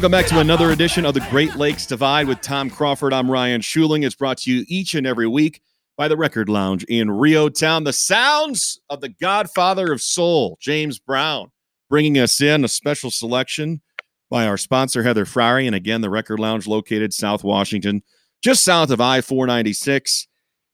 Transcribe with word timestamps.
Welcome 0.00 0.12
back 0.12 0.28
to 0.28 0.40
another 0.40 0.70
edition 0.70 1.04
of 1.04 1.12
the 1.12 1.20
Great 1.28 1.56
Lakes 1.56 1.84
Divide 1.84 2.26
with 2.26 2.40
Tom 2.40 2.70
Crawford. 2.70 3.12
I'm 3.12 3.30
Ryan 3.30 3.60
Schuling. 3.60 4.02
It's 4.02 4.14
brought 4.14 4.38
to 4.38 4.50
you 4.50 4.64
each 4.66 4.94
and 4.94 5.06
every 5.06 5.28
week 5.28 5.60
by 5.98 6.08
the 6.08 6.16
Record 6.16 6.48
Lounge 6.48 6.84
in 6.84 7.10
REO 7.10 7.50
Town. 7.50 7.84
The 7.84 7.92
sounds 7.92 8.80
of 8.88 9.02
the 9.02 9.10
godfather 9.10 9.92
of 9.92 10.00
soul, 10.00 10.56
James 10.58 10.98
Brown, 10.98 11.50
bringing 11.90 12.16
us 12.16 12.40
in 12.40 12.64
a 12.64 12.68
special 12.68 13.10
selection 13.10 13.82
by 14.30 14.46
our 14.46 14.56
sponsor, 14.56 15.02
Heather 15.02 15.26
Frary. 15.26 15.66
And 15.66 15.76
again, 15.76 16.00
the 16.00 16.08
Record 16.08 16.40
Lounge 16.40 16.66
located 16.66 17.12
South 17.12 17.44
Washington, 17.44 18.02
just 18.40 18.64
south 18.64 18.90
of 18.90 19.02
I 19.02 19.20
496 19.20 20.28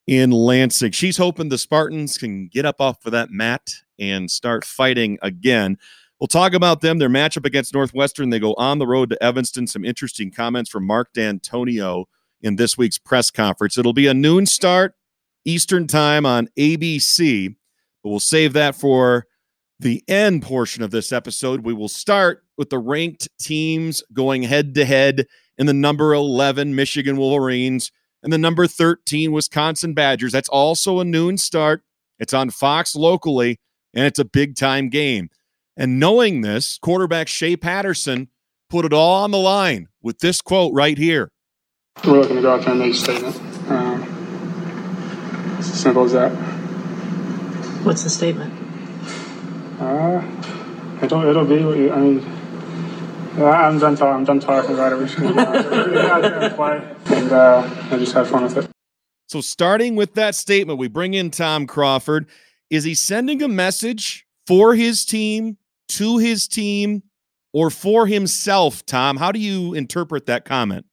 in 0.07 0.31
Lansing. 0.31 0.93
She's 0.93 1.17
hoping 1.17 1.49
the 1.49 1.59
Spartans 1.59 2.17
can 2.17 2.47
get 2.47 2.65
up 2.65 2.81
off 2.81 3.05
of 3.05 3.11
that 3.11 3.33
mat 3.33 3.71
and 3.99 4.31
start 4.31 4.65
fighting 4.65 5.19
again. 5.21 5.79
We'll 6.21 6.29
talk 6.29 6.55
about 6.55 6.81
them, 6.81 6.99
their 6.99 7.11
matchup 7.11 7.45
against 7.45 7.75
Northwestern. 7.75 8.31
They 8.31 8.39
go 8.39 8.55
on 8.55 8.79
the 8.79 8.87
road 8.87 9.11
to 9.11 9.23
Evanston. 9.23 9.67
Some 9.67 9.85
interesting 9.85 10.31
comments 10.31 10.71
from 10.71 10.87
Mark 10.87 11.13
Dantonio 11.13 12.07
in 12.41 12.57
this 12.57 12.79
week's 12.79 12.99
press 12.99 13.31
conference. 13.31 13.77
It'll 13.77 13.93
be 13.93 14.07
a 14.07 14.15
noon 14.15 14.47
start 14.47 14.95
Eastern 15.45 15.87
time 15.87 16.27
on 16.27 16.49
ABC, 16.59 17.55
but 18.03 18.11
we'll 18.11 18.21
save 18.21 18.53
that 18.55 18.75
for 18.75 19.27
the 19.79 20.03
end 20.09 20.43
portion 20.43 20.83
of 20.83 20.91
this 20.91 21.13
episode. 21.13 21.65
We 21.65 21.75
will 21.75 21.89
start 21.89 22.43
with 22.57 22.71
the 22.71 22.79
ranked 22.79 23.29
teams 23.39 24.03
going 24.13 24.43
head 24.43 24.75
to 24.75 24.85
head 24.85 25.27
in 25.59 25.67
the 25.67 25.75
number 25.75 26.15
11 26.15 26.75
Michigan 26.75 27.17
Wolverines 27.17 27.93
and 28.23 28.33
the 28.33 28.39
number 28.39 28.67
13 28.67 29.33
Wisconsin 29.33 29.95
Badgers. 29.95 30.33
That's 30.33 30.49
also 30.49 31.01
a 31.01 31.05
noon 31.05 31.37
start. 31.37 31.83
It's 32.19 32.35
on 32.35 32.51
Fox 32.51 32.97
locally, 32.97 33.61
and 33.95 34.07
it's 34.07 34.19
a 34.19 34.25
big 34.25 34.57
time 34.57 34.89
game. 34.89 35.29
And 35.77 36.01
knowing 36.01 36.41
this, 36.41 36.79
quarterback 36.79 37.29
Shea 37.29 37.57
Patterson 37.57 38.29
put 38.71 38.85
it 38.85 38.93
all 38.93 39.23
on 39.23 39.31
the 39.31 39.39
line 39.39 39.89
with 40.03 40.21
this 40.21 40.41
quote 40.41 40.73
right 40.73 40.97
here. 40.97 41.31
We're 42.05 42.21
looking 42.21 42.37
to 42.37 42.43
go 42.43 42.55
out 42.55 42.61
there 42.61 42.71
and 42.71 42.79
make 42.79 42.95
a 42.95 42.97
statement. 42.97 43.37
Um, 43.71 45.57
it's 45.59 45.71
as 45.71 45.81
simple 45.81 46.05
as 46.05 46.13
that. 46.13 46.31
What's 47.85 48.05
the 48.05 48.11
statement? 48.11 48.53
Uh, 49.81 50.23
it'll, 51.03 51.25
it'll 51.25 51.45
be 51.45 51.63
what 51.65 51.77
you, 51.77 51.93
I 51.93 52.01
mean, 52.01 52.37
I'm 53.45 53.79
done 53.79 53.97
talking. 53.97 54.15
I'm 54.15 54.25
done 54.25 54.41
talking 54.41 54.75
about 54.75 54.93
it. 54.93 54.97
We're 54.97 55.07
just 55.07 55.19
gonna 55.19 55.35
go 55.35 55.41
out 55.41 55.53
there, 55.53 55.91
go 55.91 56.01
out 56.01 56.23
there 56.23 56.41
and 56.41 56.55
play, 56.55 57.17
and 57.17 57.33
uh, 57.33 57.71
and 57.91 58.01
just 58.01 58.15
have 58.15 58.31
fun 58.31 58.45
with 58.45 58.57
it. 58.57 58.71
So, 59.27 59.43
starting 59.43 59.95
with 59.95 60.15
that 60.15 60.35
statement, 60.35 60.79
we 60.79 60.89
bring 60.89 61.13
in 61.13 61.31
Tom 61.31 61.67
Crawford. 61.67 62.29
Is 62.71 62.85
he 62.85 62.95
sending 62.95 63.43
a 63.43 63.49
message 63.49 64.27
for 64.47 64.75
his 64.75 65.05
team 65.05 65.59
to 65.89 66.19
his 66.19 66.49
team 66.49 67.03
or 67.53 67.71
for 67.71 68.07
himself, 68.07 68.85
Tom? 68.87 69.17
How 69.17 69.33
do 69.33 69.39
you 69.39 69.75
interpret 69.75 70.27
that 70.27 70.45
comment? 70.45 70.87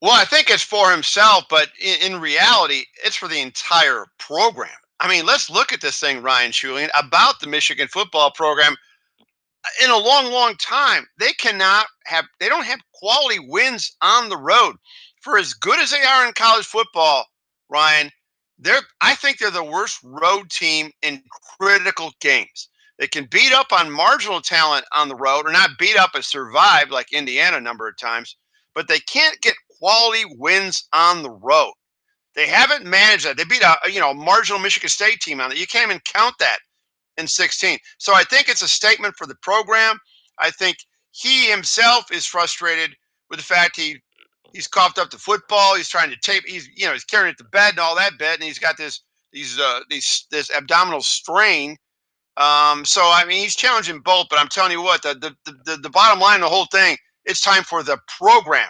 Well, 0.00 0.12
I 0.12 0.24
think 0.24 0.48
it's 0.48 0.62
for 0.62 0.90
himself, 0.90 1.44
but 1.50 1.68
in, 1.82 2.12
in 2.12 2.20
reality, 2.20 2.84
it's 3.04 3.16
for 3.16 3.28
the 3.28 3.40
entire 3.40 4.06
program. 4.18 4.70
I 5.00 5.08
mean, 5.08 5.26
let's 5.26 5.50
look 5.50 5.72
at 5.72 5.80
this 5.80 5.98
thing, 5.98 6.22
Ryan 6.22 6.52
Schuling, 6.52 6.88
about 6.98 7.40
the 7.40 7.46
Michigan 7.46 7.88
football 7.88 8.30
program. 8.30 8.76
In 9.82 9.90
a 9.90 9.96
long, 9.96 10.32
long 10.32 10.54
time, 10.56 11.06
they 11.18 11.32
cannot 11.32 11.86
have, 12.06 12.24
they 12.40 12.48
don't 12.48 12.64
have 12.64 12.80
quality 12.94 13.38
wins 13.40 13.96
on 14.02 14.28
the 14.28 14.36
road. 14.36 14.76
For 15.20 15.36
as 15.36 15.52
good 15.52 15.78
as 15.80 15.90
they 15.90 16.02
are 16.02 16.26
in 16.26 16.32
college 16.32 16.64
football, 16.64 17.26
Ryan, 17.68 18.10
they're, 18.58 18.80
I 19.00 19.14
think 19.14 19.38
they're 19.38 19.50
the 19.50 19.64
worst 19.64 19.98
road 20.02 20.50
team 20.50 20.90
in 21.02 21.22
critical 21.58 22.12
games. 22.20 22.68
They 22.98 23.06
can 23.06 23.26
beat 23.26 23.52
up 23.52 23.72
on 23.72 23.90
marginal 23.90 24.40
talent 24.40 24.84
on 24.94 25.08
the 25.08 25.16
road, 25.16 25.46
or 25.46 25.52
not 25.52 25.78
beat 25.78 25.96
up 25.96 26.14
and 26.14 26.24
survive 26.24 26.90
like 26.90 27.12
Indiana 27.12 27.58
a 27.58 27.60
number 27.60 27.86
of 27.88 27.96
times, 27.96 28.36
but 28.74 28.88
they 28.88 28.98
can't 29.00 29.40
get 29.40 29.54
quality 29.78 30.24
wins 30.36 30.88
on 30.92 31.22
the 31.22 31.30
road. 31.30 31.72
They 32.34 32.46
haven't 32.46 32.84
managed 32.84 33.24
that. 33.24 33.36
They 33.36 33.44
beat 33.44 33.62
a 33.62 33.76
you 33.90 34.00
know 34.00 34.14
marginal 34.14 34.60
Michigan 34.60 34.88
State 34.88 35.20
team 35.20 35.40
on 35.40 35.50
that. 35.50 35.58
You 35.58 35.66
can't 35.66 35.90
even 35.90 36.00
count 36.04 36.34
that 36.40 36.58
in 37.16 37.26
16. 37.26 37.78
So 37.98 38.14
I 38.14 38.24
think 38.24 38.48
it's 38.48 38.62
a 38.62 38.68
statement 38.68 39.14
for 39.16 39.26
the 39.26 39.36
program. 39.42 39.98
I 40.38 40.50
think 40.50 40.78
he 41.12 41.50
himself 41.50 42.12
is 42.12 42.26
frustrated 42.26 42.94
with 43.30 43.38
the 43.38 43.44
fact 43.44 43.76
he 43.76 43.98
he's 44.52 44.68
coughed 44.68 44.98
up 44.98 45.10
the 45.10 45.18
football. 45.18 45.76
He's 45.76 45.88
trying 45.88 46.10
to 46.10 46.16
tape. 46.16 46.44
He's 46.46 46.68
you 46.76 46.86
know 46.86 46.92
he's 46.92 47.04
carrying 47.04 47.32
it 47.32 47.38
to 47.38 47.44
bed 47.44 47.70
and 47.70 47.78
all 47.80 47.96
that 47.96 48.18
bit, 48.18 48.34
and 48.34 48.42
he's 48.42 48.58
got 48.58 48.76
this 48.76 49.02
these 49.32 49.58
uh, 49.58 49.80
these 49.88 50.26
this 50.30 50.50
abdominal 50.50 51.00
strain 51.00 51.76
um, 52.38 52.84
so 52.84 53.02
I 53.02 53.24
mean, 53.26 53.42
he's 53.42 53.56
challenging 53.56 54.00
both, 54.00 54.28
but 54.30 54.38
I'm 54.38 54.48
telling 54.48 54.72
you 54.72 54.82
what, 54.82 55.02
the, 55.02 55.14
the 55.44 55.52
the 55.64 55.76
the 55.76 55.90
bottom 55.90 56.20
line, 56.20 56.40
the 56.40 56.48
whole 56.48 56.66
thing, 56.66 56.96
it's 57.24 57.40
time 57.40 57.64
for 57.64 57.82
the 57.82 57.98
program, 58.18 58.68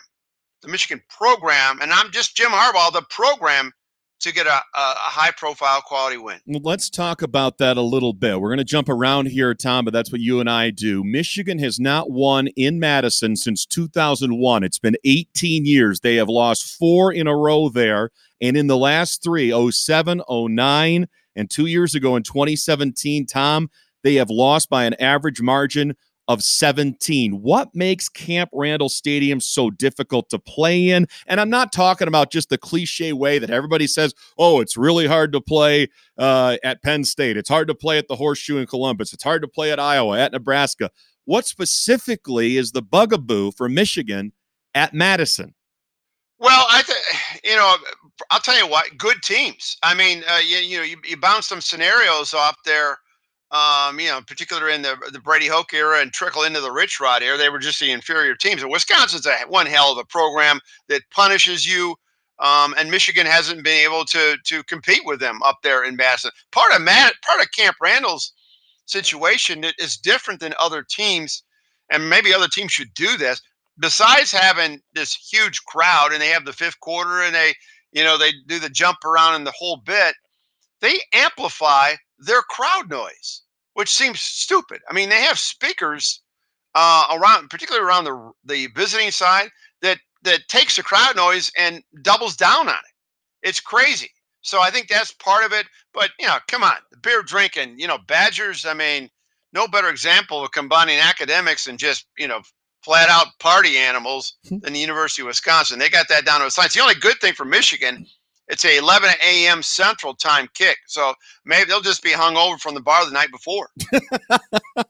the 0.62 0.68
Michigan 0.68 1.02
program, 1.08 1.80
and 1.80 1.92
I'm 1.92 2.10
just 2.10 2.36
Jim 2.36 2.50
Harbaugh, 2.50 2.92
the 2.92 3.04
program, 3.10 3.72
to 4.20 4.32
get 4.32 4.46
a, 4.46 4.50
a, 4.50 4.60
high 4.74 5.30
profile 5.30 5.80
quality 5.80 6.16
win. 6.16 6.40
Well, 6.46 6.60
let's 6.64 6.90
talk 6.90 7.22
about 7.22 7.58
that 7.58 7.76
a 7.76 7.82
little 7.82 8.12
bit. 8.12 8.40
We're 8.40 8.48
going 8.48 8.58
to 8.58 8.64
jump 8.64 8.88
around 8.88 9.26
here, 9.26 9.54
Tom, 9.54 9.84
but 9.84 9.92
that's 9.92 10.10
what 10.10 10.20
you 10.20 10.40
and 10.40 10.50
I 10.50 10.70
do. 10.70 11.04
Michigan 11.04 11.58
has 11.60 11.78
not 11.78 12.10
won 12.10 12.48
in 12.56 12.80
Madison 12.80 13.36
since 13.36 13.64
2001. 13.66 14.64
It's 14.64 14.78
been 14.78 14.96
18 15.04 15.64
years. 15.64 16.00
They 16.00 16.16
have 16.16 16.28
lost 16.28 16.76
four 16.76 17.12
in 17.12 17.26
a 17.26 17.36
row 17.36 17.68
there. 17.68 18.10
And 18.40 18.56
in 18.56 18.66
the 18.66 18.76
last 18.76 19.22
three, 19.22 19.52
07, 19.70 20.22
09, 20.28 21.06
and 21.38 21.48
two 21.48 21.66
years 21.66 21.94
ago 21.94 22.16
in 22.16 22.22
2017, 22.22 23.26
Tom, 23.26 23.70
they 24.02 24.14
have 24.14 24.30
lost 24.30 24.68
by 24.68 24.84
an 24.84 24.94
average 24.94 25.40
margin 25.40 25.94
of 26.28 26.42
17. 26.42 27.40
What 27.40 27.70
makes 27.74 28.08
Camp 28.08 28.50
Randall 28.52 28.90
Stadium 28.90 29.40
so 29.40 29.70
difficult 29.70 30.28
to 30.28 30.38
play 30.38 30.90
in? 30.90 31.06
And 31.26 31.40
I'm 31.40 31.48
not 31.48 31.72
talking 31.72 32.06
about 32.06 32.30
just 32.30 32.50
the 32.50 32.58
cliche 32.58 33.14
way 33.14 33.38
that 33.38 33.50
everybody 33.50 33.86
says, 33.86 34.14
oh, 34.36 34.60
it's 34.60 34.76
really 34.76 35.06
hard 35.06 35.32
to 35.32 35.40
play 35.40 35.88
uh, 36.18 36.58
at 36.62 36.82
Penn 36.82 37.04
State. 37.04 37.38
It's 37.38 37.48
hard 37.48 37.68
to 37.68 37.74
play 37.74 37.96
at 37.96 38.08
the 38.08 38.16
Horseshoe 38.16 38.58
in 38.58 38.66
Columbus. 38.66 39.14
It's 39.14 39.24
hard 39.24 39.40
to 39.42 39.48
play 39.48 39.72
at 39.72 39.80
Iowa, 39.80 40.18
at 40.18 40.32
Nebraska. 40.32 40.90
What 41.24 41.46
specifically 41.46 42.56
is 42.56 42.72
the 42.72 42.82
bugaboo 42.82 43.52
for 43.52 43.68
Michigan 43.68 44.32
at 44.74 44.92
Madison? 44.92 45.54
Well, 46.38 46.66
I 46.70 46.82
think 46.82 46.97
you 47.44 47.56
know 47.56 47.76
I'll 48.30 48.40
tell 48.40 48.58
you 48.58 48.68
what, 48.68 48.96
good 48.96 49.22
teams. 49.22 49.76
I 49.82 49.94
mean, 49.94 50.22
uh, 50.28 50.40
you, 50.44 50.58
you 50.58 50.78
know, 50.78 50.84
you, 50.84 50.96
you 51.04 51.16
bounce 51.16 51.46
some 51.46 51.60
scenarios 51.60 52.34
off 52.34 52.56
there, 52.64 52.98
um, 53.50 53.98
you 53.98 54.08
know, 54.08 54.20
particularly 54.26 54.74
in 54.74 54.82
the 54.82 54.96
the 55.12 55.20
Brady 55.20 55.46
Hoke 55.46 55.72
era 55.72 56.00
and 56.00 56.12
trickle 56.12 56.42
into 56.42 56.60
the 56.60 56.72
Rich 56.72 57.00
Rod 57.00 57.22
era. 57.22 57.36
They 57.36 57.48
were 57.48 57.58
just 57.58 57.80
the 57.80 57.92
inferior 57.92 58.34
teams. 58.34 58.62
And 58.62 58.70
Wisconsin's 58.70 59.26
a 59.26 59.34
one 59.48 59.66
hell 59.66 59.92
of 59.92 59.98
a 59.98 60.04
program 60.04 60.60
that 60.88 61.02
punishes 61.10 61.66
you. 61.66 61.96
Um, 62.40 62.74
and 62.78 62.90
Michigan 62.90 63.26
hasn't 63.26 63.64
been 63.64 63.84
able 63.84 64.04
to 64.06 64.36
to 64.44 64.62
compete 64.64 65.02
with 65.04 65.20
them 65.20 65.42
up 65.42 65.58
there 65.62 65.84
in 65.84 65.96
Madison. 65.96 66.30
Part 66.52 66.72
of 66.74 66.82
Matt, 66.82 67.14
part 67.24 67.40
of 67.40 67.50
Camp 67.52 67.76
Randall's 67.80 68.32
situation 68.86 69.64
is 69.78 69.96
different 69.96 70.40
than 70.40 70.54
other 70.60 70.84
teams, 70.88 71.42
and 71.90 72.08
maybe 72.08 72.32
other 72.32 72.48
teams 72.48 72.72
should 72.72 72.94
do 72.94 73.16
this. 73.16 73.40
Besides 73.80 74.32
having 74.32 74.80
this 74.94 75.14
huge 75.14 75.62
crowd, 75.64 76.12
and 76.12 76.20
they 76.20 76.28
have 76.28 76.44
the 76.44 76.52
fifth 76.52 76.80
quarter, 76.80 77.22
and 77.22 77.34
they 77.34 77.54
you 77.92 78.04
know, 78.04 78.18
they 78.18 78.32
do 78.46 78.58
the 78.58 78.68
jump 78.70 79.04
around 79.04 79.34
and 79.34 79.46
the 79.46 79.54
whole 79.56 79.78
bit, 79.78 80.14
they 80.80 81.00
amplify 81.14 81.94
their 82.18 82.42
crowd 82.42 82.90
noise, 82.90 83.42
which 83.74 83.88
seems 83.88 84.20
stupid. 84.20 84.80
I 84.88 84.92
mean, 84.92 85.08
they 85.08 85.22
have 85.22 85.38
speakers 85.38 86.22
uh, 86.74 87.06
around, 87.12 87.48
particularly 87.50 87.86
around 87.86 88.04
the 88.04 88.32
the 88.44 88.68
visiting 88.74 89.10
side, 89.10 89.48
that 89.82 89.98
that 90.22 90.48
takes 90.48 90.76
the 90.76 90.82
crowd 90.82 91.16
noise 91.16 91.50
and 91.56 91.82
doubles 92.02 92.36
down 92.36 92.68
on 92.68 92.74
it. 92.74 93.48
It's 93.48 93.60
crazy. 93.60 94.10
So 94.42 94.60
I 94.60 94.70
think 94.70 94.88
that's 94.88 95.12
part 95.12 95.44
of 95.44 95.52
it. 95.52 95.66
But 95.94 96.10
you 96.20 96.26
know, 96.26 96.38
come 96.48 96.62
on, 96.62 96.76
beer 97.02 97.22
drinking, 97.22 97.78
you 97.78 97.86
know, 97.86 97.98
Badgers. 98.06 98.66
I 98.66 98.74
mean, 98.74 99.08
no 99.52 99.66
better 99.66 99.88
example 99.88 100.44
of 100.44 100.52
combining 100.52 100.98
academics 100.98 101.66
and 101.66 101.78
just 101.78 102.06
you 102.18 102.28
know 102.28 102.42
flat 102.82 103.08
out 103.08 103.26
party 103.38 103.76
animals 103.76 104.36
hmm. 104.48 104.58
than 104.58 104.72
the 104.72 104.80
University 104.80 105.22
of 105.22 105.26
Wisconsin. 105.26 105.78
They 105.78 105.88
got 105.88 106.08
that 106.08 106.24
down 106.24 106.40
to 106.40 106.46
a 106.46 106.50
science. 106.50 106.74
The 106.74 106.80
only 106.80 106.94
good 106.94 107.20
thing 107.20 107.34
for 107.34 107.44
Michigan, 107.44 108.06
it's 108.48 108.64
a 108.64 108.78
11 108.78 109.10
a.m. 109.26 109.62
Central 109.62 110.14
Time 110.14 110.48
kick, 110.54 110.78
so 110.86 111.12
maybe 111.44 111.68
they'll 111.68 111.80
just 111.80 112.02
be 112.02 112.12
hung 112.12 112.36
over 112.36 112.56
from 112.58 112.74
the 112.74 112.80
bar 112.80 113.04
the 113.04 113.10
night 113.10 113.30
before. 113.30 113.68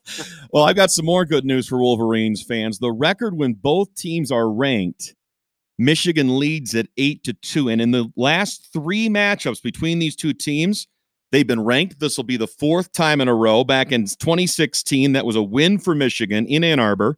well, 0.53 0.65
I've 0.65 0.77
got 0.77 0.91
some 0.91 1.05
more 1.07 1.25
good 1.25 1.45
news 1.45 1.67
for 1.67 1.79
Wolverines 1.79 2.43
fans. 2.43 2.79
The 2.79 2.93
record 2.93 3.37
when 3.37 3.55
both 3.55 3.95
teams 3.95 4.31
are 4.31 4.51
ranked. 4.51 5.15
Michigan 5.79 6.39
leads 6.39 6.75
at 6.75 6.89
eight 6.97 7.23
to 7.25 7.33
two. 7.33 7.69
And 7.69 7.81
in 7.81 7.93
the 7.93 8.13
last 8.17 8.73
three 8.73 9.09
matchups 9.09 9.63
between 9.63 10.01
these 10.01 10.17
two 10.17 10.33
teams, 10.33 10.89
they've 11.31 11.47
been 11.47 11.65
ranked. 11.65 12.01
This 12.01 12.17
will 12.17 12.25
be 12.25 12.37
the 12.37 12.49
fourth 12.49 12.93
time 12.93 13.21
in 13.21 13.29
a 13.29 13.35
row. 13.35 13.63
Back 13.63 13.93
in 13.93 14.03
2016, 14.03 15.13
that 15.13 15.25
was 15.25 15.37
a 15.37 15.43
win 15.43 15.79
for 15.79 15.95
Michigan 15.95 16.47
in 16.47 16.65
Ann 16.65 16.81
Arbor. 16.81 17.17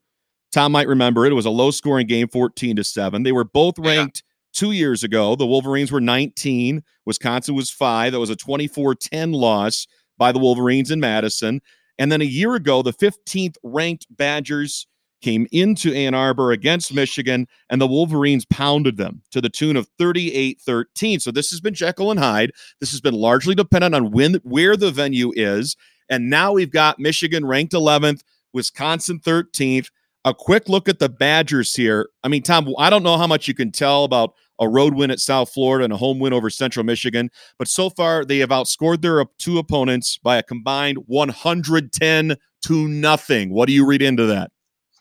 Tom 0.52 0.72
might 0.72 0.88
remember 0.88 1.26
it. 1.26 1.32
It 1.32 1.36
was 1.36 1.46
a 1.46 1.50
low 1.50 1.70
scoring 1.70 2.06
game, 2.06 2.28
14 2.28 2.76
to 2.76 2.84
7. 2.84 3.22
They 3.22 3.32
were 3.32 3.44
both 3.44 3.78
ranked 3.78 4.22
yeah. 4.24 4.58
two 4.58 4.72
years 4.72 5.04
ago. 5.04 5.36
The 5.36 5.46
Wolverines 5.46 5.92
were 5.92 6.00
19, 6.00 6.82
Wisconsin 7.06 7.54
was 7.54 7.70
five. 7.70 8.12
That 8.12 8.20
was 8.20 8.30
a 8.30 8.36
24 8.36 8.94
10 8.94 9.32
loss 9.32 9.86
by 10.18 10.32
the 10.32 10.38
Wolverines 10.38 10.90
in 10.90 11.00
Madison. 11.00 11.60
And 11.98 12.10
then 12.10 12.20
a 12.20 12.24
year 12.24 12.54
ago, 12.54 12.82
the 12.82 12.92
15th 12.92 13.56
ranked 13.62 14.06
Badgers 14.10 14.86
came 15.20 15.46
into 15.52 15.94
Ann 15.94 16.14
Arbor 16.14 16.50
against 16.50 16.94
Michigan, 16.94 17.46
and 17.68 17.80
the 17.80 17.86
Wolverines 17.86 18.46
pounded 18.46 18.96
them 18.96 19.22
to 19.30 19.40
the 19.40 19.50
tune 19.50 19.76
of 19.76 19.88
38 19.98 20.60
13. 20.60 21.20
So 21.20 21.30
this 21.30 21.50
has 21.50 21.60
been 21.60 21.74
Jekyll 21.74 22.10
and 22.10 22.18
Hyde. 22.18 22.52
This 22.80 22.90
has 22.90 23.00
been 23.00 23.14
largely 23.14 23.54
dependent 23.54 23.94
on 23.94 24.10
when, 24.10 24.34
where 24.44 24.76
the 24.76 24.90
venue 24.90 25.32
is. 25.34 25.76
And 26.08 26.30
now 26.30 26.52
we've 26.52 26.72
got 26.72 26.98
Michigan 26.98 27.44
ranked 27.44 27.72
11th, 27.72 28.22
Wisconsin 28.52 29.20
13th. 29.20 29.90
A 30.24 30.34
quick 30.34 30.68
look 30.68 30.88
at 30.88 30.98
the 30.98 31.08
Badgers 31.08 31.74
here. 31.74 32.08
I 32.22 32.28
mean, 32.28 32.42
Tom, 32.42 32.68
I 32.78 32.90
don't 32.90 33.02
know 33.02 33.16
how 33.16 33.26
much 33.26 33.48
you 33.48 33.54
can 33.54 33.72
tell 33.72 34.04
about 34.04 34.34
a 34.60 34.68
road 34.68 34.94
win 34.94 35.10
at 35.10 35.18
South 35.18 35.50
Florida 35.50 35.84
and 35.84 35.92
a 35.92 35.96
home 35.96 36.18
win 36.18 36.34
over 36.34 36.50
Central 36.50 36.84
Michigan. 36.84 37.30
But 37.58 37.68
so 37.68 37.88
far, 37.88 38.24
they 38.24 38.38
have 38.38 38.50
outscored 38.50 39.00
their 39.00 39.24
two 39.38 39.58
opponents 39.58 40.18
by 40.18 40.36
a 40.36 40.42
combined 40.42 40.98
110 41.06 42.36
to 42.66 42.88
nothing. 42.88 43.50
What 43.50 43.66
do 43.66 43.72
you 43.72 43.86
read 43.86 44.02
into 44.02 44.26
that? 44.26 44.50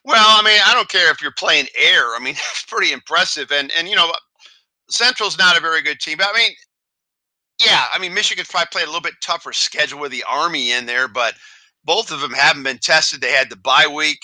Well, 0.05 0.39
I 0.39 0.41
mean, 0.43 0.59
I 0.65 0.73
don't 0.73 0.89
care 0.89 1.11
if 1.11 1.21
you're 1.21 1.33
playing 1.33 1.67
air. 1.77 2.03
I 2.15 2.19
mean, 2.19 2.33
it's 2.51 2.65
pretty 2.65 2.93
impressive. 2.93 3.51
And 3.51 3.71
and 3.77 3.87
you 3.87 3.95
know, 3.95 4.11
Central's 4.89 5.37
not 5.37 5.57
a 5.57 5.61
very 5.61 5.81
good 5.81 5.99
team, 5.99 6.17
but 6.17 6.27
I 6.33 6.37
mean, 6.37 6.51
yeah, 7.59 7.85
I 7.93 7.99
mean, 7.99 8.13
Michigan's 8.13 8.47
probably 8.47 8.69
played 8.71 8.83
a 8.85 8.87
little 8.87 9.01
bit 9.01 9.15
tougher 9.21 9.51
schedule 9.51 9.99
with 9.99 10.11
the 10.11 10.23
Army 10.27 10.71
in 10.71 10.85
there, 10.85 11.09
but 11.09 11.33
both 11.83 12.11
of 12.11 12.21
them 12.21 12.31
haven't 12.31 12.63
been 12.63 12.77
tested. 12.77 13.19
They 13.19 13.31
had 13.31 13.49
the 13.49 13.57
bye 13.57 13.87
week. 13.93 14.19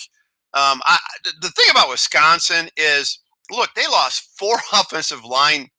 Um, 0.55 0.81
I, 0.85 0.97
the 1.41 1.49
thing 1.49 1.65
about 1.69 1.89
Wisconsin 1.89 2.69
is 2.77 3.19
look, 3.51 3.69
they 3.75 3.87
lost 3.87 4.37
four 4.37 4.55
offensive 4.73 5.23
linemen 5.23 5.69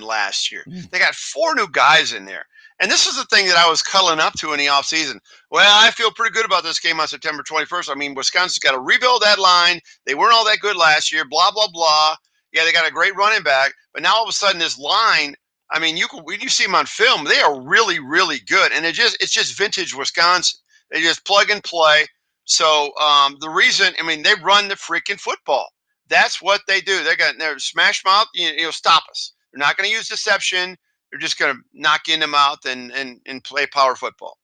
last 0.00 0.52
year. 0.52 0.64
Mm. 0.68 0.90
They 0.90 0.98
got 0.98 1.14
four 1.14 1.54
new 1.54 1.68
guys 1.70 2.12
in 2.12 2.24
there. 2.24 2.46
And 2.78 2.90
this 2.90 3.06
is 3.06 3.16
the 3.16 3.24
thing 3.24 3.46
that 3.46 3.56
I 3.56 3.68
was 3.68 3.82
cuddling 3.82 4.20
up 4.20 4.34
to 4.34 4.52
in 4.52 4.58
the 4.58 4.66
offseason. 4.66 5.18
Well, 5.50 5.82
I 5.82 5.90
feel 5.90 6.10
pretty 6.10 6.34
good 6.34 6.44
about 6.44 6.62
this 6.62 6.78
game 6.78 7.00
on 7.00 7.08
September 7.08 7.42
21st. 7.42 7.90
I 7.90 7.94
mean, 7.94 8.14
Wisconsin's 8.14 8.58
got 8.58 8.72
to 8.72 8.80
rebuild 8.80 9.22
that 9.22 9.38
line. 9.38 9.80
They 10.04 10.14
weren't 10.14 10.34
all 10.34 10.44
that 10.44 10.60
good 10.60 10.76
last 10.76 11.10
year, 11.10 11.24
blah, 11.24 11.50
blah, 11.50 11.68
blah. 11.72 12.16
Yeah, 12.52 12.64
they 12.64 12.72
got 12.72 12.88
a 12.88 12.92
great 12.92 13.16
running 13.16 13.42
back. 13.42 13.72
But 13.94 14.02
now 14.02 14.16
all 14.16 14.24
of 14.24 14.28
a 14.28 14.32
sudden, 14.32 14.58
this 14.58 14.78
line, 14.78 15.34
I 15.70 15.78
mean, 15.78 15.96
you 15.96 16.06
can, 16.06 16.20
when 16.24 16.40
you 16.40 16.50
see 16.50 16.64
them 16.64 16.74
on 16.74 16.84
film, 16.84 17.24
they 17.24 17.40
are 17.40 17.58
really, 17.58 17.98
really 17.98 18.40
good. 18.46 18.72
And 18.72 18.84
it 18.84 18.92
just 18.92 19.16
it's 19.22 19.32
just 19.32 19.56
vintage 19.56 19.94
Wisconsin. 19.94 20.60
They 20.90 21.00
just 21.00 21.24
plug 21.24 21.50
and 21.50 21.64
play. 21.64 22.06
So 22.46 22.96
um, 22.98 23.36
the 23.40 23.50
reason, 23.50 23.92
I 24.00 24.06
mean, 24.06 24.22
they 24.22 24.34
run 24.42 24.68
the 24.68 24.76
freaking 24.76 25.20
football. 25.20 25.68
That's 26.08 26.40
what 26.40 26.62
they 26.66 26.80
do. 26.80 27.02
They're 27.02 27.16
going 27.16 27.38
to 27.38 27.60
smash 27.60 28.04
mouth. 28.04 28.28
You, 28.34 28.48
you 28.48 28.62
know, 28.62 28.70
stop 28.70 29.02
us. 29.10 29.32
They're 29.52 29.58
not 29.58 29.76
going 29.76 29.90
to 29.90 29.94
use 29.94 30.08
deception. 30.08 30.76
They're 31.10 31.20
just 31.20 31.38
going 31.38 31.54
to 31.54 31.62
knock 31.74 32.02
you 32.06 32.14
in 32.14 32.20
the 32.20 32.26
mouth 32.26 32.60
and 32.66 32.92
and 32.92 33.20
and 33.26 33.42
play 33.42 33.66
power 33.66 33.94
football. 33.96 34.38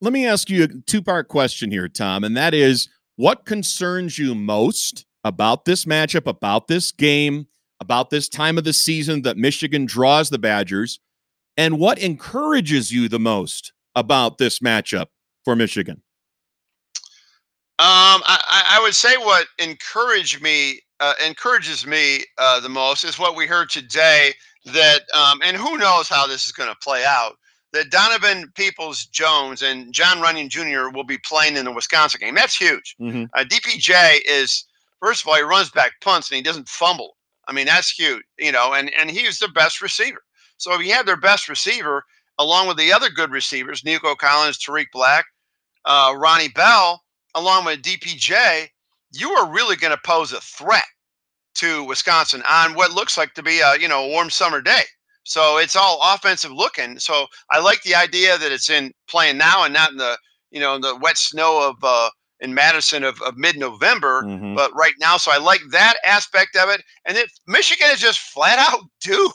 Let 0.00 0.12
me 0.12 0.26
ask 0.26 0.50
you 0.50 0.64
a 0.64 0.68
two 0.68 1.02
part 1.02 1.28
question 1.28 1.70
here, 1.70 1.88
Tom, 1.88 2.24
and 2.24 2.36
that 2.36 2.54
is, 2.54 2.88
what 3.16 3.44
concerns 3.44 4.18
you 4.18 4.34
most 4.34 5.04
about 5.22 5.64
this 5.64 5.84
matchup, 5.84 6.26
about 6.26 6.66
this 6.66 6.92
game, 6.92 7.46
about 7.80 8.10
this 8.10 8.28
time 8.28 8.58
of 8.58 8.64
the 8.64 8.72
season 8.72 9.22
that 9.22 9.36
Michigan 9.36 9.84
draws 9.86 10.30
the 10.30 10.38
Badgers, 10.38 10.98
and 11.56 11.78
what 11.78 11.98
encourages 11.98 12.90
you 12.90 13.08
the 13.08 13.20
most 13.20 13.72
about 13.94 14.38
this 14.38 14.60
matchup 14.60 15.06
for 15.44 15.54
Michigan? 15.54 16.02
Um, 17.78 18.22
I, 18.26 18.76
I 18.78 18.82
would 18.82 18.94
say 18.94 19.16
what 19.16 19.46
encouraged 19.58 20.42
me 20.42 20.80
uh, 21.00 21.14
encourages 21.26 21.84
me 21.84 22.22
uh, 22.38 22.60
the 22.60 22.68
most 22.68 23.02
is 23.02 23.18
what 23.18 23.34
we 23.34 23.46
heard 23.46 23.70
today. 23.70 24.32
That 24.66 25.00
um, 25.12 25.40
and 25.42 25.56
who 25.56 25.76
knows 25.76 26.08
how 26.08 26.26
this 26.26 26.46
is 26.46 26.52
going 26.52 26.68
to 26.68 26.76
play 26.76 27.04
out. 27.04 27.36
That 27.72 27.90
Donovan 27.90 28.52
Peoples 28.54 29.06
Jones 29.06 29.62
and 29.62 29.92
Jon 29.92 30.18
Runyan 30.18 30.48
Jr. 30.48 30.94
will 30.94 31.04
be 31.04 31.18
playing 31.18 31.56
in 31.56 31.64
the 31.64 31.72
Wisconsin 31.72 32.20
game. 32.20 32.34
That's 32.34 32.56
huge. 32.56 32.94
Mm-hmm. 33.00 33.24
Uh, 33.34 33.44
DPJ 33.44 34.18
is 34.28 34.64
first 35.00 35.22
of 35.22 35.28
all 35.28 35.34
he 35.34 35.42
runs 35.42 35.70
back 35.70 35.92
punts 36.00 36.30
and 36.30 36.36
he 36.36 36.42
doesn't 36.42 36.68
fumble. 36.68 37.16
I 37.48 37.52
mean 37.52 37.66
that's 37.66 37.90
huge. 37.90 38.22
You 38.38 38.52
know, 38.52 38.74
and 38.74 38.92
and 38.94 39.10
he's 39.10 39.38
the 39.38 39.48
best 39.48 39.82
receiver. 39.82 40.22
So 40.58 40.72
if 40.74 40.86
you 40.86 40.92
have 40.92 41.06
their 41.06 41.16
best 41.16 41.48
receiver 41.48 42.04
along 42.38 42.68
with 42.68 42.76
the 42.76 42.92
other 42.92 43.10
good 43.10 43.32
receivers, 43.32 43.84
Nico 43.84 44.14
Collins, 44.14 44.58
Tarik 44.58 44.92
Black, 44.92 45.24
uh, 45.84 46.14
Ronnie 46.16 46.48
Bell 46.50 47.01
along 47.34 47.64
with 47.64 47.82
DPJ, 47.82 48.68
you 49.12 49.30
are 49.30 49.50
really 49.50 49.76
going 49.76 49.94
to 49.94 50.00
pose 50.04 50.32
a 50.32 50.40
threat 50.40 50.84
to 51.56 51.84
Wisconsin 51.84 52.42
on 52.48 52.74
what 52.74 52.92
looks 52.92 53.18
like 53.18 53.34
to 53.34 53.42
be 53.42 53.60
a 53.60 53.76
you 53.78 53.88
know 53.88 54.04
a 54.04 54.08
warm 54.08 54.30
summer 54.30 54.60
day. 54.60 54.82
So 55.24 55.58
it's 55.58 55.76
all 55.76 56.00
offensive 56.02 56.50
looking. 56.50 56.98
So 56.98 57.26
I 57.50 57.60
like 57.60 57.82
the 57.82 57.94
idea 57.94 58.38
that 58.38 58.50
it's 58.50 58.70
in 58.70 58.92
playing 59.08 59.38
now 59.38 59.64
and 59.64 59.72
not 59.72 59.92
in 59.92 59.96
the 59.98 60.16
you 60.50 60.60
know 60.60 60.78
the 60.78 60.96
wet 60.96 61.18
snow 61.18 61.68
of 61.68 61.76
uh, 61.82 62.10
in 62.40 62.54
Madison 62.54 63.04
of, 63.04 63.20
of 63.22 63.36
mid 63.36 63.56
November, 63.56 64.22
mm-hmm. 64.22 64.54
but 64.54 64.72
right 64.74 64.94
now. 64.98 65.16
So 65.16 65.30
I 65.32 65.38
like 65.38 65.60
that 65.70 65.94
aspect 66.04 66.56
of 66.56 66.68
it. 66.68 66.82
And 67.06 67.16
then 67.16 67.26
Michigan 67.46 67.88
is 67.92 68.00
just 68.00 68.18
flat 68.18 68.58
out 68.58 68.80
due. 69.00 69.30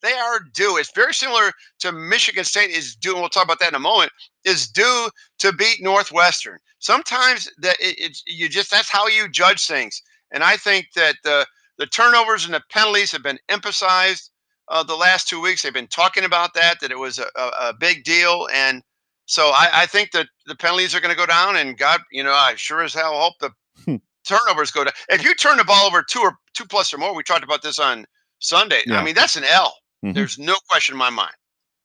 They 0.00 0.12
are 0.12 0.40
due. 0.52 0.78
It's 0.78 0.92
very 0.94 1.14
similar 1.14 1.52
to 1.80 1.92
Michigan 1.92 2.44
State 2.44 2.70
is 2.70 2.96
due. 2.96 3.12
And 3.12 3.20
we'll 3.20 3.28
talk 3.28 3.44
about 3.44 3.60
that 3.60 3.68
in 3.68 3.74
a 3.74 3.80
moment. 3.80 4.10
Is 4.44 4.66
due 4.66 5.08
to 5.38 5.52
beat 5.52 5.78
Northwestern 5.80 6.58
sometimes 6.82 7.48
that 7.58 7.76
it, 7.80 7.96
it's 7.98 8.22
you 8.26 8.48
just 8.48 8.70
that's 8.70 8.90
how 8.90 9.06
you 9.06 9.28
judge 9.28 9.66
things. 9.66 10.02
And 10.32 10.42
I 10.42 10.56
think 10.56 10.88
that 10.94 11.16
the 11.24 11.46
the 11.78 11.86
turnovers 11.86 12.44
and 12.44 12.52
the 12.52 12.62
penalties 12.70 13.12
have 13.12 13.22
been 13.22 13.38
emphasized 13.48 14.30
uh, 14.68 14.82
the 14.82 14.96
last 14.96 15.28
two 15.28 15.40
weeks. 15.40 15.62
They've 15.62 15.72
been 15.72 15.86
talking 15.86 16.24
about 16.24 16.52
that 16.54 16.80
that 16.80 16.90
it 16.90 16.98
was 16.98 17.18
a, 17.18 17.26
a, 17.36 17.50
a 17.68 17.74
big 17.78 18.04
deal, 18.04 18.48
and 18.52 18.82
so 19.26 19.48
I, 19.48 19.68
I, 19.72 19.86
think 19.86 20.10
that 20.10 20.26
the 20.46 20.56
penalties 20.56 20.94
are 20.94 21.00
going 21.00 21.14
to 21.14 21.16
go 21.16 21.26
down. 21.26 21.56
And 21.56 21.78
God, 21.78 22.00
you 22.10 22.22
know, 22.22 22.32
I 22.32 22.54
sure 22.56 22.82
as 22.82 22.92
hell 22.92 23.18
hope 23.18 23.34
the 23.40 23.50
hmm. 23.84 23.96
turnovers 24.26 24.70
go 24.70 24.84
down. 24.84 24.92
If 25.08 25.24
you 25.24 25.34
turn 25.34 25.56
the 25.56 25.64
ball 25.64 25.86
over 25.86 26.02
two 26.02 26.20
or 26.20 26.36
two 26.54 26.66
plus 26.66 26.92
or 26.92 26.98
more, 26.98 27.14
we 27.14 27.22
talked 27.22 27.44
about 27.44 27.62
this 27.62 27.78
on 27.78 28.04
Sunday. 28.40 28.82
Yeah. 28.86 29.00
I 29.00 29.04
mean, 29.04 29.14
that's 29.14 29.36
an 29.36 29.44
L. 29.44 29.74
Mm-hmm. 30.04 30.14
There's 30.14 30.38
no 30.38 30.56
question 30.68 30.94
in 30.94 30.98
my 30.98 31.10
mind. 31.10 31.34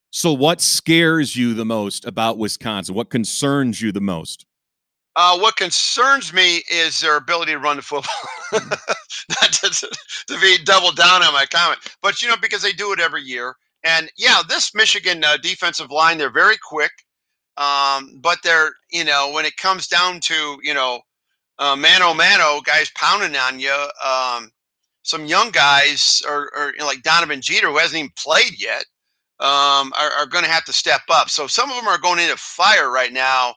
So, 0.10 0.34
what 0.34 0.62
scares 0.62 1.36
you 1.36 1.54
the 1.54 1.66
most 1.66 2.06
about 2.06 2.38
Wisconsin? 2.38 2.96
What 2.96 3.10
concerns 3.10 3.82
you 3.82 3.92
the 3.92 4.02
most? 4.02 4.46
Uh, 5.20 5.36
what 5.36 5.56
concerns 5.56 6.32
me 6.32 6.62
is 6.72 7.00
their 7.02 7.18
ability 7.18 7.52
to 7.52 7.58
run 7.58 7.78
the 7.78 7.82
football. 7.82 8.14
Not 8.54 9.52
to, 9.52 9.90
to, 10.28 10.40
be 10.40 10.60
double 10.64 10.92
down 10.92 11.24
on 11.24 11.34
my 11.34 11.48
comment, 11.52 11.80
but 12.04 12.22
you 12.22 12.28
know 12.28 12.36
because 12.40 12.62
they 12.62 12.72
do 12.72 12.94
it 12.94 13.00
every 13.00 13.24
year. 13.24 13.56
And 13.84 14.12
yeah, 14.16 14.44
this 14.48 14.76
Michigan 14.76 15.24
uh, 15.24 15.38
defensive 15.38 15.90
line, 15.90 16.20
they're 16.20 16.30
very 16.30 16.58
quick, 16.64 16.92
um, 17.58 18.20
but 18.22 18.38
they're 18.44 18.74
you 18.92 19.04
know 19.06 19.32
when 19.34 19.44
it 19.44 19.58
comes 19.58 19.88
down 19.88 20.20
to 20.20 20.60
you 20.62 20.76
know 20.76 21.02
uh, 21.58 21.76
mano 21.76 22.14
mano 22.14 22.62
guys 22.62 22.92
pounding 22.96 23.36
on 23.36 23.60
you. 23.60 23.88
Um, 24.06 24.52
some 25.02 25.26
young 25.26 25.50
guys, 25.50 26.22
or, 26.28 26.52
or 26.56 26.74
you 26.74 26.80
know, 26.80 26.86
like 26.86 27.02
Donovan 27.02 27.42
Jeter, 27.42 27.70
who 27.70 27.78
hasn't 27.80 27.98
even 27.98 28.12
played 28.18 28.62
yet, 28.62 28.86
um, 29.40 29.94
are, 29.98 30.12
are 30.20 30.28
going 30.28 30.44
to 30.44 30.52
have 30.52 30.66
to 30.66 30.74
step 30.74 31.02
up. 31.10 31.30
So 31.30 31.48
some 31.48 31.72
of 31.72 31.78
them 31.78 31.88
are 31.88 31.98
going 31.98 32.20
into 32.20 32.38
fire 32.38 32.92
right 32.92 33.14
now. 33.14 33.56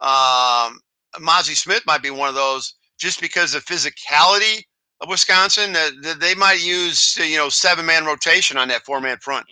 Um, 0.00 0.80
Mazi 1.16 1.56
Smith 1.56 1.82
might 1.86 2.02
be 2.02 2.10
one 2.10 2.28
of 2.28 2.34
those 2.34 2.74
just 2.98 3.20
because 3.20 3.54
of 3.54 3.64
physicality 3.64 4.62
of 5.00 5.08
Wisconsin 5.08 5.72
that, 5.72 6.18
they 6.20 6.34
might 6.34 6.62
use 6.62 7.16
you 7.16 7.36
know 7.36 7.48
seven 7.48 7.86
man 7.86 8.04
rotation 8.04 8.56
on 8.56 8.68
that 8.68 8.84
four 8.84 9.00
man 9.00 9.18
front. 9.18 9.46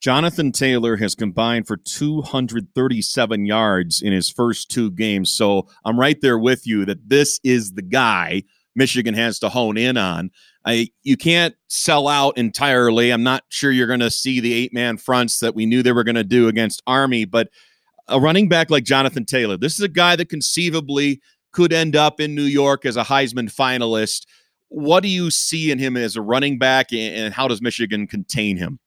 Jonathan 0.00 0.50
Taylor 0.50 0.96
has 0.96 1.14
combined 1.14 1.68
for 1.68 1.76
237 1.76 3.46
yards 3.46 4.02
in 4.02 4.12
his 4.12 4.28
first 4.28 4.68
two 4.68 4.90
games. 4.90 5.32
So 5.32 5.68
I'm 5.84 5.98
right 5.98 6.20
there 6.20 6.40
with 6.40 6.66
you 6.66 6.84
that 6.86 7.08
this 7.08 7.38
is 7.44 7.74
the 7.74 7.82
guy 7.82 8.42
Michigan 8.74 9.14
has 9.14 9.38
to 9.38 9.48
hone 9.48 9.76
in 9.76 9.96
on. 9.96 10.32
I 10.64 10.88
you 11.02 11.16
can't 11.16 11.54
sell 11.68 12.08
out 12.08 12.36
entirely. 12.36 13.12
I'm 13.12 13.22
not 13.22 13.44
sure 13.48 13.70
you're 13.70 13.86
going 13.86 14.00
to 14.00 14.10
see 14.10 14.40
the 14.40 14.52
eight 14.52 14.72
man 14.72 14.96
fronts 14.96 15.38
that 15.38 15.54
we 15.54 15.66
knew 15.66 15.82
they 15.82 15.92
were 15.92 16.04
going 16.04 16.16
to 16.16 16.24
do 16.24 16.48
against 16.48 16.82
Army, 16.86 17.24
but 17.24 17.48
a 18.08 18.20
running 18.20 18.48
back 18.48 18.70
like 18.70 18.84
Jonathan 18.84 19.24
Taylor. 19.24 19.56
This 19.56 19.74
is 19.74 19.80
a 19.80 19.88
guy 19.88 20.16
that 20.16 20.28
conceivably 20.28 21.20
could 21.52 21.72
end 21.72 21.96
up 21.96 22.20
in 22.20 22.34
New 22.34 22.42
York 22.42 22.84
as 22.84 22.96
a 22.96 23.04
Heisman 23.04 23.52
finalist. 23.52 24.26
What 24.68 25.02
do 25.02 25.08
you 25.08 25.30
see 25.30 25.70
in 25.70 25.78
him 25.78 25.96
as 25.96 26.16
a 26.16 26.22
running 26.22 26.58
back, 26.58 26.92
and 26.92 27.34
how 27.34 27.46
does 27.46 27.60
Michigan 27.60 28.06
contain 28.06 28.56
him? 28.56 28.78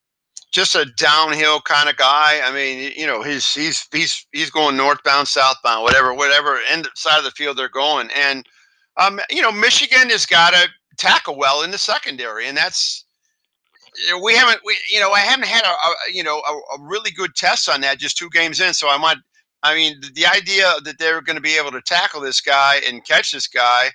Just 0.51 0.74
a 0.74 0.86
downhill 0.98 1.62
kind 1.62 1.89
of 1.89 1.98
guy. 1.98 2.39
I 2.43 2.51
mean, 2.51 2.91
you 2.95 3.05
know, 3.05 3.22
he's 3.22 3.53
he's 3.53 3.88
he's 3.91 4.25
he's 4.31 4.50
going 4.50 4.77
northbound, 4.77 5.27
southbound, 5.27 5.84
whatever, 5.84 6.13
whatever 6.13 6.60
end 6.72 6.88
side 6.95 7.19
of 7.19 7.24
the 7.24 7.31
field 7.31 7.57
they're 7.57 7.69
going. 7.69 8.10
And 8.15 8.48
um, 8.98 9.19
you 9.29 9.41
know, 9.41 9.51
Michigan 9.51 10.10
has 10.10 10.25
got 10.25 10.53
to 10.53 10.67
tackle 10.98 11.38
well 11.38 11.62
in 11.62 11.72
the 11.72 11.77
secondary, 11.77 12.48
and 12.48 12.57
that's 12.57 13.04
we 14.21 14.33
haven't, 14.35 14.59
we, 14.65 14.77
you 14.91 14.99
know, 14.99 15.11
I 15.11 15.19
haven't 15.19 15.47
had 15.47 15.63
a, 15.63 15.69
a 15.69 15.95
you 16.11 16.23
know, 16.23 16.37
a, 16.37 16.77
a, 16.77 16.81
really 16.81 17.11
good 17.11 17.35
test 17.35 17.69
on 17.69 17.81
that 17.81 17.99
just 17.99 18.17
two 18.17 18.29
games 18.29 18.59
in. 18.59 18.73
So 18.73 18.89
I 18.89 18.97
might, 18.97 19.17
I 19.63 19.75
mean, 19.75 19.99
the, 20.13 20.25
idea 20.25 20.73
that 20.83 20.97
they're 20.99 21.21
going 21.21 21.37
to 21.37 21.41
be 21.41 21.57
able 21.57 21.71
to 21.71 21.81
tackle 21.81 22.21
this 22.21 22.41
guy 22.41 22.81
and 22.87 23.05
catch 23.05 23.31
this 23.31 23.47
guy 23.47 23.89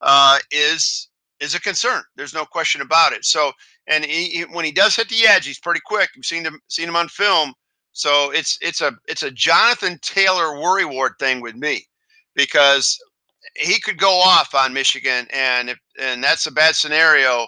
uh, 0.00 0.38
is 0.50 1.08
is 1.40 1.54
a 1.54 1.60
concern. 1.60 2.02
There's 2.16 2.34
no 2.34 2.44
question 2.44 2.80
about 2.80 3.12
it. 3.12 3.24
So, 3.24 3.52
and 3.86 4.04
he, 4.04 4.28
he, 4.30 4.42
when 4.42 4.64
he 4.64 4.72
does 4.72 4.96
hit 4.96 5.08
the 5.08 5.26
edge, 5.26 5.46
he's 5.46 5.58
pretty 5.58 5.80
quick. 5.84 6.10
You've 6.14 6.24
seen 6.24 6.44
him, 6.44 6.60
seen 6.68 6.88
him 6.88 6.96
on 6.96 7.08
film. 7.08 7.52
So 7.92 8.30
it's 8.32 8.58
it's 8.60 8.80
a 8.80 8.92
it's 9.06 9.22
a 9.22 9.30
Jonathan 9.30 9.98
Taylor 10.02 10.60
worry 10.60 10.84
ward 10.84 11.12
thing 11.18 11.40
with 11.40 11.54
me, 11.54 11.86
because 12.34 12.98
he 13.56 13.80
could 13.80 13.98
go 13.98 14.18
off 14.18 14.54
on 14.54 14.72
Michigan, 14.72 15.26
and 15.32 15.70
if, 15.70 15.78
and 16.00 16.22
that's 16.22 16.46
a 16.46 16.52
bad 16.52 16.74
scenario. 16.74 17.46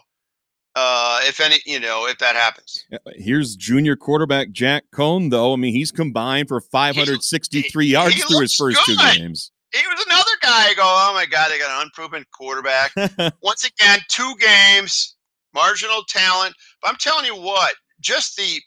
Uh, 0.79 1.21
if 1.23 1.41
any, 1.41 1.57
you 1.65 1.81
know, 1.81 2.07
if 2.07 2.19
that 2.19 2.37
happens. 2.37 2.85
Here's 3.15 3.57
junior 3.57 3.97
quarterback 3.97 4.51
Jack 4.51 4.85
Coan, 4.95 5.31
though. 5.31 5.55
I 5.55 5.57
mean, 5.57 5.73
he's 5.73 5.91
combined 5.91 6.49
for 6.49 6.61
563 6.61 7.87
he- 7.87 7.93
yards 7.93 8.15
he 8.15 8.21
through 8.21 8.41
his 8.41 8.55
first 8.55 8.79
two 8.85 8.95
games. 8.97 9.53
He 9.73 9.81
was 9.89 10.05
another 10.07 10.31
guy. 10.43 10.69
I 10.69 10.75
go, 10.75 10.83
oh 10.85 11.13
my 11.15 11.25
god, 11.25 11.51
they 11.51 11.59
got 11.59 11.71
an 11.71 11.87
unproven 11.87 12.25
quarterback. 12.31 12.93
Once 13.43 13.65
again, 13.65 14.01
two 14.09 14.35
games, 14.39 15.17
marginal 15.55 16.03
talent. 16.09 16.55
But 16.83 16.91
I'm 16.91 16.97
telling 16.97 17.25
you 17.25 17.37
what, 17.37 17.75
just 18.01 18.37
the 18.37 18.61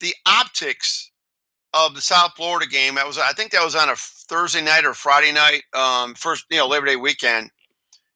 the 0.00 0.14
optics 0.26 1.12
of 1.72 1.94
the 1.94 2.00
South 2.02 2.32
Florida 2.36 2.66
game. 2.66 2.96
That 2.96 3.06
was, 3.06 3.16
I 3.16 3.32
think, 3.32 3.52
that 3.52 3.64
was 3.64 3.74
on 3.74 3.88
a 3.88 3.96
Thursday 3.96 4.60
night 4.60 4.84
or 4.84 4.92
Friday 4.92 5.32
night, 5.32 5.62
um, 5.72 6.14
first, 6.14 6.44
you 6.50 6.58
know, 6.58 6.68
Labor 6.68 6.86
Day 6.86 6.96
weekend. 6.96 7.50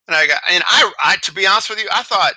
And 0.08 0.16
I 0.16 0.26
got, 0.26 0.42
and 0.50 0.62
I, 0.66 0.92
I, 1.02 1.16
to 1.23 1.32
be 1.32 1.46
honest 1.46 1.70
with 1.70 1.82
you, 1.82 1.88
I 1.90 2.02
thought, 2.02 2.35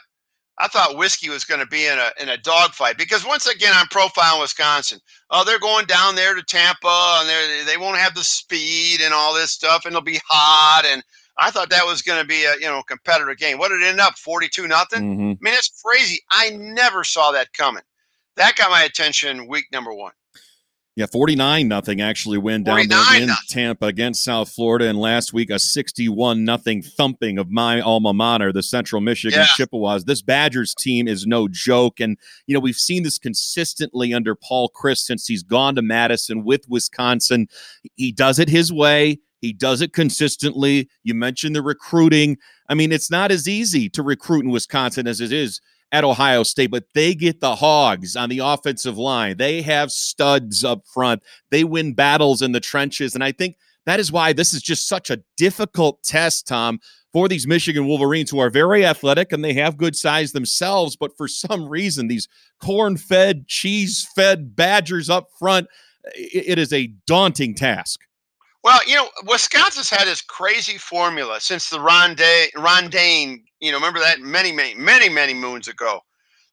I 0.60 0.68
thought 0.68 0.98
whiskey 0.98 1.30
was 1.30 1.46
going 1.46 1.62
to 1.62 1.68
be 1.68 1.86
in 1.88 1.98
a 1.98 2.12
in 2.22 2.30
a 2.30 2.38
dogfight 2.38 2.98
because 2.98 3.26
once 3.26 3.48
again, 3.48 3.74
I'm 3.76 3.88
profiling 3.88 4.42
Wisconsin. 4.42 5.00
Oh, 5.32 5.44
they're 5.46 5.60
going 5.60 5.86
down 5.86 6.16
there 6.16 6.36
to 6.36 6.44
Tampa, 6.44 7.20
and 7.22 7.30
they 7.30 7.64
they 7.66 7.78
won't 7.78 7.98
have 7.98 8.16
the 8.16 8.24
speed 8.24 9.02
and 9.02 9.14
all 9.14 9.34
this 9.34 9.52
stuff, 9.52 9.86
and 9.86 9.94
it'll 9.94 10.02
be 10.04 10.20
hot. 10.28 10.86
And 10.86 11.04
I 11.38 11.52
thought 11.52 11.70
that 11.72 11.86
was 11.86 12.02
going 12.02 12.22
to 12.22 12.28
be 12.28 12.46
a 12.46 12.56
you 12.56 12.68
know 12.68 12.84
competitive 12.84 13.38
game. 13.38 13.58
What 13.58 13.70
did 13.70 13.82
it 13.82 13.88
end 13.88 14.02
up? 14.02 14.18
Forty 14.18 14.50
two 14.50 14.68
nothing. 14.68 15.00
I 15.42 15.46
mean, 15.46 15.54
it's 15.56 15.82
crazy. 15.84 16.22
I 16.32 16.52
never 16.52 17.04
saw 17.06 17.32
that 17.32 17.54
coming. 17.54 17.84
That 18.36 18.56
got 18.58 18.72
my 18.72 18.84
attention 18.84 19.48
week 19.48 19.66
number 19.72 19.94
one. 19.94 20.14
Yeah, 21.00 21.06
49 21.06 21.70
nothing 21.70 22.02
actually 22.02 22.38
win 22.40 22.66
down 22.66 22.76
there 22.76 23.22
in 23.22 23.28
nothing. 23.28 23.46
Tampa 23.48 23.86
against 23.86 24.22
South 24.22 24.50
Florida. 24.52 24.90
And 24.90 25.00
last 25.00 25.32
week, 25.32 25.50
a 25.50 25.58
61 25.58 26.44
nothing 26.44 26.82
thumping 26.82 27.38
of 27.38 27.50
my 27.50 27.80
alma 27.80 28.14
mater, 28.14 28.52
the 28.52 28.62
Central 28.62 29.00
Michigan 29.00 29.40
Yeah. 29.40 29.46
Chippewas. 29.46 30.04
This 30.04 30.22
Badgers 30.22 30.76
team 30.76 31.08
is 31.08 31.26
no 31.26 31.48
joke. 31.48 32.02
And, 32.02 32.18
you 32.48 32.54
know, 32.54 32.60
we've 32.60 32.76
seen 32.76 33.04
this 33.04 33.18
consistently 33.18 34.14
under 34.14 34.36
Paul 34.36 34.70
Chryst 34.76 35.06
since 35.06 35.26
he's 35.26 35.42
gone 35.42 35.76
to 35.76 35.82
Madison 35.82 36.44
with 36.44 36.68
Wisconsin. 36.68 37.48
He 37.96 38.12
does 38.12 38.38
it 38.38 38.50
his 38.50 38.70
way. 38.70 39.20
He 39.40 39.54
does 39.54 39.80
it 39.80 39.94
consistently. 39.94 40.90
You 41.04 41.14
mentioned 41.14 41.56
the 41.56 41.62
recruiting. 41.62 42.36
I 42.68 42.74
mean, 42.74 42.92
it's 42.92 43.10
not 43.10 43.32
as 43.32 43.48
easy 43.48 43.88
to 43.92 44.04
recruit 44.04 44.44
in 44.44 44.52
Wisconsin 44.52 45.08
as 45.08 45.22
it 45.22 45.32
is 45.32 45.62
at 45.92 46.04
Ohio 46.04 46.44
State, 46.44 46.72
but 46.72 46.86
they 46.94 47.16
get 47.16 47.42
the 47.42 47.56
hogs 47.56 48.16
on 48.16 48.30
the 48.30 48.40
offensive 48.40 48.98
line. 48.98 49.38
They 49.38 49.62
have 49.64 49.92
studs 49.92 50.64
up 50.64 50.86
front. 50.86 51.24
They 51.50 51.64
win 51.64 51.94
battles 51.94 52.42
in 52.42 52.52
the 52.52 52.60
trenches. 52.60 53.16
And 53.16 53.24
I 53.24 53.32
think 53.32 53.58
that 53.86 54.00
is 54.00 54.12
why 54.12 54.34
this 54.34 54.54
is 54.54 54.62
just 54.62 54.88
such 54.88 55.10
a 55.10 55.24
difficult 55.36 56.04
test, 56.04 56.48
Tom, 56.48 56.80
for 57.12 57.28
these 57.28 57.48
Michigan 57.48 57.88
Wolverines 57.88 58.30
who 58.30 58.40
are 58.40 58.52
very 58.52 58.86
athletic 58.86 59.32
and 59.32 59.44
they 59.44 59.54
have 59.54 59.78
good 59.78 59.96
size 59.96 60.32
themselves. 60.32 60.96
But 60.96 61.18
for 61.18 61.28
some 61.28 61.68
reason, 61.68 62.08
these 62.08 62.28
corn 62.62 62.98
fed, 62.98 63.48
cheese 63.48 64.08
fed 64.16 64.56
Badgers 64.56 65.10
up 65.10 65.30
front, 65.40 65.68
it 66.14 66.60
is 66.60 66.72
a 66.72 66.94
daunting 67.08 67.56
task. 67.56 68.02
Well, 68.64 68.80
you 68.88 68.96
know, 68.96 69.10
Wisconsin's 69.26 69.90
had 69.90 70.06
this 70.08 70.22
crazy 70.22 70.78
formula 70.78 71.40
since 71.40 71.70
the 71.70 71.80
Ron, 71.80 72.16
Day, 72.16 72.50
Ron 72.58 72.90
Dayne, 72.90 73.46
you 73.62 73.72
know, 73.72 73.78
remember 73.78 74.00
that 74.00 74.20
many, 74.20 74.52
many, 74.52 74.76
many, 74.76 75.10
many 75.10 75.34
moons 75.34 75.68
ago. 75.68 76.02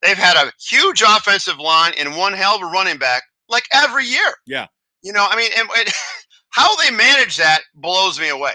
They've 0.02 0.16
had 0.16 0.36
a 0.36 0.52
huge 0.70 1.02
offensive 1.02 1.58
line 1.58 1.92
and 1.98 2.16
one 2.16 2.32
hell 2.32 2.56
of 2.56 2.62
a 2.62 2.66
running 2.66 2.98
back 2.98 3.22
like 3.48 3.64
every 3.74 4.04
year. 4.04 4.32
Yeah. 4.46 4.66
You 5.02 5.12
know, 5.12 5.26
I 5.28 5.36
mean, 5.36 5.50
and, 5.58 5.68
and 5.76 5.88
how 6.50 6.76
they 6.76 6.90
manage 6.90 7.36
that 7.38 7.62
blows 7.74 8.20
me 8.20 8.28
away. 8.28 8.54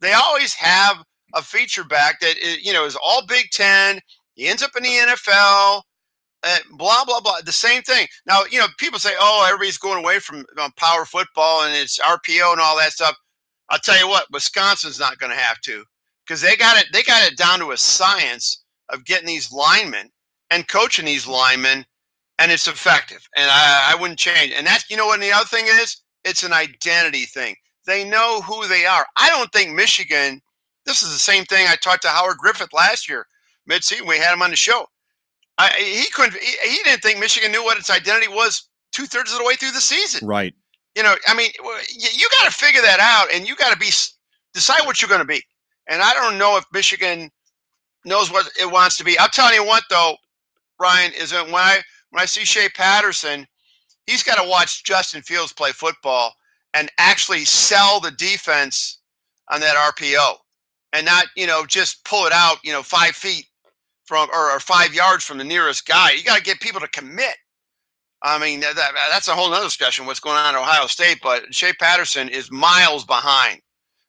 They 0.00 0.12
always 0.12 0.52
have 0.54 1.02
a 1.34 1.42
feature 1.42 1.84
back 1.84 2.20
that, 2.20 2.34
i- 2.44 2.58
you 2.62 2.72
know, 2.74 2.84
is 2.84 2.96
all 3.02 3.24
Big 3.26 3.46
Ten. 3.52 4.00
He 4.34 4.48
ends 4.48 4.62
up 4.62 4.72
in 4.76 4.82
the 4.82 4.88
NFL. 4.90 5.82
Blah 6.72 7.04
blah 7.06 7.20
blah. 7.20 7.40
The 7.44 7.52
same 7.52 7.82
thing. 7.82 8.06
Now, 8.26 8.42
you 8.50 8.58
know, 8.60 8.68
people 8.78 8.98
say, 9.00 9.12
"Oh, 9.18 9.44
everybody's 9.48 9.78
going 9.78 9.98
away 10.04 10.20
from 10.20 10.44
um, 10.62 10.72
power 10.78 11.04
football 11.06 11.64
and 11.64 11.74
it's 11.76 11.98
RPO 12.00 12.52
and 12.52 12.60
all 12.60 12.78
that 12.78 12.92
stuff." 12.92 13.14
I'll 13.70 13.78
tell 13.78 13.98
you 13.98 14.08
what, 14.08 14.26
Wisconsin's 14.32 15.00
not 15.00 15.18
going 15.18 15.32
to 15.32 15.38
have 15.38 15.60
to 15.62 15.84
because 16.26 16.40
they 16.40 16.56
got 16.56 16.78
it. 16.78 16.86
They 16.92 17.02
got 17.02 17.30
it 17.30 17.36
down 17.36 17.58
to 17.60 17.72
a 17.72 17.76
science 17.76 18.62
of 18.90 19.04
getting 19.04 19.26
these 19.26 19.50
linemen 19.52 20.10
and 20.50 20.68
coaching 20.68 21.04
these 21.04 21.26
linemen, 21.26 21.84
and 22.38 22.52
it's 22.52 22.68
effective. 22.68 23.26
And 23.36 23.50
I, 23.50 23.92
I 23.92 24.00
wouldn't 24.00 24.20
change. 24.20 24.52
And 24.56 24.66
that's 24.66 24.88
you 24.90 24.96
know 24.96 25.06
what 25.06 25.20
the 25.20 25.32
other 25.32 25.46
thing 25.46 25.66
is. 25.66 25.96
It's 26.24 26.42
an 26.44 26.52
identity 26.52 27.24
thing. 27.26 27.56
They 27.86 28.04
know 28.04 28.40
who 28.42 28.66
they 28.68 28.86
are. 28.86 29.06
I 29.18 29.28
don't 29.30 29.52
think 29.52 29.72
Michigan. 29.74 30.40
This 30.86 31.02
is 31.02 31.12
the 31.12 31.18
same 31.18 31.44
thing 31.46 31.66
I 31.68 31.76
talked 31.76 32.02
to 32.02 32.08
Howard 32.08 32.38
Griffith 32.38 32.72
last 32.72 33.08
year, 33.08 33.26
mid-season. 33.66 34.06
We 34.06 34.18
had 34.18 34.32
him 34.34 34.42
on 34.42 34.50
the 34.50 34.56
show. 34.56 34.86
I, 35.58 35.70
he 35.78 36.06
couldn't. 36.12 36.40
He, 36.40 36.68
he 36.68 36.82
didn't 36.84 37.02
think 37.02 37.18
Michigan 37.18 37.52
knew 37.52 37.64
what 37.64 37.78
its 37.78 37.90
identity 37.90 38.28
was 38.28 38.68
two 38.92 39.06
thirds 39.06 39.32
of 39.32 39.38
the 39.38 39.44
way 39.44 39.56
through 39.56 39.72
the 39.72 39.80
season. 39.80 40.26
Right. 40.26 40.54
You 40.96 41.02
know, 41.02 41.14
I 41.26 41.34
mean, 41.34 41.50
you, 41.96 42.08
you 42.14 42.28
got 42.38 42.44
to 42.44 42.50
figure 42.50 42.82
that 42.82 43.00
out, 43.00 43.34
and 43.34 43.46
you 43.46 43.56
got 43.56 43.72
to 43.72 43.78
be 43.78 43.90
decide 44.54 44.84
what 44.86 45.00
you're 45.00 45.08
going 45.08 45.20
to 45.20 45.26
be. 45.26 45.42
And 45.88 46.02
I 46.02 46.12
don't 46.14 46.38
know 46.38 46.56
if 46.56 46.64
Michigan 46.72 47.30
knows 48.04 48.30
what 48.30 48.48
it 48.60 48.70
wants 48.70 48.96
to 48.98 49.04
be. 49.04 49.18
I'm 49.18 49.30
telling 49.30 49.54
you 49.54 49.64
what, 49.64 49.84
though, 49.90 50.16
Ryan, 50.80 51.12
is 51.12 51.30
that 51.30 51.46
when 51.46 51.54
I 51.54 51.80
when 52.10 52.22
I 52.22 52.26
see 52.26 52.44
Shea 52.44 52.68
Patterson, 52.68 53.46
he's 54.06 54.22
got 54.22 54.42
to 54.42 54.48
watch 54.48 54.84
Justin 54.84 55.22
Fields 55.22 55.52
play 55.52 55.72
football 55.72 56.34
and 56.74 56.90
actually 56.98 57.44
sell 57.44 58.00
the 58.00 58.10
defense 58.10 58.98
on 59.50 59.60
that 59.60 59.76
RPO, 59.76 60.36
and 60.92 61.06
not 61.06 61.26
you 61.36 61.46
know 61.46 61.64
just 61.66 62.04
pull 62.04 62.26
it 62.26 62.32
out 62.32 62.58
you 62.62 62.72
know 62.72 62.82
five 62.82 63.14
feet 63.16 63.46
from 64.12 64.28
or, 64.34 64.50
or 64.52 64.60
five 64.60 64.92
yards 64.92 65.24
from 65.24 65.38
the 65.38 65.44
nearest 65.44 65.86
guy. 65.86 66.10
You 66.10 66.22
got 66.22 66.36
to 66.36 66.42
get 66.42 66.60
people 66.60 66.80
to 66.82 66.88
commit. 66.88 67.34
I 68.22 68.38
mean, 68.38 68.60
that, 68.60 68.76
that- 68.76 68.92
that's 69.10 69.26
a 69.28 69.32
whole 69.32 69.48
nother 69.50 69.64
discussion. 69.64 70.04
What's 70.04 70.20
going 70.20 70.36
on 70.36 70.54
at 70.54 70.60
Ohio 70.60 70.86
State? 70.86 71.20
But 71.22 71.54
Shea 71.54 71.72
Patterson 71.72 72.28
is 72.28 72.50
miles 72.50 73.06
behind 73.06 73.60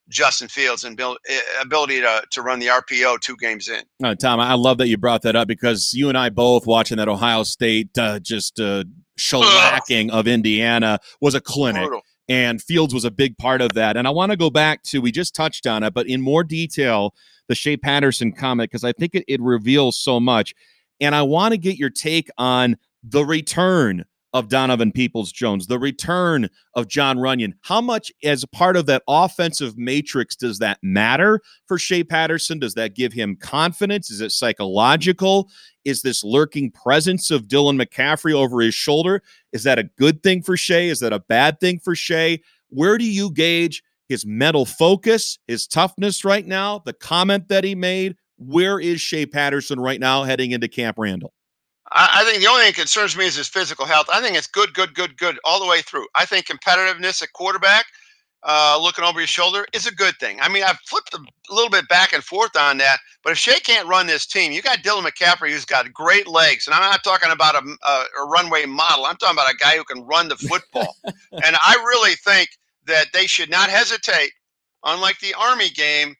Justin 0.09 0.49
Fields 0.49 0.83
bil- 0.97 1.17
eh, 1.29 1.39
ability 1.61 2.01
to 2.01 2.21
to 2.31 2.41
run 2.41 2.59
the 2.59 2.67
RPO 2.67 3.21
two 3.21 3.37
games 3.37 3.69
in. 3.69 4.15
Tom, 4.15 4.41
I 4.41 4.55
love 4.55 4.77
that 4.79 4.89
you 4.89 4.97
brought 4.97 5.21
that 5.21 5.37
up 5.37 5.47
because 5.47 5.93
you 5.93 6.09
and 6.09 6.17
I 6.17 6.29
both 6.29 6.67
watching 6.67 6.97
that 6.97 7.07
Ohio 7.07 7.43
State 7.43 7.97
uh, 7.97 8.19
just 8.19 8.59
uh, 8.59 8.83
shellacking 9.17 10.09
of 10.11 10.27
Indiana 10.27 10.99
was 11.21 11.33
a 11.33 11.39
clinic. 11.41 11.83
Brutal. 11.83 12.01
And 12.29 12.61
Fields 12.61 12.93
was 12.93 13.05
a 13.05 13.11
big 13.11 13.37
part 13.37 13.61
of 13.61 13.73
that. 13.73 13.97
And 13.97 14.07
I 14.07 14.11
want 14.11 14.31
to 14.31 14.37
go 14.37 14.49
back 14.49 14.83
to 14.83 15.01
we 15.01 15.11
just 15.11 15.35
touched 15.35 15.67
on 15.67 15.83
it, 15.83 15.93
but 15.93 16.07
in 16.07 16.21
more 16.21 16.43
detail, 16.43 17.13
the 17.47 17.55
Shea 17.55 17.77
Patterson 17.77 18.31
comment 18.31 18.71
because 18.71 18.83
I 18.83 18.93
think 18.93 19.15
it, 19.15 19.25
it 19.27 19.41
reveals 19.41 19.97
so 19.97 20.19
much. 20.19 20.53
And 20.99 21.13
I 21.13 21.23
want 21.23 21.51
to 21.53 21.57
get 21.57 21.77
your 21.77 21.89
take 21.89 22.29
on 22.37 22.77
the 23.03 23.25
return 23.25 24.05
of 24.33 24.49
Donovan 24.49 24.91
Peoples 24.91 25.31
Jones, 25.31 25.67
the 25.67 25.77
return 25.77 26.49
of 26.73 26.87
Jon 26.87 27.17
Runyan. 27.17 27.53
How 27.61 27.81
much, 27.81 28.11
as 28.23 28.43
part 28.45 28.75
of 28.75 28.87
that 28.87 29.03
offensive 29.07 29.77
matrix, 29.77 30.35
does 30.35 30.57
that 30.59 30.79
matter 30.81 31.39
for 31.67 31.77
Shea 31.77 32.03
Patterson? 32.03 32.57
Does 32.57 32.73
that 32.73 32.95
give 32.95 33.13
him 33.13 33.35
confidence? 33.35 34.09
Is 34.09 34.21
it 34.21 34.31
psychological? 34.31 35.49
Is 35.85 36.01
this 36.01 36.23
lurking 36.23 36.71
presence 36.71 37.29
of 37.29 37.43
Dylan 37.43 37.81
McCaffrey 37.81 38.33
over 38.33 38.61
his 38.61 38.73
shoulder? 38.73 39.21
Is 39.51 39.63
that 39.63 39.77
a 39.77 39.83
good 39.83 40.23
thing 40.23 40.41
for 40.41 40.57
Shea? 40.57 40.89
Is 40.89 40.99
that 41.01 41.13
a 41.13 41.19
bad 41.19 41.59
thing 41.59 41.79
for 41.79 41.93
Shea? 41.93 42.41
Where 42.69 42.97
do 42.97 43.05
you 43.05 43.31
gauge 43.31 43.83
his 44.09 44.25
mental 44.25 44.65
focus, 44.65 45.37
his 45.47 45.67
toughness 45.67 46.25
right 46.25 46.45
now, 46.45 46.79
the 46.79 46.93
comment 46.93 47.49
that 47.49 47.63
he 47.63 47.75
made? 47.75 48.15
Where 48.37 48.79
is 48.79 48.99
Shea 48.99 49.27
Patterson 49.27 49.79
right 49.79 49.99
now 49.99 50.23
heading 50.23 50.51
into 50.51 50.67
Camp 50.67 50.97
Randall? 50.97 51.33
I, 51.91 52.21
I 52.21 52.23
think 52.25 52.41
the 52.41 52.47
only 52.49 52.63
thing 52.63 52.71
that 52.71 52.79
concerns 52.79 53.17
me 53.17 53.25
is 53.25 53.35
his 53.35 53.47
physical 53.47 53.85
health. 53.85 54.07
I 54.11 54.21
think 54.21 54.37
it's 54.37 54.47
good, 54.47 54.73
good, 54.73 54.93
good, 54.93 55.17
good 55.17 55.39
all 55.43 55.59
the 55.59 55.67
way 55.67 55.81
through. 55.81 56.07
I 56.15 56.25
think 56.25 56.47
competitiveness 56.47 57.21
at 57.21 57.33
quarterback, 57.33 57.85
uh, 58.43 58.79
looking 58.81 59.03
over 59.03 59.19
your 59.19 59.27
shoulder, 59.27 59.65
is 59.73 59.87
a 59.87 59.93
good 59.93 60.15
thing. 60.19 60.39
I 60.41 60.49
mean, 60.49 60.63
I've 60.63 60.79
flipped 60.85 61.13
a 61.13 61.19
little 61.53 61.69
bit 61.69 61.87
back 61.89 62.13
and 62.13 62.23
forth 62.23 62.55
on 62.57 62.77
that, 62.79 62.99
but 63.23 63.31
if 63.31 63.37
Shea 63.37 63.59
can't 63.59 63.87
run 63.87 64.07
this 64.07 64.25
team, 64.25 64.51
you 64.51 64.61
got 64.61 64.79
Dylan 64.79 65.03
McCaffrey 65.03 65.49
who's 65.51 65.65
got 65.65 65.91
great 65.93 66.27
legs, 66.27 66.67
and 66.67 66.73
I'm 66.73 66.81
not 66.81 67.03
talking 67.03 67.31
about 67.31 67.55
a, 67.55 67.77
a, 67.87 68.03
a 68.23 68.27
runway 68.27 68.65
model. 68.65 69.05
I'm 69.05 69.17
talking 69.17 69.37
about 69.37 69.51
a 69.51 69.57
guy 69.57 69.77
who 69.77 69.83
can 69.83 70.03
run 70.05 70.29
the 70.29 70.37
football, 70.37 70.95
and 71.05 71.55
I 71.65 71.75
really 71.85 72.15
think 72.15 72.49
that 72.85 73.07
they 73.13 73.27
should 73.27 73.49
not 73.49 73.69
hesitate, 73.69 74.31
unlike 74.83 75.19
the 75.19 75.33
Army 75.35 75.69
game, 75.69 76.15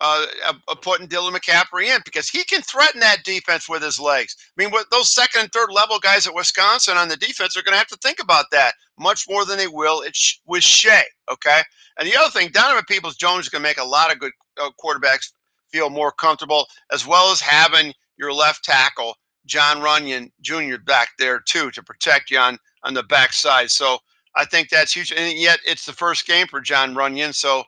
uh, 0.00 0.26
of, 0.48 0.56
of 0.68 0.80
putting 0.80 1.08
Dylan 1.08 1.32
McCaffrey 1.32 1.86
in 1.86 2.00
because 2.04 2.28
he 2.28 2.44
can 2.44 2.62
threaten 2.62 3.00
that 3.00 3.24
defense 3.24 3.68
with 3.68 3.82
his 3.82 3.98
legs. 3.98 4.36
I 4.38 4.62
mean, 4.62 4.70
what 4.70 4.90
those 4.90 5.12
second 5.12 5.42
and 5.42 5.52
third 5.52 5.70
level 5.72 5.98
guys 5.98 6.26
at 6.26 6.34
Wisconsin 6.34 6.96
on 6.96 7.08
the 7.08 7.16
defense 7.16 7.56
are 7.56 7.62
going 7.62 7.72
to 7.72 7.78
have 7.78 7.88
to 7.88 7.96
think 7.96 8.20
about 8.20 8.46
that 8.52 8.74
much 8.98 9.24
more 9.28 9.44
than 9.44 9.58
they 9.58 9.66
will 9.66 10.02
it 10.02 10.14
sh- 10.14 10.36
with 10.46 10.62
Shea. 10.62 11.02
Okay, 11.30 11.60
and 11.98 12.08
the 12.08 12.16
other 12.16 12.30
thing, 12.30 12.50
Donovan 12.52 12.84
Peoples 12.88 13.16
Jones 13.16 13.46
is 13.46 13.48
going 13.48 13.62
to 13.62 13.68
make 13.68 13.78
a 13.78 13.84
lot 13.84 14.12
of 14.12 14.18
good 14.18 14.32
uh, 14.60 14.70
quarterbacks 14.82 15.32
feel 15.70 15.90
more 15.90 16.12
comfortable, 16.12 16.66
as 16.92 17.06
well 17.06 17.30
as 17.30 17.40
having 17.40 17.92
your 18.16 18.32
left 18.32 18.64
tackle 18.64 19.14
Jon 19.46 19.78
Runyan 19.78 20.30
Jr. 20.40 20.76
back 20.84 21.10
there 21.18 21.40
too 21.40 21.70
to 21.72 21.82
protect 21.82 22.30
you 22.30 22.38
on 22.38 22.58
on 22.84 22.94
the 22.94 23.02
backside. 23.02 23.70
So 23.70 23.98
I 24.36 24.44
think 24.44 24.68
that's 24.68 24.94
huge, 24.94 25.12
and 25.12 25.36
yet 25.36 25.58
it's 25.66 25.86
the 25.86 25.92
first 25.92 26.26
game 26.26 26.46
for 26.46 26.60
Jon 26.60 26.94
Runyan, 26.94 27.34
so 27.34 27.64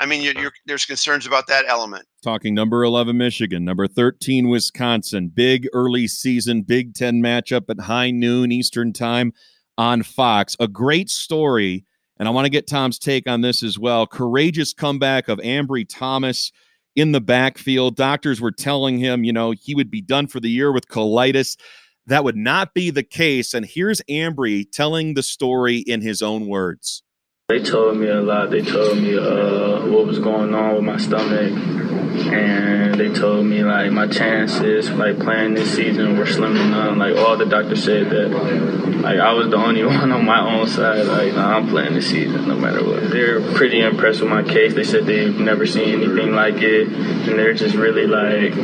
I 0.00 0.06
mean, 0.06 0.22
you're, 0.22 0.32
you're, 0.34 0.52
there's 0.64 0.86
concerns 0.86 1.26
about 1.26 1.46
that 1.48 1.66
element. 1.68 2.06
Talking 2.24 2.54
number 2.54 2.82
11, 2.84 3.18
Michigan, 3.18 3.66
number 3.66 3.86
13, 3.86 4.48
Wisconsin. 4.48 5.28
Big 5.28 5.68
early 5.74 6.08
season 6.08 6.62
Big 6.62 6.94
Ten 6.94 7.22
matchup 7.22 7.68
at 7.68 7.80
high 7.80 8.10
noon 8.10 8.50
Eastern 8.50 8.94
time 8.94 9.34
on 9.76 10.02
Fox. 10.02 10.56
A 10.58 10.66
great 10.66 11.10
story. 11.10 11.84
And 12.18 12.26
I 12.26 12.30
want 12.30 12.46
to 12.46 12.50
get 12.50 12.66
Tom's 12.66 12.98
take 12.98 13.28
on 13.28 13.42
this 13.42 13.62
as 13.62 13.78
well. 13.78 14.06
Courageous 14.06 14.72
comeback 14.72 15.28
of 15.28 15.38
Ambry 15.38 15.86
Thomas 15.86 16.50
in 16.96 17.12
the 17.12 17.20
backfield. 17.20 17.96
Doctors 17.96 18.40
were 18.40 18.52
telling 18.52 18.98
him, 18.98 19.22
you 19.22 19.34
know, 19.34 19.50
he 19.52 19.74
would 19.74 19.90
be 19.90 20.00
done 20.00 20.26
for 20.26 20.40
the 20.40 20.50
year 20.50 20.72
with 20.72 20.88
colitis. 20.88 21.58
That 22.06 22.24
would 22.24 22.36
not 22.36 22.72
be 22.72 22.90
the 22.90 23.02
case. 23.02 23.52
And 23.52 23.66
here's 23.66 24.00
Ambry 24.08 24.64
telling 24.70 25.12
the 25.12 25.22
story 25.22 25.76
in 25.76 26.00
his 26.00 26.22
own 26.22 26.46
words. 26.46 27.02
They 27.50 27.58
told 27.58 27.96
me 27.96 28.06
a 28.06 28.20
lot. 28.20 28.50
They 28.50 28.60
told 28.62 28.96
me 28.96 29.18
uh, 29.18 29.84
what 29.86 30.06
was 30.06 30.20
going 30.20 30.54
on 30.54 30.76
with 30.76 30.84
my 30.84 30.98
stomach, 30.98 31.52
and 32.32 32.94
they 32.94 33.12
told 33.12 33.44
me 33.44 33.64
like 33.64 33.90
my 33.90 34.06
chances 34.06 34.88
like 34.92 35.18
playing 35.18 35.54
this 35.54 35.74
season 35.74 36.16
were 36.16 36.26
slim 36.26 36.54
to 36.54 36.64
none. 36.68 37.00
Like 37.00 37.16
all 37.16 37.36
the 37.36 37.46
doctors 37.46 37.82
said 37.82 38.08
that 38.10 38.28
like 39.02 39.18
I 39.18 39.32
was 39.32 39.50
the 39.50 39.56
only 39.56 39.84
one 39.98 40.12
on 40.12 40.24
my 40.24 40.60
own 40.60 40.68
side. 40.68 41.04
Like 41.06 41.34
nah, 41.34 41.56
I'm 41.56 41.66
playing 41.66 41.94
this 41.94 42.08
season 42.08 42.46
no 42.46 42.54
matter 42.54 42.84
what. 42.84 43.10
They're 43.10 43.40
pretty 43.54 43.80
impressed 43.80 44.20
with 44.20 44.30
my 44.30 44.44
case. 44.44 44.74
They 44.74 44.84
said 44.84 45.06
they've 45.06 45.36
never 45.36 45.66
seen 45.66 45.88
anything 45.88 46.30
like 46.30 46.62
it, 46.62 46.86
and 46.86 47.36
they're 47.36 47.54
just 47.54 47.74
really 47.74 48.06
like 48.06 48.54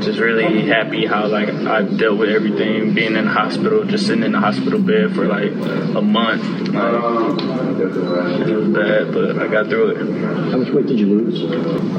just 0.00 0.18
really 0.18 0.66
happy 0.66 1.06
how 1.06 1.26
like 1.26 1.48
I've 1.48 1.96
dealt 1.98 2.18
with 2.18 2.30
everything, 2.30 2.94
being 2.94 3.16
in 3.16 3.24
the 3.24 3.30
hospital, 3.30 3.84
just 3.84 4.06
sitting 4.06 4.24
in 4.24 4.32
the 4.32 4.40
hospital 4.40 4.80
bed 4.80 5.14
for 5.14 5.26
like 5.26 5.52
a 5.52 6.02
month. 6.02 6.42
Like, 6.68 6.94
it 8.48 8.56
was 8.56 8.68
bad, 8.68 9.12
but 9.12 9.38
I 9.38 9.48
got 9.48 9.68
through 9.68 9.90
it. 9.90 10.50
How 10.50 10.58
much 10.58 10.70
weight 10.70 10.86
did 10.86 10.98
you 10.98 11.06
lose? 11.06 11.42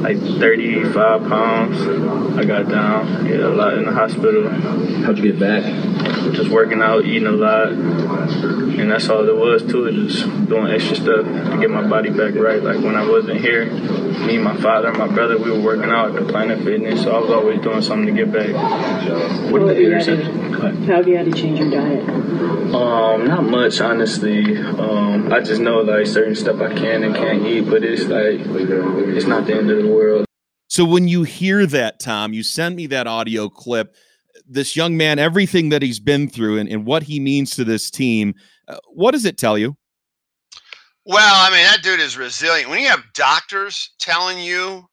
Like 0.02 0.18
35 0.18 1.28
pounds. 1.28 2.36
I 2.38 2.44
got 2.44 2.68
down, 2.68 3.26
yeah, 3.26 3.46
a 3.46 3.48
lot 3.48 3.74
in 3.74 3.84
the 3.84 3.92
hospital. 3.92 4.48
How'd 5.04 5.18
you 5.18 5.32
get 5.32 5.40
back? 5.40 5.64
Just 6.34 6.50
working 6.50 6.82
out, 6.82 7.04
eating 7.04 7.28
a 7.28 7.32
lot, 7.32 7.68
and 7.68 8.90
that's 8.90 9.08
all 9.08 9.24
there 9.24 9.34
was 9.34 9.62
to 9.62 9.86
it. 9.86 9.92
Just 9.92 10.24
doing 10.48 10.72
extra 10.72 10.96
stuff 10.96 11.24
to 11.24 11.58
get 11.60 11.70
my 11.70 11.86
body 11.86 12.10
back 12.10 12.34
right. 12.34 12.62
Like 12.62 12.78
when 12.82 12.96
I 12.96 13.08
wasn't 13.08 13.40
here, 13.40 13.66
me, 13.66 14.38
my 14.38 14.56
father, 14.56 14.88
and 14.88 14.98
my 14.98 15.08
brother, 15.08 15.38
we 15.38 15.50
were 15.50 15.60
working 15.60 15.90
out 15.90 16.14
at 16.14 16.26
the 16.26 16.30
Planet 16.30 16.62
Fitness, 16.64 17.02
so 17.02 17.14
I 17.14 17.18
was 17.20 17.30
always 17.30 17.60
doing 17.60 17.82
something 17.86 18.14
to 18.14 18.24
get 18.24 18.32
back. 18.32 18.52
What 19.50 19.62
How 19.62 19.68
did 19.68 19.68
have 19.68 19.76
the 19.76 19.82
you 19.82 19.90
had 19.92 20.04
to, 20.04 20.12
interception? 20.12 20.82
how 20.84 20.96
have 20.96 21.08
you 21.08 21.16
had 21.16 21.26
to 21.26 21.32
change 21.32 21.58
your 21.60 21.70
diet? 21.70 22.08
Um, 22.74 23.26
not 23.26 23.44
much, 23.44 23.80
honestly. 23.80 24.56
Um, 24.58 25.32
I 25.32 25.40
just 25.40 25.60
know 25.60 25.80
like 25.80 26.06
certain 26.06 26.34
stuff 26.34 26.60
I 26.60 26.74
can 26.74 27.04
and 27.04 27.14
can't 27.14 27.44
eat, 27.46 27.62
but 27.70 27.84
it's 27.84 28.04
like 28.04 28.40
it's 28.40 29.26
not 29.26 29.46
the 29.46 29.54
end 29.56 29.70
of 29.70 29.82
the 29.82 29.88
world. 29.88 30.26
So 30.68 30.84
when 30.84 31.08
you 31.08 31.22
hear 31.22 31.64
that, 31.66 32.00
Tom, 32.00 32.32
you 32.32 32.42
send 32.42 32.76
me 32.76 32.86
that 32.88 33.06
audio 33.06 33.48
clip. 33.48 33.94
This 34.48 34.76
young 34.76 34.96
man, 34.96 35.18
everything 35.18 35.70
that 35.70 35.82
he's 35.82 35.98
been 35.98 36.28
through 36.28 36.58
and, 36.58 36.68
and 36.68 36.84
what 36.86 37.04
he 37.04 37.18
means 37.20 37.52
to 37.56 37.64
this 37.64 37.90
team, 37.90 38.34
uh, 38.68 38.76
what 38.92 39.12
does 39.12 39.24
it 39.24 39.38
tell 39.38 39.56
you? 39.58 39.76
Well, 41.04 41.18
I 41.34 41.50
mean, 41.50 41.64
that 41.64 41.82
dude 41.82 42.00
is 42.00 42.16
resilient. 42.16 42.68
When 42.68 42.80
you 42.80 42.88
have 42.88 43.02
doctors 43.14 43.90
telling 43.98 44.38
you, 44.40 44.86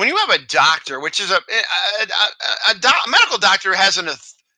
when 0.00 0.08
you 0.08 0.16
have 0.16 0.30
a 0.30 0.46
doctor, 0.46 0.98
which 0.98 1.20
is 1.20 1.30
a 1.30 1.34
a, 1.34 2.04
a, 2.04 2.70
a, 2.70 2.78
doc, 2.78 2.94
medical 3.06 3.36
doctor 3.36 3.74
has 3.74 3.98
an 3.98 4.08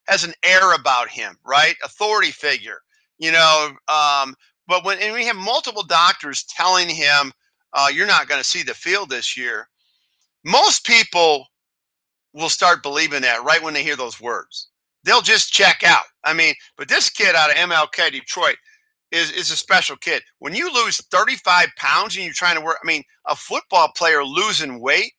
has 0.06 0.22
an 0.22 0.32
air 0.44 0.72
about 0.72 1.08
him, 1.08 1.36
right? 1.44 1.74
Authority 1.82 2.30
figure, 2.30 2.78
you 3.18 3.32
know. 3.32 3.72
Um, 3.88 4.36
but 4.68 4.84
when 4.84 5.00
and 5.00 5.12
we 5.12 5.26
have 5.26 5.34
multiple 5.34 5.82
doctors 5.82 6.44
telling 6.44 6.88
him, 6.88 7.32
uh, 7.72 7.88
"You're 7.92 8.06
not 8.06 8.28
going 8.28 8.40
to 8.40 8.48
see 8.48 8.62
the 8.62 8.72
field 8.72 9.10
this 9.10 9.36
year," 9.36 9.68
most 10.44 10.86
people 10.86 11.48
will 12.32 12.48
start 12.48 12.84
believing 12.84 13.22
that 13.22 13.42
right 13.42 13.64
when 13.64 13.74
they 13.74 13.82
hear 13.82 13.96
those 13.96 14.20
words. 14.20 14.68
They'll 15.02 15.22
just 15.22 15.52
check 15.52 15.82
out. 15.84 16.04
I 16.22 16.34
mean, 16.34 16.54
but 16.76 16.86
this 16.86 17.10
kid 17.10 17.34
out 17.34 17.50
of 17.50 17.56
MLK 17.56 18.12
Detroit 18.12 18.58
is 19.10 19.32
is 19.32 19.50
a 19.50 19.56
special 19.56 19.96
kid. 19.96 20.22
When 20.38 20.54
you 20.54 20.72
lose 20.72 20.98
35 21.10 21.66
pounds 21.76 22.14
and 22.14 22.24
you're 22.24 22.32
trying 22.32 22.54
to 22.54 22.64
work, 22.64 22.78
I 22.80 22.86
mean, 22.86 23.02
a 23.26 23.34
football 23.34 23.90
player 23.96 24.22
losing 24.22 24.80
weight 24.80 25.14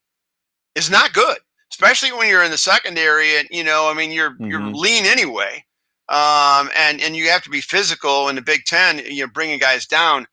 is 0.76 0.90
not 0.90 1.14
good, 1.14 1.38
especially 1.72 2.12
when 2.12 2.28
you're 2.28 2.44
in 2.44 2.52
the 2.52 2.58
secondary 2.58 3.38
and 3.38 3.48
you 3.52 3.64
know, 3.64 3.90
I 3.90 3.94
mean, 3.94 4.12
you're 4.12 4.36
you're 4.40 4.60
Mhm. 4.60 4.76
lean 4.76 5.06
anyway, 5.06 5.64
um, 6.10 6.70
and 6.76 7.02
and 7.02 7.16
you 7.16 7.30
have 7.30 7.44
to 7.44 7.50
be 7.50 7.62
physical 7.62 8.30
in 8.30 8.36
the 8.36 8.42
Big 8.42 8.66
Ten. 8.66 9.02
You're 9.06 9.28
bringing 9.28 9.60
guys 9.60 9.86
down. 9.86 10.28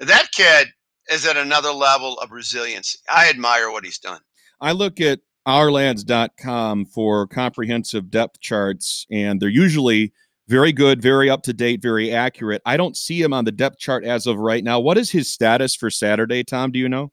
That 0.00 0.30
kid 0.32 0.68
is 1.10 1.26
at 1.26 1.36
another 1.36 1.70
level 1.70 2.18
of 2.20 2.30
resilience. 2.30 2.96
I 3.10 3.28
admire 3.28 3.70
what 3.70 3.84
he's 3.84 3.98
done. 3.98 4.20
I 4.60 4.72
look 4.72 5.00
at 5.00 5.20
ourlads.com 5.46 6.86
for 6.86 7.26
comprehensive 7.26 8.10
depth 8.10 8.40
charts, 8.40 9.06
and 9.10 9.40
they're 9.40 9.48
usually 9.48 10.12
very 10.48 10.72
good, 10.72 11.00
very 11.00 11.30
up 11.30 11.42
to 11.42 11.52
date, 11.52 11.80
very 11.82 12.12
accurate. 12.12 12.60
I 12.66 12.76
don't 12.76 12.96
see 12.96 13.20
him 13.20 13.32
on 13.32 13.44
the 13.44 13.52
depth 13.52 13.78
chart 13.78 14.04
as 14.04 14.26
of 14.26 14.36
right 14.38 14.62
now. 14.64 14.78
What 14.80 14.98
is 14.98 15.10
his 15.10 15.30
status 15.30 15.74
for 15.74 15.90
Saturday, 15.90 16.44
Tom? 16.44 16.70
Do 16.70 16.78
you 16.78 16.88
know? 16.88 17.12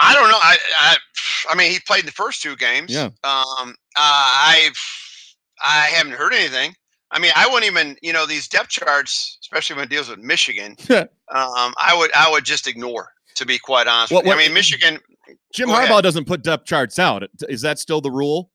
I 0.00 0.14
don't 0.14 0.30
know. 0.30 0.38
I, 0.40 0.56
I, 0.80 0.96
I 1.50 1.54
mean, 1.56 1.70
he 1.72 1.80
played 1.80 2.06
the 2.06 2.12
first 2.12 2.40
two 2.42 2.56
games. 2.56 2.92
Yeah. 2.92 3.06
Um, 3.24 3.70
uh, 3.70 3.72
I, 3.96 4.70
I 5.64 5.86
haven't 5.92 6.12
heard 6.14 6.32
anything. 6.32 6.74
I 7.10 7.18
mean, 7.18 7.32
I 7.34 7.46
wouldn't 7.46 7.64
even, 7.64 7.96
you 8.02 8.12
know, 8.12 8.26
these 8.26 8.48
depth 8.48 8.68
charts, 8.68 9.38
especially 9.42 9.76
when 9.76 9.84
it 9.86 9.90
deals 9.90 10.08
with 10.10 10.18
Michigan. 10.18 10.76
um, 10.90 11.06
I 11.30 11.94
would, 11.96 12.10
I 12.14 12.30
would 12.30 12.44
just 12.44 12.66
ignore. 12.66 13.10
To 13.36 13.46
be 13.46 13.56
quite 13.58 13.86
honest, 13.86 14.12
What- 14.12 14.24
what- 14.24 14.36
I 14.36 14.38
mean, 14.40 14.52
Michigan. 14.52 14.98
Jim 15.54 15.68
Harbaugh 15.68 15.84
ahead. 15.84 16.02
doesn't 16.02 16.24
put 16.26 16.42
depth 16.42 16.64
charts 16.66 16.98
out. 16.98 17.22
Is 17.48 17.60
that 17.62 17.78
still 17.78 18.00
the 18.00 18.10
rule? 18.10 18.50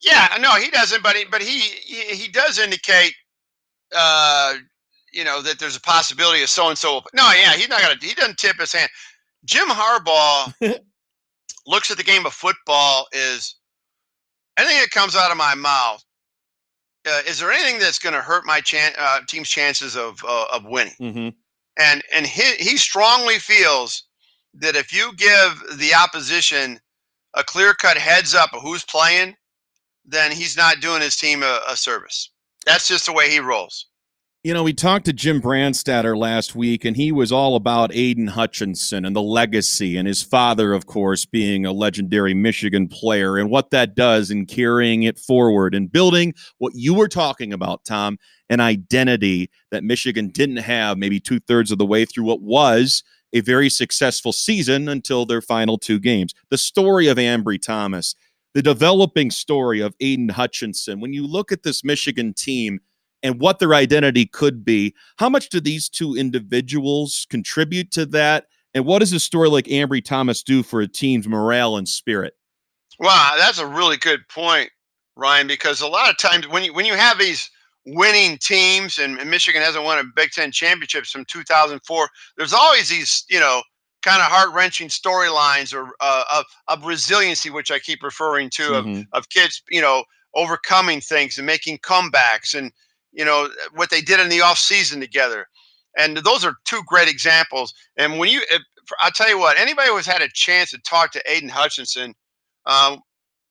Yeah, 0.00 0.28
no, 0.40 0.52
he 0.52 0.70
doesn't. 0.70 1.02
But 1.02 1.16
he, 1.16 1.24
but 1.24 1.42
he, 1.42 1.58
he, 1.58 2.14
he 2.16 2.28
does 2.28 2.58
indicate, 2.58 3.12
uh, 3.94 4.54
you 5.12 5.24
know, 5.24 5.42
that 5.42 5.58
there's 5.58 5.76
a 5.76 5.80
possibility 5.80 6.42
of 6.42 6.48
so 6.48 6.68
and 6.68 6.78
so. 6.78 7.02
No, 7.14 7.30
yeah, 7.32 7.52
he's 7.54 7.68
not 7.68 7.80
gonna. 7.82 7.96
He 8.00 8.14
doesn't 8.14 8.38
tip 8.38 8.58
his 8.58 8.72
hand. 8.72 8.88
Jim 9.46 9.68
Harbaugh 9.68 10.52
looks 11.66 11.90
at 11.90 11.96
the 11.96 12.04
game 12.04 12.26
of 12.26 12.32
football 12.32 13.06
is 13.12 13.56
anything 14.58 14.78
that 14.80 14.90
comes 14.90 15.16
out 15.16 15.30
of 15.30 15.36
my 15.36 15.54
mouth. 15.54 16.04
Uh, 17.08 17.22
is 17.26 17.38
there 17.38 17.52
anything 17.52 17.78
that's 17.78 18.00
going 18.00 18.14
to 18.14 18.20
hurt 18.20 18.44
my 18.44 18.60
chan- 18.60 18.94
uh, 18.98 19.20
team's 19.28 19.48
chances 19.48 19.96
of 19.96 20.22
uh, 20.28 20.46
of 20.52 20.64
winning? 20.64 20.94
Mm-hmm. 21.00 21.28
and 21.78 22.02
and 22.12 22.26
he, 22.26 22.54
he 22.56 22.76
strongly 22.76 23.38
feels 23.38 24.02
that 24.54 24.74
if 24.76 24.92
you 24.92 25.12
give 25.16 25.78
the 25.78 25.94
opposition 25.94 26.80
a 27.34 27.44
clear 27.44 27.74
cut 27.74 27.96
heads 27.96 28.34
up 28.34 28.52
of 28.54 28.62
who's 28.62 28.84
playing, 28.84 29.36
then 30.04 30.32
he's 30.32 30.56
not 30.56 30.80
doing 30.80 31.00
his 31.02 31.16
team 31.16 31.42
a, 31.42 31.60
a 31.68 31.76
service. 31.76 32.30
That's 32.64 32.88
just 32.88 33.06
the 33.06 33.12
way 33.12 33.30
he 33.30 33.38
rolls. 33.38 33.86
You 34.46 34.54
know, 34.54 34.62
we 34.62 34.74
talked 34.74 35.06
to 35.06 35.12
Jim 35.12 35.42
Brandstatter 35.42 36.16
last 36.16 36.54
week, 36.54 36.84
and 36.84 36.96
he 36.96 37.10
was 37.10 37.32
all 37.32 37.56
about 37.56 37.92
Aidan 37.92 38.28
Hutchinson 38.28 39.04
and 39.04 39.16
the 39.16 39.20
legacy, 39.20 39.96
and 39.96 40.06
his 40.06 40.22
father, 40.22 40.72
of 40.72 40.86
course, 40.86 41.24
being 41.24 41.66
a 41.66 41.72
legendary 41.72 42.32
Michigan 42.32 42.86
player, 42.86 43.38
and 43.38 43.50
what 43.50 43.72
that 43.72 43.96
does 43.96 44.30
in 44.30 44.46
carrying 44.46 45.02
it 45.02 45.18
forward 45.18 45.74
and 45.74 45.90
building 45.90 46.32
what 46.58 46.74
you 46.76 46.94
were 46.94 47.08
talking 47.08 47.52
about, 47.52 47.84
Tom, 47.84 48.18
an 48.48 48.60
identity 48.60 49.50
that 49.72 49.82
Michigan 49.82 50.28
didn't 50.28 50.58
have 50.58 50.96
maybe 50.96 51.18
two 51.18 51.40
thirds 51.40 51.72
of 51.72 51.78
the 51.78 51.84
way 51.84 52.04
through 52.04 52.22
what 52.22 52.40
was 52.40 53.02
a 53.32 53.40
very 53.40 53.68
successful 53.68 54.32
season 54.32 54.88
until 54.88 55.26
their 55.26 55.42
final 55.42 55.76
two 55.76 55.98
games. 55.98 56.32
The 56.50 56.58
story 56.58 57.08
of 57.08 57.18
Ambry 57.18 57.60
Thomas, 57.60 58.14
the 58.54 58.62
developing 58.62 59.32
story 59.32 59.80
of 59.80 59.96
Aidan 59.98 60.28
Hutchinson. 60.28 61.00
When 61.00 61.12
you 61.12 61.26
look 61.26 61.50
at 61.50 61.64
this 61.64 61.82
Michigan 61.82 62.32
team, 62.32 62.78
and 63.26 63.40
what 63.40 63.58
their 63.58 63.74
identity 63.74 64.24
could 64.24 64.64
be. 64.64 64.94
How 65.18 65.28
much 65.28 65.48
do 65.48 65.58
these 65.58 65.88
two 65.88 66.14
individuals 66.14 67.26
contribute 67.28 67.90
to 67.90 68.06
that? 68.06 68.46
And 68.72 68.84
what 68.86 69.00
does 69.00 69.12
a 69.12 69.18
story 69.18 69.48
like 69.48 69.64
Ambry 69.66 70.04
Thomas 70.04 70.44
do 70.44 70.62
for 70.62 70.80
a 70.80 70.86
team's 70.86 71.26
morale 71.26 71.76
and 71.76 71.88
spirit? 71.88 72.34
Wow, 73.00 73.34
that's 73.36 73.58
a 73.58 73.66
really 73.66 73.96
good 73.96 74.20
point, 74.28 74.70
Ryan. 75.16 75.48
Because 75.48 75.80
a 75.80 75.88
lot 75.88 76.08
of 76.08 76.16
times 76.18 76.46
when 76.48 76.62
you 76.62 76.72
when 76.72 76.86
you 76.86 76.94
have 76.94 77.18
these 77.18 77.50
winning 77.84 78.38
teams, 78.38 78.98
and, 78.98 79.16
Michigan 79.28 79.60
hasn't 79.60 79.84
won 79.84 79.98
a 79.98 80.04
Big 80.14 80.30
Ten 80.30 80.52
championship 80.52 81.04
from 81.06 81.24
2004, 81.24 82.08
there's 82.36 82.52
always 82.52 82.88
these 82.88 83.24
you 83.28 83.40
know 83.40 83.60
kind 84.02 84.20
of 84.22 84.28
heart 84.28 84.54
wrenching 84.54 84.88
storylines 84.88 85.74
or 85.74 85.90
uh, 86.00 86.24
of 86.32 86.44
of 86.68 86.86
resiliency, 86.86 87.50
which 87.50 87.72
I 87.72 87.80
keep 87.80 88.04
referring 88.04 88.50
to 88.50 88.74
of 88.74 88.84
Mhm. 88.84 89.06
of 89.12 89.28
kids, 89.30 89.62
you 89.68 89.80
know, 89.80 90.04
overcoming 90.34 91.00
things 91.00 91.38
and 91.38 91.46
making 91.46 91.78
comebacks 91.78 92.54
and 92.54 92.70
you 93.16 93.24
know 93.24 93.48
what 93.74 93.90
they 93.90 94.02
did 94.02 94.20
in 94.20 94.28
the 94.28 94.42
off 94.42 94.58
season 94.58 95.00
together. 95.00 95.48
And 95.98 96.18
those 96.18 96.44
are 96.44 96.56
two 96.64 96.82
great 96.86 97.08
examples. 97.08 97.72
And 97.96 98.18
when 98.18 98.28
you, 98.28 98.42
if, 98.50 98.62
I'll 99.00 99.10
tell 99.10 99.30
you 99.30 99.38
what, 99.38 99.58
anybody 99.58 99.88
who's 99.88 100.06
had 100.06 100.20
a 100.20 100.28
chance 100.28 100.70
to 100.70 100.78
talk 100.78 101.10
to 101.12 101.22
Aidan 101.30 101.48
Hutchinson, 101.48 102.14
um, 102.66 103.00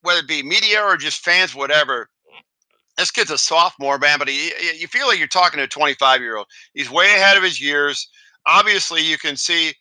whether 0.03 0.19
it 0.19 0.27
be 0.27 0.43
media 0.43 0.83
or 0.83 0.95
just 0.95 1.25
fans, 1.25 1.55
whatever, 1.55 2.07
this 2.97 3.09
kid's 3.09 3.31
a 3.31 3.37
sophomore, 3.37 3.97
man, 3.97 4.19
but 4.19 4.29
he, 4.29 4.51
you 4.77 4.87
feel 4.87 5.07
like 5.07 5.17
you're 5.17 5.27
talking 5.27 5.57
to 5.57 5.63
a 5.63 5.67
25 5.67 6.21
year 6.21 6.37
old. 6.37 6.47
He's 6.75 6.91
way 6.91 7.05
ahead 7.07 7.35
of 7.35 7.43
his 7.43 7.59
years. 7.59 8.07
Obviously, 8.45 9.01
you 9.01 9.17
can 9.17 9.35
see 9.35 9.73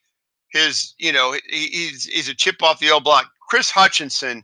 his, 0.48 0.94
you 0.98 1.12
know, 1.12 1.36
he, 1.48 1.66
he's 1.66 2.04
he's 2.06 2.28
a 2.28 2.34
chip 2.34 2.62
off 2.62 2.80
the 2.80 2.90
old 2.90 3.04
block. 3.04 3.30
Chris 3.48 3.70
Hutchinson 3.70 4.42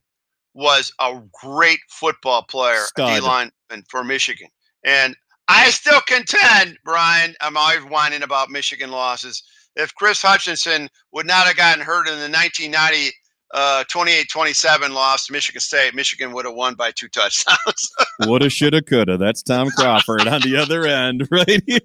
was 0.53 0.93
a 1.01 1.21
great 1.33 1.81
football 1.89 2.43
player. 2.43 2.83
D 3.21 3.27
line 3.27 3.51
for 3.89 4.05
Michigan. 4.05 4.49
And 4.85 5.17
I 5.51 5.71
still 5.71 6.01
contend, 6.03 6.79
Brian, 6.85 7.35
I'm 7.41 7.57
always 7.57 7.81
whining 7.85 8.23
about 8.23 8.51
Michigan 8.51 8.91
losses. 8.93 9.43
If 9.75 9.95
Chris 9.97 10.23
Hutchinson 10.23 10.89
would 11.13 11.27
not 11.27 11.47
have 11.47 11.57
gotten 11.57 11.83
hurt 11.85 12.07
in 12.09 12.15
the 12.21 12.29
1990 12.31 13.13
uh, 13.53 13.83
28-27 13.93 14.91
loss 14.91 15.27
to 15.27 15.33
Michigan 15.33 15.61
State, 15.61 15.93
Michigan 15.93 16.33
would 16.33 16.45
have 16.45 16.55
won 16.55 16.75
by 16.77 16.93
two 16.93 17.09
touchdowns. 17.09 17.91
Woulda, 18.27 18.49
shoulda, 18.49 18.81
coulda. 18.81 19.17
That's 19.19 19.43
Tom 19.43 19.71
Crawford 19.71 20.29
on 20.29 20.41
the 20.43 20.57
other 20.57 20.87
end, 20.87 21.27
right 21.33 21.61
here. 21.67 21.81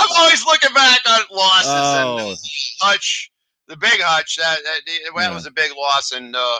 I'm 0.00 0.08
always 0.16 0.44
looking 0.44 0.74
back 0.74 1.00
on 1.08 1.20
losses 1.30 1.70
Oh. 1.70 2.28
and 2.30 2.38
Hutch, 2.80 3.30
the 3.68 3.76
big 3.76 4.00
Hutch. 4.00 4.36
That 4.36 4.58
that, 4.64 4.80
that 4.86 5.00
Yeah. 5.16 5.32
was 5.34 5.46
a 5.46 5.52
big 5.52 5.70
loss, 5.78 6.10
and 6.10 6.34
uh, 6.34 6.58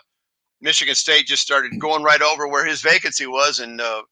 Michigan 0.60 0.94
State 0.94 1.26
just 1.26 1.42
started 1.42 1.76
going 1.80 2.04
right 2.04 2.22
over 2.22 2.46
where 2.46 2.64
his 2.64 2.80
vacancy 2.80 3.26
was, 3.26 3.58
and 3.58 3.80
uh, 3.80 4.02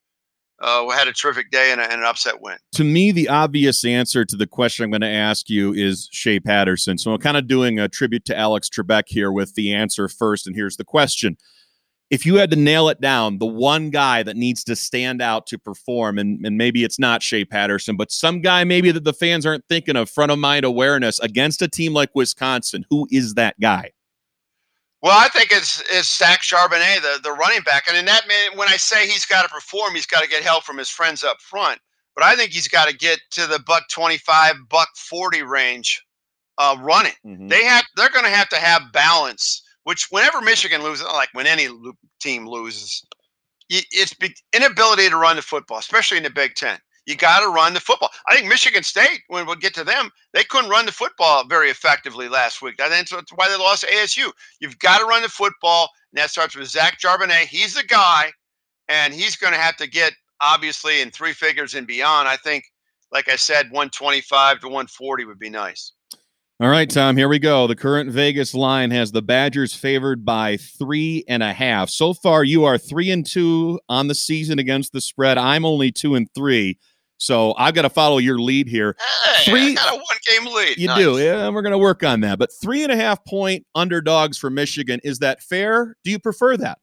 uh, 0.60 0.84
we 0.88 0.94
had 0.94 1.08
a 1.08 1.12
terrific 1.12 1.50
day 1.50 1.70
and, 1.70 1.80
a, 1.80 1.84
and 1.84 2.00
an 2.00 2.06
upset 2.06 2.40
win. 2.40 2.56
to 2.72 2.84
me, 2.84 3.12
the 3.12 3.28
obvious 3.28 3.84
answer 3.84 4.24
to 4.24 4.36
the 4.36 4.46
question 4.46 4.84
I'm 4.84 4.90
going 4.90 5.00
to 5.02 5.06
ask 5.06 5.50
you 5.50 5.72
is 5.74 6.08
Shea 6.12 6.40
Patterson. 6.40 6.98
So 6.98 7.12
I'm 7.12 7.18
kind 7.18 7.36
of 7.36 7.46
doing 7.46 7.78
a 7.78 7.88
tribute 7.88 8.24
to 8.26 8.36
Alex 8.36 8.68
Trebek 8.68 9.04
here 9.06 9.30
with 9.30 9.54
the 9.54 9.72
answer 9.72 10.08
first. 10.08 10.46
And 10.46 10.56
here's 10.56 10.76
the 10.76 10.84
question. 10.84 11.36
If 12.08 12.24
you 12.24 12.36
had 12.36 12.50
to 12.50 12.56
nail 12.56 12.88
it 12.88 13.00
down, 13.00 13.38
the 13.38 13.46
one 13.46 13.90
guy 13.90 14.22
that 14.22 14.36
needs 14.36 14.62
to 14.64 14.76
stand 14.76 15.20
out 15.20 15.46
to 15.48 15.58
perform, 15.58 16.18
and, 16.18 16.46
and 16.46 16.56
maybe 16.56 16.84
it's 16.84 17.00
not 17.00 17.20
Shea 17.20 17.44
Patterson, 17.44 17.96
but 17.96 18.12
some 18.12 18.40
guy 18.40 18.62
maybe 18.62 18.92
that 18.92 19.02
the 19.02 19.12
fans 19.12 19.44
aren't 19.44 19.64
thinking 19.68 19.96
of 19.96 20.08
front 20.08 20.30
of 20.30 20.38
mind 20.38 20.64
awareness 20.64 21.18
against 21.18 21.62
a 21.62 21.68
team 21.68 21.92
like 21.92 22.10
Wisconsin, 22.14 22.84
who 22.90 23.08
is 23.10 23.34
that 23.34 23.58
guy? 23.60 23.90
Well, 25.06 25.16
I 25.16 25.28
think 25.28 25.52
it's 25.52 25.80
it's 25.88 26.18
Zach 26.18 26.42
Charbonnet, 26.42 27.00
the 27.00 27.20
the 27.22 27.30
running 27.30 27.62
back, 27.62 27.84
and 27.86 27.96
in 27.96 28.06
that 28.06 28.26
man, 28.26 28.58
when 28.58 28.68
I 28.68 28.76
say 28.76 29.06
he's 29.06 29.24
got 29.24 29.42
to 29.42 29.48
perform, 29.48 29.94
he's 29.94 30.04
got 30.04 30.24
to 30.24 30.28
get 30.28 30.42
help 30.42 30.64
from 30.64 30.78
his 30.78 30.90
friends 30.90 31.22
up 31.22 31.40
front. 31.40 31.78
But 32.16 32.24
I 32.24 32.34
think 32.34 32.50
he's 32.50 32.66
got 32.66 32.88
to 32.88 32.96
get 32.96 33.20
to 33.32 33.46
the 33.46 33.60
buck 33.68 33.84
twenty 33.88 34.18
five, 34.18 34.56
buck 34.68 34.88
forty 34.96 35.44
range, 35.44 36.02
uh, 36.58 36.76
running. 36.80 37.12
They 37.48 37.62
have 37.64 37.84
they're 37.96 38.10
going 38.10 38.24
to 38.24 38.32
have 38.32 38.48
to 38.48 38.56
have 38.56 38.90
balance. 38.92 39.62
Which 39.84 40.08
whenever 40.10 40.40
Michigan 40.40 40.82
loses, 40.82 41.06
like 41.06 41.28
when 41.34 41.46
any 41.46 41.68
team 42.20 42.48
loses, 42.48 43.06
it's 43.70 44.12
inability 44.52 45.08
to 45.08 45.16
run 45.16 45.36
the 45.36 45.42
football, 45.42 45.78
especially 45.78 46.16
in 46.16 46.24
the 46.24 46.30
Big 46.30 46.56
Ten. 46.56 46.80
You 47.06 47.14
got 47.16 47.40
to 47.40 47.48
run 47.48 47.72
the 47.72 47.80
football. 47.80 48.10
I 48.28 48.34
think 48.34 48.48
Michigan 48.48 48.82
State, 48.82 49.22
when 49.28 49.46
we'll 49.46 49.54
get 49.54 49.74
to 49.74 49.84
them, 49.84 50.10
they 50.34 50.42
couldn't 50.42 50.70
run 50.70 50.86
the 50.86 50.92
football 50.92 51.46
very 51.46 51.70
effectively 51.70 52.28
last 52.28 52.60
week. 52.60 52.76
That's 52.76 53.12
why 53.34 53.48
they 53.48 53.56
lost 53.56 53.82
to 53.82 53.86
ASU. 53.86 54.30
You've 54.60 54.78
got 54.80 54.98
to 54.98 55.06
run 55.06 55.22
the 55.22 55.28
football, 55.28 55.88
and 56.12 56.20
that 56.20 56.30
starts 56.30 56.56
with 56.56 56.68
Zach 56.68 56.98
Charbonnet. 57.00 57.46
He's 57.46 57.74
the 57.74 57.84
guy, 57.84 58.32
and 58.88 59.14
he's 59.14 59.36
going 59.36 59.52
to 59.52 59.58
have 59.58 59.76
to 59.76 59.88
get 59.88 60.14
obviously 60.40 61.00
in 61.00 61.10
three 61.10 61.32
figures 61.32 61.74
and 61.74 61.86
beyond. 61.86 62.26
I 62.28 62.36
think, 62.36 62.64
like 63.12 63.30
I 63.30 63.36
said, 63.36 63.66
125 63.66 64.60
to 64.60 64.66
140 64.66 65.24
would 65.26 65.38
be 65.38 65.48
nice. 65.48 65.92
All 66.58 66.70
right, 66.70 66.88
Tom, 66.88 67.18
here 67.18 67.28
we 67.28 67.38
go. 67.38 67.66
The 67.66 67.76
current 67.76 68.10
Vegas 68.10 68.54
line 68.54 68.90
has 68.90 69.12
the 69.12 69.20
Badgers 69.20 69.74
favored 69.74 70.24
by 70.24 70.56
three 70.56 71.22
and 71.28 71.42
a 71.42 71.52
half. 71.52 71.90
So 71.90 72.14
far, 72.14 72.44
you 72.44 72.64
are 72.64 72.78
three 72.78 73.10
and 73.10 73.26
two 73.26 73.78
on 73.90 74.08
the 74.08 74.14
season 74.14 74.58
against 74.58 74.92
the 74.92 75.02
spread. 75.02 75.36
I'm 75.36 75.66
only 75.66 75.92
two 75.92 76.14
and 76.14 76.26
three. 76.34 76.78
So 77.18 77.54
I've 77.56 77.74
got 77.74 77.82
to 77.82 77.90
follow 77.90 78.18
your 78.18 78.38
lead 78.38 78.68
here. 78.68 78.96
Hey, 79.24 79.50
Three- 79.50 79.70
I 79.72 79.74
got 79.74 79.94
a 79.94 79.96
one 79.96 80.04
game 80.26 80.54
lead. 80.54 80.76
You 80.76 80.88
Nice. 80.88 80.98
do. 80.98 81.18
Yeah, 81.18 81.48
we're 81.48 81.62
going 81.62 81.72
to 81.72 81.78
work 81.78 82.02
on 82.04 82.20
that. 82.20 82.38
But 82.38 82.50
three 82.62 82.82
and 82.82 82.92
a 82.92 82.96
half 82.96 83.24
point 83.24 83.64
underdogs 83.74 84.36
for 84.38 84.50
Michigan. 84.50 85.00
Is 85.02 85.18
that 85.20 85.42
fair? 85.42 85.96
Do 86.04 86.10
you 86.10 86.18
prefer 86.18 86.56
that? 86.58 86.78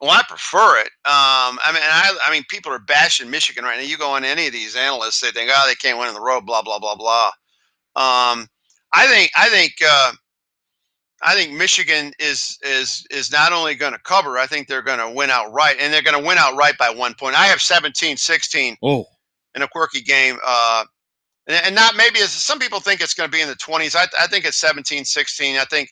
Well, 0.00 0.10
I 0.10 0.22
prefer 0.28 0.78
it. 0.80 0.88
Um, 1.06 1.58
I 1.64 1.72
mean, 1.72 1.82
I, 1.82 2.16
I 2.26 2.30
mean, 2.30 2.44
people 2.50 2.70
are 2.70 2.78
bashing 2.78 3.30
Michigan 3.30 3.64
right 3.64 3.76
now. 3.78 3.82
You 3.84 3.96
go 3.96 4.10
on 4.10 4.24
any 4.24 4.46
of 4.46 4.52
these 4.52 4.76
analysts, 4.76 5.20
they 5.20 5.30
think, 5.30 5.50
oh, 5.52 5.66
they 5.66 5.74
can't 5.74 5.98
win 5.98 6.06
on 6.08 6.14
the 6.14 6.20
road, 6.20 6.44
blah 6.44 6.60
blah 6.62 6.78
blah 6.78 6.96
blah. 6.96 7.26
Um, 7.96 8.46
I 8.94 9.06
think, 9.06 9.30
I 9.36 9.48
think, 9.48 9.72
uh, 9.82 10.12
I 11.22 11.34
think 11.34 11.52
Michigan 11.54 12.12
is 12.20 12.58
is 12.62 13.06
is 13.10 13.32
not 13.32 13.52
only 13.54 13.74
going 13.74 13.94
to 13.94 13.98
cover. 14.00 14.36
I 14.36 14.46
think 14.46 14.68
they're 14.68 14.82
going 14.82 14.98
to 14.98 15.10
win 15.10 15.30
outright, 15.30 15.76
and 15.80 15.90
they're 15.92 16.02
going 16.02 16.20
to 16.20 16.26
win 16.26 16.36
outright 16.36 16.76
by 16.78 16.90
one 16.90 17.14
point. 17.14 17.34
I 17.34 17.46
have 17.46 17.58
17-16 17.58 18.76
Oh, 18.82 19.06
in 19.56 19.62
a 19.62 19.68
quirky 19.68 20.02
game. 20.02 20.38
Uh, 20.46 20.84
and, 21.48 21.66
and 21.66 21.74
not 21.74 21.96
maybe 21.96 22.20
as 22.20 22.30
some 22.30 22.58
people 22.58 22.78
think 22.78 23.00
it's 23.00 23.14
going 23.14 23.28
to 23.28 23.34
be 23.34 23.42
in 23.42 23.48
the 23.48 23.54
20s. 23.56 23.96
I, 23.96 24.06
I 24.22 24.26
think 24.28 24.44
it's 24.44 24.62
17-16. 24.62 25.58
I 25.58 25.64
think 25.64 25.88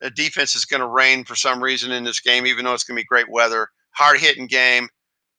the 0.00 0.10
defense 0.10 0.54
is 0.54 0.66
going 0.66 0.80
to 0.80 0.86
reign 0.86 1.24
for 1.24 1.34
some 1.34 1.62
reason 1.62 1.92
in 1.92 2.04
this 2.04 2.20
game, 2.20 2.46
even 2.46 2.64
though 2.64 2.74
it's 2.74 2.84
going 2.84 2.96
to 2.96 3.00
be 3.00 3.06
great 3.06 3.30
weather, 3.30 3.68
hard 3.92 4.18
hitting 4.18 4.46
game. 4.46 4.88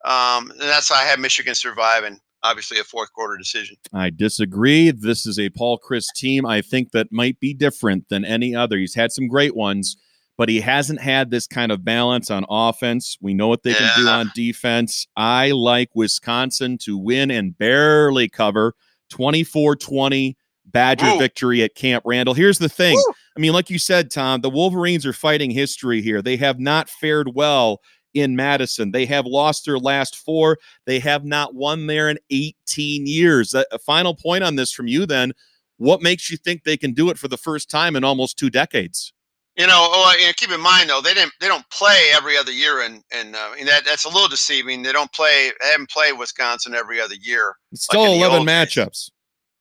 Um, 0.06 0.51
and 0.51 0.62
that's 0.62 0.89
how 0.89 0.95
I 0.95 1.03
have 1.03 1.19
Michigan 1.19 1.53
surviving. 1.53 2.19
Obviously, 2.43 2.80
a 2.80 2.84
fourth 2.84 3.12
quarter 3.13 3.36
decision. 3.36 3.75
I 3.93 4.12
disagree. 4.12 4.91
This 4.91 5.25
is 5.25 5.39
a 5.39 5.49
Paul 5.49 5.80
Chryst 5.80 6.13
team. 6.15 6.45
I 6.45 6.62
think 6.62 6.91
that 6.91 7.12
might 7.12 7.39
be 7.39 7.53
different 7.53 8.08
than 8.10 8.23
any 8.23 8.56
other. 8.56 8.77
He's 8.77 8.93
had 8.93 9.12
some 9.12 9.27
great 9.27 9.56
ones, 9.56 9.97
but 10.38 10.50
he 10.50 10.62
hasn't 10.62 11.02
had 11.02 11.32
this 11.32 11.47
kind 11.47 11.71
of 11.71 11.84
balance 11.84 12.30
on 12.30 12.45
offense. 12.47 13.17
We 13.21 13.34
know 13.34 13.47
what 13.47 13.63
they 13.63 13.73
can 13.73 13.91
do 13.97 14.08
on 14.08 14.32
defense. 14.36 15.08
I 15.17 15.52
like 15.52 15.89
Wisconsin 15.95 16.78
to 16.84 16.97
win 16.97 17.32
and 17.32 17.58
barely 17.58 18.30
cover 18.30 18.73
24 19.10 19.76
20 19.76 20.38
Badger 20.67 21.13
Woo. 21.13 21.19
victory 21.19 21.63
at 21.63 21.76
Camp 21.76 22.04
Randall. 22.06 22.36
Here's 22.36 22.60
the 22.60 22.69
thing 22.69 22.95
Woo. 22.95 23.13
I 23.36 23.39
mean, 23.39 23.54
like 23.54 23.69
you 23.69 23.80
said, 23.80 24.12
Tom, 24.12 24.41
the 24.41 24.50
Wolverines 24.50 25.06
are 25.06 25.13
fighting 25.13 25.50
history 25.50 26.02
here. 26.02 26.21
They 26.21 26.38
have 26.38 26.60
not 26.60 26.89
fared 26.89 27.34
well 27.34 27.82
in 28.13 28.36
Madison. 28.36 28.91
They 28.91 29.06
have 29.06 29.26
lost 29.26 29.65
their 29.65 29.80
last 29.80 30.15
four. 30.15 30.58
They 30.86 31.00
have 31.00 31.23
not 31.23 31.56
won 31.56 31.88
there 31.88 32.10
in 32.10 32.17
18 32.30 33.08
years. 33.08 33.54
A, 33.54 33.65
a 33.71 33.80
final 33.80 34.15
point 34.15 34.43
on 34.43 34.56
this 34.56 34.71
from 34.71 34.88
you 34.88 35.06
then. 35.06 35.34
What 35.78 36.02
makes 36.02 36.32
you 36.32 36.38
think 36.38 36.63
they 36.63 36.78
can 36.78 36.93
do 36.93 37.10
it 37.10 37.19
for 37.19 37.28
the 37.28 37.38
first 37.38 37.69
time 37.69 37.95
in 37.95 38.04
almost 38.04 38.38
two 38.38 38.50
decades? 38.50 39.13
You 39.58 39.65
know, 39.65 39.74
oh, 39.91 40.15
you 40.20 40.28
know, 40.28 40.34
keep 40.38 40.52
in 40.52 40.62
mind 40.62 40.89
though, 40.89 41.02
they 41.02 41.15
didn't 41.15 41.34
they 41.41 41.48
don't 41.48 41.67
play 41.72 42.10
every 42.13 42.38
other 42.38 42.52
year, 42.52 42.82
and 42.82 43.04
and 43.12 43.36
uh, 43.36 43.50
that 43.65 43.86
that's 43.86 44.06
a 44.06 44.10
little 44.10 44.28
deceiving. 44.28 44.84
They 44.84 44.91
don't 44.91 45.12
play, 45.13 45.52
they 45.62 45.72
haven't 45.72 45.89
played 45.89 46.13
Wisconsin 46.17 46.76
every 46.76 47.02
other 47.02 47.15
year. 47.15 47.56
It's 47.72 47.86
still 47.86 48.06
the 48.06 48.12
11 48.17 48.38
old 48.39 48.48
days. 48.48 48.56
matchups. 48.56 49.10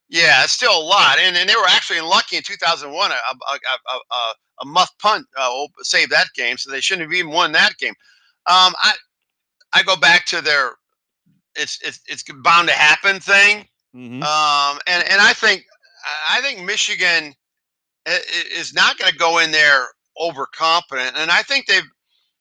Yeah, 0.08 0.44
it's 0.44 0.52
still 0.52 0.78
a 0.78 0.84
lot, 0.84 1.18
and, 1.18 1.36
and 1.36 1.48
they 1.48 1.56
were 1.56 1.66
actually 1.68 2.00
lucky 2.02 2.36
in 2.36 2.42
2001. 2.44 3.10
A, 3.10 3.14
a, 3.14 3.16
a, 3.16 3.96
a, 4.14 4.34
a 4.62 4.66
muff 4.66 4.90
punt 5.00 5.26
uh, 5.36 5.50
op- 5.50 5.70
saved 5.82 6.12
that 6.12 6.28
game, 6.36 6.56
so 6.58 6.70
they 6.70 6.80
shouldn't 6.80 7.10
have 7.10 7.18
even 7.18 7.32
won 7.32 7.50
that 7.52 7.76
game. 7.78 7.94
Um, 8.48 8.74
I 8.84 8.92
I 9.74 9.82
go 9.82 9.96
back 9.96 10.26
to 10.26 10.40
their 10.42 10.72
it's 11.56 11.78
it's 11.82 12.00
it's 12.06 12.22
bound 12.44 12.68
to 12.68 12.74
happen 12.74 13.18
thing, 13.18 13.66
Mhm. 13.96 14.22
um, 14.22 14.78
and 14.86 15.02
and 15.08 15.20
I 15.22 15.32
think 15.32 15.64
I 16.28 16.40
think 16.42 16.60
Michigan 16.64 17.34
is 18.06 18.74
not 18.74 18.98
going 18.98 19.10
to 19.12 19.18
go 19.18 19.38
in 19.38 19.50
there 19.50 19.86
overconfident, 20.20 21.16
and 21.16 21.30
I 21.30 21.42
think 21.42 21.66
they've 21.66 21.84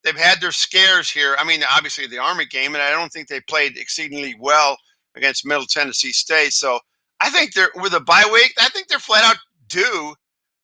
they've 0.04 0.18
had 0.18 0.42
their 0.42 0.52
scares 0.52 1.10
here. 1.10 1.36
I 1.40 1.44
mean, 1.46 1.62
obviously 1.76 2.08
the 2.08 2.20
Army 2.20 2.46
game, 2.46 2.76
and 2.76 2.82
I 2.84 2.92
don't 2.92 3.12
think 3.12 3.28
they 3.28 3.42
played 3.42 3.78
exceedingly 3.78 4.36
well 4.40 4.78
against 5.16 5.46
Middle 5.46 5.66
Tennessee 5.66 6.12
State. 6.12 6.54
So 6.54 6.80
I 7.22 7.30
think 7.30 7.54
they're 7.54 7.72
with 7.76 7.94
a 7.94 8.00
bye 8.00 8.30
week. 8.32 8.54
I 8.60 8.70
think 8.70 8.88
they're 8.88 9.00
flat 9.00 9.24
out 9.26 9.38
due, 9.68 10.16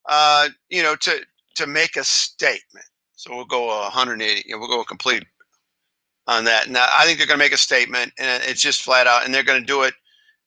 uh, 0.10 0.50
you 0.70 0.84
know, 0.84 0.96
to 0.98 1.22
to 1.56 1.68
make 1.68 1.98
a 1.98 2.04
statement. 2.04 2.86
So 3.16 3.36
we'll 3.36 3.46
go 3.46 3.68
180. 3.68 4.44
you 4.48 4.60
We'll 4.60 4.68
go 4.70 4.84
complete 4.84 5.24
on 6.28 6.46
that. 6.46 6.70
Now 6.70 6.88
I 6.98 7.06
think 7.06 7.18
they're 7.18 7.28
going 7.28 7.40
to 7.40 7.46
make 7.46 7.54
a 7.54 7.58
statement, 7.58 8.14
and 8.20 8.44
it's 8.46 8.62
just 8.62 8.84
flat 8.84 9.08
out, 9.08 9.26
and 9.26 9.34
they're 9.34 9.44
going 9.44 9.62
to 9.62 9.66
do 9.68 9.84
it 9.84 9.94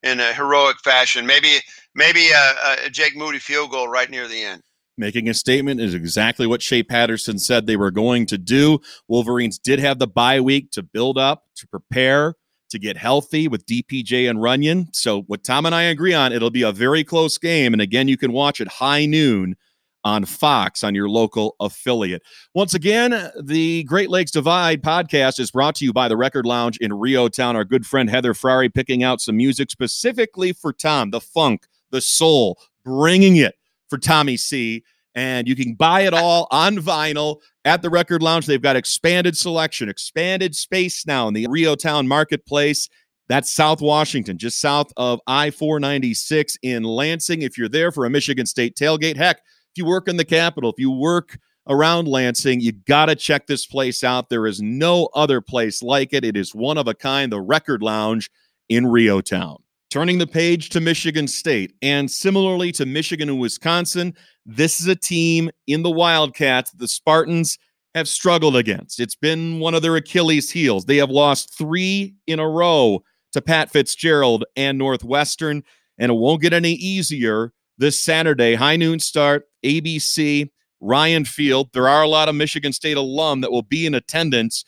in 0.02 0.20
a 0.20 0.32
heroic 0.34 0.78
fashion. 0.84 1.26
Maybe 1.26 1.58
maybe 1.94 2.28
a, 2.30 2.86
a 2.86 2.90
Jake 2.90 3.16
Moody 3.16 3.38
field 3.38 3.70
goal 3.70 3.88
right 3.88 4.10
near 4.10 4.28
the 4.28 4.42
end. 4.42 4.62
Making 4.96 5.28
a 5.28 5.34
statement 5.34 5.80
is 5.80 5.92
exactly 5.92 6.46
what 6.46 6.62
Shea 6.62 6.84
Patterson 6.84 7.38
said 7.38 7.66
they 7.66 7.76
were 7.76 7.90
going 7.90 8.26
to 8.26 8.38
do. 8.38 8.78
Wolverines 9.08 9.58
did 9.58 9.80
have 9.80 9.98
the 9.98 10.06
bye 10.06 10.40
week 10.40 10.70
to 10.72 10.84
build 10.84 11.18
up, 11.18 11.44
to 11.56 11.66
prepare, 11.66 12.34
to 12.70 12.78
get 12.78 12.96
healthy 12.96 13.48
with 13.48 13.66
DPJ 13.66 14.30
and 14.30 14.38
Runyan. 14.38 14.94
So, 14.94 15.22
what 15.22 15.42
Tom 15.42 15.66
and 15.66 15.74
I 15.74 15.82
agree 15.82 16.14
on, 16.14 16.32
it'll 16.32 16.50
be 16.50 16.62
a 16.62 16.72
very 16.72 17.02
close 17.02 17.38
game. 17.38 17.72
And 17.72 17.82
again, 17.82 18.06
you 18.06 18.16
can 18.16 18.32
watch 18.32 18.60
it 18.60 18.68
high 18.68 19.06
noon 19.06 19.56
on 20.04 20.24
Fox 20.24 20.84
on 20.84 20.94
your 20.94 21.08
local 21.08 21.56
affiliate. 21.60 22.22
Once 22.54 22.74
again, 22.74 23.30
the 23.42 23.84
Great 23.84 24.10
Lakes 24.10 24.30
Divide 24.30 24.82
podcast 24.82 25.40
is 25.40 25.50
brought 25.50 25.74
to 25.76 25.84
you 25.84 25.92
by 25.92 26.08
the 26.08 26.16
Record 26.16 26.46
Lounge 26.46 26.76
in 26.78 26.92
REO 26.92 27.28
Town. 27.28 27.56
Our 27.56 27.64
good 27.64 27.86
friend 27.86 28.10
Heather 28.10 28.34
Frary 28.34 28.68
picking 28.68 29.02
out 29.02 29.20
some 29.20 29.36
music 29.36 29.70
specifically 29.70 30.52
for 30.52 30.72
Tom, 30.72 31.10
the 31.10 31.20
funk, 31.20 31.66
the 31.94 32.02
soul, 32.02 32.58
bringing 32.84 33.36
it 33.36 33.54
for 33.88 33.96
Tommy 33.96 34.36
C. 34.36 34.82
And 35.14 35.46
you 35.46 35.54
can 35.54 35.74
buy 35.74 36.00
it 36.02 36.12
all 36.12 36.48
on 36.50 36.76
vinyl 36.76 37.38
at 37.64 37.82
the 37.82 37.88
Record 37.88 38.20
Lounge. 38.20 38.46
They've 38.46 38.60
got 38.60 38.76
expanded 38.76 39.36
selection, 39.36 39.88
expanded 39.88 40.56
space 40.56 41.06
now 41.06 41.28
in 41.28 41.34
the 41.34 41.46
REO 41.48 41.76
Town 41.76 42.08
Marketplace. 42.08 42.88
That's 43.28 43.50
South 43.50 43.80
Washington, 43.80 44.36
just 44.36 44.60
south 44.60 44.92
of 44.96 45.20
I 45.26 45.50
496 45.50 46.58
in 46.62 46.82
Lansing. 46.82 47.42
If 47.42 47.56
you're 47.56 47.68
there 47.68 47.90
for 47.90 48.04
a 48.04 48.10
Michigan 48.10 48.44
State 48.44 48.76
tailgate, 48.76 49.16
heck, 49.16 49.38
if 49.38 49.78
you 49.78 49.86
work 49.86 50.08
in 50.08 50.16
the 50.16 50.24
capital, 50.24 50.70
if 50.70 50.78
you 50.78 50.90
work 50.90 51.38
around 51.68 52.06
Lansing, 52.06 52.60
you 52.60 52.72
got 52.72 53.06
to 53.06 53.16
check 53.16 53.46
this 53.46 53.66
place 53.66 54.04
out. 54.04 54.28
There 54.28 54.46
is 54.46 54.60
no 54.60 55.08
other 55.14 55.40
place 55.40 55.82
like 55.82 56.12
it. 56.12 56.24
It 56.24 56.36
is 56.36 56.54
one 56.54 56.76
of 56.76 56.86
a 56.86 56.94
kind, 56.94 57.32
the 57.32 57.40
Record 57.40 57.82
Lounge 57.82 58.30
in 58.68 58.86
REO 58.86 59.20
Town. 59.20 59.63
Turning 59.94 60.18
the 60.18 60.26
page 60.26 60.70
to 60.70 60.80
Michigan 60.80 61.28
State, 61.28 61.72
and 61.80 62.10
similarly 62.10 62.72
to 62.72 62.84
Michigan 62.84 63.28
and 63.28 63.38
Wisconsin, 63.38 64.12
this 64.44 64.80
is 64.80 64.88
a 64.88 64.96
team 64.96 65.52
in 65.68 65.84
the 65.84 65.90
Wildcats, 65.92 66.72
the 66.72 66.88
Spartans 66.88 67.60
have 67.94 68.08
struggled 68.08 68.56
against. 68.56 68.98
It's 68.98 69.14
been 69.14 69.60
one 69.60 69.72
of 69.72 69.82
their 69.82 69.94
Achilles' 69.94 70.50
heels. 70.50 70.84
They 70.84 70.96
have 70.96 71.10
lost 71.10 71.56
three 71.56 72.16
in 72.26 72.40
a 72.40 72.48
row 72.50 73.04
to 73.34 73.40
Pat 73.40 73.70
Fitzgerald 73.70 74.44
and 74.56 74.78
Northwestern, 74.78 75.62
and 75.96 76.10
it 76.10 76.16
won't 76.16 76.42
get 76.42 76.52
any 76.52 76.72
easier 76.72 77.52
this 77.78 77.96
Saturday. 77.96 78.56
High 78.56 78.74
noon 78.74 78.98
start, 78.98 79.44
ABC, 79.64 80.50
Ryan 80.80 81.24
Field. 81.24 81.68
There 81.72 81.88
are 81.88 82.02
a 82.02 82.08
lot 82.08 82.28
of 82.28 82.34
Michigan 82.34 82.72
State 82.72 82.96
alum 82.96 83.42
that 83.42 83.52
will 83.52 83.62
be 83.62 83.86
in 83.86 83.94
attendance. 83.94 84.64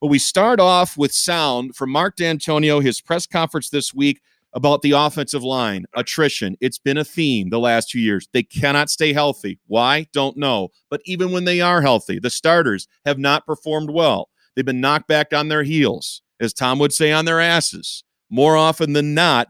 But 0.00 0.06
we 0.06 0.20
start 0.20 0.60
off 0.60 0.96
with 0.96 1.10
sound 1.10 1.74
from 1.74 1.90
Mark 1.90 2.16
Dantonio, 2.16 2.80
his 2.80 3.00
press 3.00 3.26
conference 3.26 3.70
this 3.70 3.92
week 3.92 4.20
about 4.54 4.82
the 4.82 4.92
offensive 4.92 5.44
line, 5.44 5.84
attrition. 5.94 6.56
It's 6.60 6.78
been 6.78 6.96
a 6.96 7.04
theme 7.04 7.50
the 7.50 7.58
last 7.58 7.90
two 7.90 8.00
years. 8.00 8.28
They 8.32 8.42
cannot 8.42 8.90
stay 8.90 9.12
healthy. 9.12 9.58
Why? 9.66 10.06
Don't 10.12 10.36
know. 10.36 10.68
But 10.90 11.02
even 11.04 11.32
when 11.32 11.44
they 11.44 11.60
are 11.60 11.82
healthy, 11.82 12.18
the 12.18 12.30
starters 12.30 12.88
have 13.04 13.18
not 13.18 13.46
performed 13.46 13.90
well. 13.90 14.30
They've 14.56 14.64
been 14.64 14.80
knocked 14.80 15.06
back 15.06 15.32
on 15.32 15.48
their 15.48 15.62
heels, 15.62 16.22
as 16.40 16.52
Tom 16.52 16.78
would 16.78 16.92
say, 16.92 17.12
on 17.12 17.24
their 17.24 17.40
asses 17.40 18.02
more 18.30 18.56
often 18.56 18.92
than 18.92 19.14
not. 19.14 19.48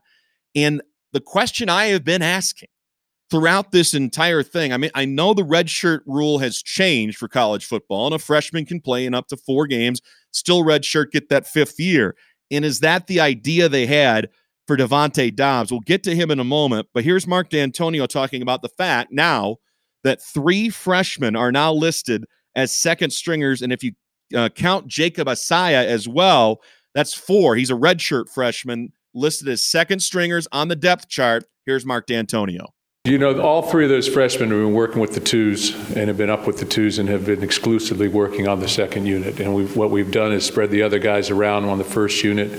And 0.54 0.82
the 1.12 1.20
question 1.20 1.68
I 1.68 1.86
have 1.86 2.04
been 2.04 2.22
asking 2.22 2.68
throughout 3.30 3.72
this 3.72 3.94
entire 3.94 4.42
thing, 4.42 4.72
I 4.72 4.76
mean, 4.76 4.90
I 4.94 5.04
know 5.04 5.34
the 5.34 5.44
red 5.44 5.70
shirt 5.70 6.02
rule 6.06 6.38
has 6.38 6.62
changed 6.62 7.18
for 7.18 7.28
college 7.28 7.66
football, 7.66 8.06
and 8.06 8.14
a 8.14 8.18
freshman 8.18 8.66
can 8.66 8.80
play 8.80 9.06
in 9.06 9.14
up 9.14 9.28
to 9.28 9.36
four 9.36 9.66
games, 9.66 10.00
still 10.32 10.64
red 10.64 10.84
shirt, 10.84 11.12
get 11.12 11.28
that 11.28 11.46
fifth 11.46 11.78
year. 11.78 12.16
And 12.50 12.64
is 12.64 12.80
that 12.80 13.06
the 13.06 13.20
idea 13.20 13.68
they 13.68 13.86
had 13.86 14.28
for 14.68 14.76
Devontae 14.76 15.34
Dobbs? 15.34 15.72
We'll 15.72 15.80
get 15.80 16.04
to 16.04 16.14
him 16.14 16.30
in 16.30 16.38
a 16.38 16.44
moment, 16.44 16.86
but 16.94 17.02
here's 17.02 17.26
Mark 17.26 17.50
Dantonio 17.50 18.06
talking 18.06 18.42
about 18.42 18.62
the 18.62 18.68
fact 18.68 19.10
now 19.10 19.56
that 20.04 20.22
three 20.22 20.68
freshmen 20.68 21.34
are 21.34 21.50
now 21.50 21.72
listed 21.72 22.24
as 22.54 22.72
second 22.72 23.10
stringers. 23.12 23.62
And 23.62 23.72
if 23.72 23.82
you 23.82 23.92
uh, 24.36 24.48
count 24.50 24.86
Jacob 24.86 25.26
Isaia 25.26 25.84
as 25.84 26.08
well, 26.08 26.60
that's 26.94 27.14
four. 27.14 27.56
He's 27.56 27.70
a 27.70 27.74
redshirt 27.74 28.28
freshman 28.28 28.92
listed 29.14 29.48
as 29.48 29.64
second 29.64 30.00
stringers 30.00 30.46
on 30.52 30.68
the 30.68 30.76
depth 30.76 31.08
chart. 31.08 31.44
Here's 31.66 31.84
Mark 31.84 32.06
Dantonio. 32.06 32.66
You 33.08 33.16
know, 33.16 33.40
all 33.40 33.62
three 33.62 33.84
of 33.84 33.90
those 33.90 34.06
freshmen 34.06 34.50
have 34.50 34.58
been 34.58 34.74
working 34.74 35.00
with 35.00 35.14
the 35.14 35.20
twos 35.20 35.72
and 35.96 36.08
have 36.08 36.18
been 36.18 36.28
up 36.28 36.46
with 36.46 36.58
the 36.58 36.66
twos 36.66 36.98
and 36.98 37.08
have 37.08 37.24
been 37.24 37.42
exclusively 37.42 38.06
working 38.06 38.46
on 38.46 38.60
the 38.60 38.68
second 38.68 39.06
unit. 39.06 39.40
And 39.40 39.54
we've, 39.54 39.74
what 39.74 39.90
we've 39.90 40.10
done 40.10 40.30
is 40.30 40.44
spread 40.44 40.70
the 40.70 40.82
other 40.82 40.98
guys 40.98 41.30
around 41.30 41.64
on 41.64 41.78
the 41.78 41.84
first 41.84 42.22
unit 42.22 42.50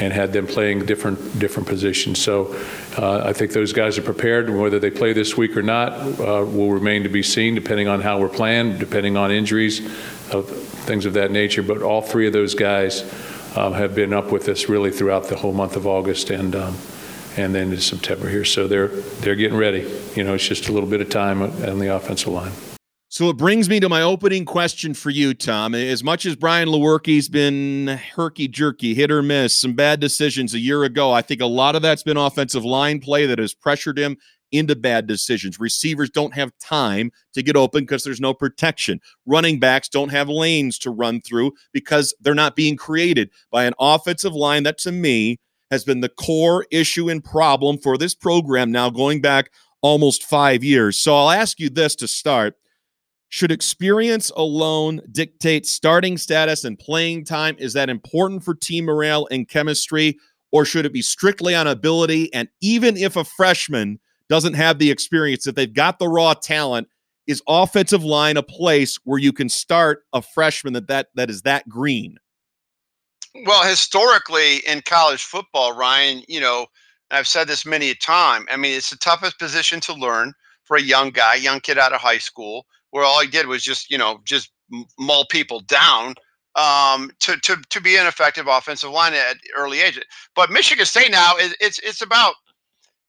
and 0.00 0.12
had 0.12 0.32
them 0.32 0.48
playing 0.48 0.86
different 0.86 1.38
different 1.38 1.68
positions. 1.68 2.20
So 2.20 2.52
uh, 2.98 3.22
I 3.24 3.32
think 3.32 3.52
those 3.52 3.72
guys 3.72 3.96
are 3.96 4.02
prepared. 4.02 4.50
Whether 4.50 4.80
they 4.80 4.90
play 4.90 5.12
this 5.12 5.36
week 5.36 5.56
or 5.56 5.62
not 5.62 5.92
uh, 5.92 6.44
will 6.44 6.72
remain 6.72 7.04
to 7.04 7.08
be 7.08 7.22
seen, 7.22 7.54
depending 7.54 7.86
on 7.86 8.00
how 8.00 8.18
we're 8.18 8.28
playing, 8.28 8.78
depending 8.78 9.16
on 9.16 9.30
injuries, 9.30 9.86
of 10.32 10.50
things 10.50 11.06
of 11.06 11.12
that 11.12 11.30
nature. 11.30 11.62
But 11.62 11.80
all 11.80 12.02
three 12.02 12.26
of 12.26 12.32
those 12.32 12.56
guys 12.56 13.02
um, 13.56 13.72
have 13.74 13.94
been 13.94 14.12
up 14.12 14.32
with 14.32 14.48
us 14.48 14.68
really 14.68 14.90
throughout 14.90 15.28
the 15.28 15.36
whole 15.36 15.52
month 15.52 15.76
of 15.76 15.86
August 15.86 16.30
and 16.30 16.56
um, 16.56 16.76
and 17.36 17.54
then 17.54 17.70
into 17.70 17.80
September 17.80 18.28
here. 18.28 18.44
So 18.44 18.68
they're 18.68 18.88
they're 18.88 19.36
getting 19.36 19.58
ready. 19.58 19.80
You 20.14 20.24
know, 20.24 20.34
it's 20.34 20.46
just 20.46 20.68
a 20.68 20.72
little 20.72 20.88
bit 20.88 21.00
of 21.00 21.08
time 21.08 21.42
on 21.42 21.78
the 21.78 21.94
offensive 21.94 22.28
line. 22.28 22.52
So 23.08 23.28
it 23.28 23.36
brings 23.36 23.68
me 23.68 23.78
to 23.80 23.90
my 23.90 24.00
opening 24.00 24.46
question 24.46 24.94
for 24.94 25.10
you, 25.10 25.34
Tom. 25.34 25.74
As 25.74 26.02
much 26.02 26.24
as 26.24 26.34
Brian 26.34 26.68
Lewerke's 26.68 27.28
been 27.28 27.88
herky 28.16 28.48
jerky, 28.48 28.94
hit 28.94 29.10
or 29.10 29.22
miss, 29.22 29.56
some 29.56 29.74
bad 29.74 30.00
decisions 30.00 30.54
a 30.54 30.58
year 30.58 30.84
ago, 30.84 31.12
I 31.12 31.20
think 31.20 31.42
a 31.42 31.46
lot 31.46 31.76
of 31.76 31.82
that's 31.82 32.02
been 32.02 32.16
offensive 32.16 32.64
line 32.64 33.00
play 33.00 33.26
that 33.26 33.38
has 33.38 33.52
pressured 33.52 33.98
him 33.98 34.16
into 34.50 34.74
bad 34.74 35.06
decisions. 35.06 35.60
Receivers 35.60 36.08
don't 36.08 36.34
have 36.34 36.56
time 36.58 37.10
to 37.34 37.42
get 37.42 37.54
open 37.54 37.82
because 37.82 38.02
there's 38.02 38.20
no 38.20 38.32
protection. 38.32 38.98
Running 39.26 39.60
backs 39.60 39.90
don't 39.90 40.10
have 40.10 40.30
lanes 40.30 40.78
to 40.78 40.90
run 40.90 41.20
through 41.20 41.52
because 41.72 42.14
they're 42.20 42.34
not 42.34 42.56
being 42.56 42.76
created 42.76 43.30
by 43.50 43.64
an 43.64 43.74
offensive 43.78 44.34
line 44.34 44.62
that, 44.62 44.78
to 44.78 44.92
me, 44.92 45.38
has 45.72 45.84
been 45.84 46.00
the 46.00 46.08
core 46.10 46.66
issue 46.70 47.08
and 47.08 47.24
problem 47.24 47.78
for 47.78 47.96
this 47.96 48.14
program 48.14 48.70
now 48.70 48.90
going 48.90 49.22
back 49.22 49.50
almost 49.80 50.22
five 50.22 50.62
years. 50.62 50.98
So 50.98 51.16
I'll 51.16 51.30
ask 51.30 51.58
you 51.58 51.70
this 51.70 51.96
to 51.96 52.06
start. 52.06 52.56
Should 53.30 53.50
experience 53.50 54.30
alone 54.36 55.00
dictate 55.10 55.64
starting 55.64 56.18
status 56.18 56.64
and 56.64 56.78
playing 56.78 57.24
time? 57.24 57.56
Is 57.58 57.72
that 57.72 57.88
important 57.88 58.44
for 58.44 58.54
team 58.54 58.84
morale 58.84 59.26
and 59.30 59.48
chemistry? 59.48 60.18
Or 60.52 60.66
should 60.66 60.84
it 60.84 60.92
be 60.92 61.00
strictly 61.00 61.54
on 61.54 61.66
ability? 61.66 62.32
And 62.34 62.50
even 62.60 62.98
if 62.98 63.16
a 63.16 63.24
freshman 63.24 63.98
doesn't 64.28 64.52
have 64.52 64.78
the 64.78 64.90
experience, 64.90 65.46
if 65.46 65.54
they've 65.54 65.72
got 65.72 65.98
the 65.98 66.08
raw 66.08 66.34
talent, 66.34 66.86
is 67.26 67.42
offensive 67.48 68.04
line 68.04 68.36
a 68.36 68.42
place 68.42 68.98
where 69.04 69.18
you 69.18 69.32
can 69.32 69.48
start 69.48 70.04
a 70.12 70.20
freshman 70.20 70.74
that 70.74 70.88
that, 70.88 71.08
that 71.14 71.30
is 71.30 71.42
that 71.42 71.66
green? 71.66 72.18
Well, 73.34 73.64
historically 73.68 74.58
in 74.66 74.82
college 74.82 75.24
football, 75.24 75.72
Ryan, 75.76 76.22
you 76.28 76.40
know, 76.40 76.66
I've 77.10 77.28
said 77.28 77.48
this 77.48 77.66
many 77.66 77.90
a 77.90 77.94
time. 77.94 78.46
I 78.52 78.56
mean, 78.56 78.76
it's 78.76 78.90
the 78.90 78.96
toughest 78.96 79.38
position 79.38 79.80
to 79.82 79.94
learn 79.94 80.34
for 80.64 80.76
a 80.76 80.82
young 80.82 81.10
guy, 81.10 81.36
young 81.36 81.60
kid 81.60 81.78
out 81.78 81.94
of 81.94 82.00
high 82.00 82.18
school, 82.18 82.66
where 82.90 83.04
all 83.04 83.20
he 83.22 83.28
did 83.28 83.46
was 83.46 83.62
just, 83.62 83.90
you 83.90 83.98
know, 83.98 84.20
just 84.24 84.52
mull 84.98 85.26
people 85.30 85.60
down 85.60 86.14
um, 86.56 87.10
to 87.20 87.36
to 87.38 87.56
to 87.70 87.80
be 87.80 87.96
an 87.96 88.06
effective 88.06 88.46
offensive 88.48 88.90
line 88.90 89.14
at 89.14 89.38
early 89.56 89.80
age. 89.80 90.00
But 90.36 90.50
Michigan 90.50 90.86
State 90.86 91.10
now 91.10 91.36
is 91.38 91.56
it's 91.60 91.78
it's 91.80 92.02
about 92.02 92.34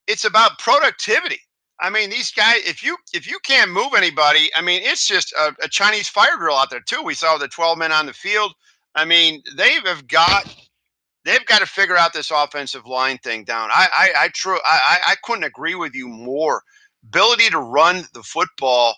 it's 0.07 0.25
about 0.25 0.59
productivity. 0.59 1.39
I 1.81 1.89
mean, 1.89 2.09
these 2.09 2.31
guys, 2.31 2.57
if 2.65 2.83
you 2.83 2.97
if 3.13 3.29
you 3.29 3.39
can't 3.43 3.71
move 3.71 3.93
anybody, 3.97 4.49
I 4.55 4.61
mean, 4.61 4.81
it's 4.83 5.07
just 5.07 5.33
a, 5.33 5.55
a 5.63 5.69
Chinese 5.69 6.09
fire 6.09 6.37
drill 6.39 6.55
out 6.57 6.69
there 6.69 6.81
too. 6.81 7.01
We 7.03 7.13
saw 7.15 7.37
the 7.37 7.47
12 7.49 7.77
men 7.77 7.91
on 7.91 8.05
the 8.05 8.13
field. 8.13 8.53
I 8.95 9.05
mean, 9.05 9.41
they 9.55 9.73
have 9.85 10.07
got 10.07 10.55
they've 11.25 11.45
got 11.45 11.59
to 11.59 11.65
figure 11.65 11.97
out 11.97 12.13
this 12.13 12.31
offensive 12.31 12.85
line 12.85 13.17
thing 13.19 13.43
down. 13.43 13.69
I 13.71 13.87
I 13.95 14.23
I 14.25 14.27
true 14.29 14.59
I 14.65 14.99
I 15.07 15.15
couldn't 15.23 15.43
agree 15.43 15.75
with 15.75 15.95
you 15.95 16.07
more. 16.07 16.61
Ability 17.05 17.49
to 17.49 17.59
run 17.59 18.05
the 18.13 18.23
football 18.23 18.95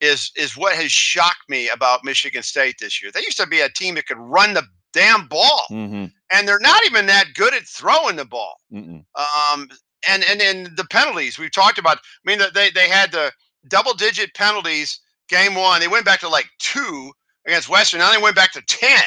is 0.00 0.30
is 0.36 0.56
what 0.56 0.74
has 0.74 0.90
shocked 0.90 1.48
me 1.48 1.68
about 1.68 2.04
Michigan 2.04 2.42
State 2.42 2.76
this 2.80 3.02
year. 3.02 3.10
They 3.12 3.20
used 3.20 3.38
to 3.38 3.46
be 3.46 3.60
a 3.60 3.68
team 3.70 3.94
that 3.94 4.06
could 4.06 4.18
run 4.18 4.54
the 4.54 4.64
damn 4.92 5.26
ball, 5.28 5.64
mm-hmm. 5.70 6.06
and 6.32 6.48
they're 6.48 6.58
not 6.60 6.80
even 6.86 7.06
that 7.06 7.26
good 7.34 7.54
at 7.54 7.66
throwing 7.66 8.16
the 8.16 8.24
ball. 8.24 8.56
Mm-mm. 8.72 9.04
Um, 9.14 9.68
and 10.08 10.24
and 10.24 10.40
then 10.40 10.74
the 10.76 10.86
penalties 10.90 11.38
we've 11.38 11.52
talked 11.52 11.78
about. 11.78 11.98
I 11.98 12.00
mean, 12.24 12.40
they 12.54 12.70
they 12.70 12.88
had 12.88 13.12
the 13.12 13.32
double 13.68 13.94
digit 13.94 14.34
penalties 14.34 15.00
game 15.28 15.54
one. 15.54 15.80
They 15.80 15.88
went 15.88 16.04
back 16.04 16.20
to 16.20 16.28
like 16.28 16.48
two 16.58 17.12
against 17.46 17.68
Western. 17.68 18.00
Now 18.00 18.12
they 18.12 18.22
went 18.22 18.36
back 18.36 18.52
to 18.52 18.62
ten. 18.66 19.02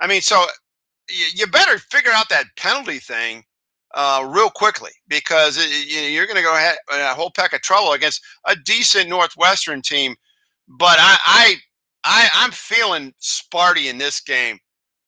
I 0.00 0.06
mean, 0.06 0.20
so 0.20 0.44
you, 1.08 1.46
better 1.46 1.78
figure 1.78 2.12
out 2.12 2.28
that 2.30 2.46
penalty 2.56 2.98
thing 2.98 3.44
uh, 3.94 4.28
real 4.28 4.50
quickly 4.50 4.90
because 5.08 5.56
you, 5.56 6.00
you're 6.00 6.26
going 6.26 6.36
to 6.36 6.42
go 6.42 6.54
ahead 6.54 6.76
a 6.90 7.14
whole 7.14 7.30
pack 7.30 7.52
of 7.52 7.62
trouble 7.62 7.92
against 7.92 8.20
a 8.46 8.56
decent 8.56 9.08
Northwestern 9.08 9.82
team. 9.82 10.14
But 10.68 10.96
I, 10.98 11.18
I, 11.26 11.54
I 12.04 12.28
I'm 12.34 12.50
feeling 12.50 13.12
Sparty 13.20 13.90
in 13.90 13.98
this 13.98 14.20
game, 14.20 14.58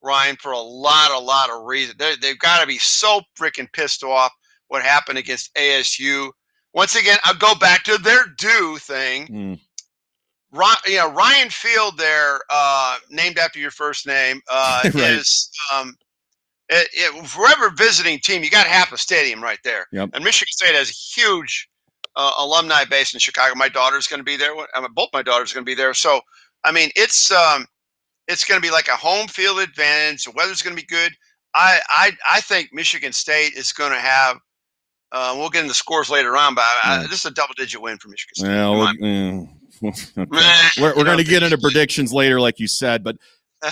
Ryan, 0.02 0.36
for 0.36 0.52
a 0.52 0.58
lot, 0.58 1.10
a 1.10 1.18
lot 1.18 1.50
of 1.50 1.64
reasons. 1.64 1.98
they 1.98 2.14
they've 2.16 2.38
got 2.38 2.60
to 2.60 2.66
be 2.66 2.78
so 2.78 3.22
freaking 3.38 3.72
pissed 3.72 4.04
off 4.04 4.32
what 4.68 4.82
happened 4.82 5.18
against 5.18 5.54
ASU. 5.54 6.30
Once 6.74 6.94
again, 6.94 7.18
I'll 7.24 7.34
go 7.34 7.54
back 7.54 7.84
to 7.84 7.96
their 7.98 8.24
do 8.36 8.76
thing. 8.78 9.26
Mm. 9.28 9.60
Ryan, 10.52 10.76
you 10.86 10.96
know, 10.96 11.12
Ryan 11.12 11.50
Field 11.50 11.98
there, 11.98 12.40
uh, 12.50 12.98
named 13.10 13.38
after 13.38 13.58
your 13.58 13.70
first 13.70 14.06
name, 14.06 14.40
uh, 14.50 14.80
Right. 14.84 14.94
is 14.94 15.50
um, 15.74 15.94
it, 16.68 16.88
it, 16.92 17.26
forever 17.26 17.70
visiting 17.70 18.18
team. 18.20 18.42
You 18.42 18.50
got 18.50 18.66
half 18.66 18.92
a 18.92 18.98
stadium 18.98 19.42
right 19.42 19.58
there. 19.64 19.86
Yep. 19.92 20.10
And 20.14 20.24
Michigan 20.24 20.50
State 20.52 20.74
has 20.74 20.90
a 20.90 21.20
huge 21.20 21.68
uh, 22.16 22.32
alumni 22.38 22.84
base 22.84 23.12
in 23.14 23.20
Chicago. 23.20 23.54
My 23.56 23.68
daughter's 23.68 24.06
going 24.06 24.20
to 24.20 24.24
be 24.24 24.36
there. 24.36 24.52
I 24.74 24.80
mean, 24.80 24.90
both 24.94 25.10
my 25.12 25.22
daughters 25.22 25.52
are 25.52 25.54
going 25.56 25.64
to 25.66 25.70
be 25.70 25.74
there. 25.74 25.94
So, 25.94 26.20
I 26.64 26.72
mean, 26.72 26.90
it's 26.96 27.30
um, 27.30 27.66
it's 28.28 28.44
going 28.44 28.60
to 28.60 28.66
be 28.66 28.72
like 28.72 28.88
a 28.88 28.96
home 28.96 29.28
field 29.28 29.58
advantage. 29.60 30.24
The 30.24 30.32
weather's 30.32 30.62
going 30.62 30.74
to 30.76 30.82
be 30.82 30.86
good. 30.86 31.12
I, 31.54 31.80
I 31.88 32.12
I 32.32 32.40
think 32.40 32.70
Michigan 32.72 33.12
State 33.12 33.54
is 33.54 33.72
going 33.72 33.92
to 33.92 33.98
have. 33.98 34.38
Uh, 35.12 35.34
we'll 35.38 35.48
get 35.50 35.62
into 35.62 35.72
scores 35.74 36.10
later 36.10 36.36
on, 36.36 36.54
but 36.54 36.64
I, 36.82 36.96
Yeah. 37.02 37.02
this 37.02 37.20
is 37.20 37.26
a 37.26 37.30
double-digit 37.30 37.80
win 37.80 37.96
for 37.98 38.08
Michigan 38.08 38.34
State. 38.34 38.48
Well, 38.48 38.72
Come 38.72 38.80
on. 38.80 38.96
we're, 39.00 39.06
mm, 39.08 39.48
okay. 39.82 40.68
We're, 40.80 40.94
we're 40.96 41.04
going 41.04 41.18
to 41.18 41.24
get 41.24 41.42
into 41.42 41.58
predictions 41.58 42.12
later, 42.12 42.40
like 42.40 42.58
you 42.58 42.68
said, 42.68 43.04
but 43.04 43.16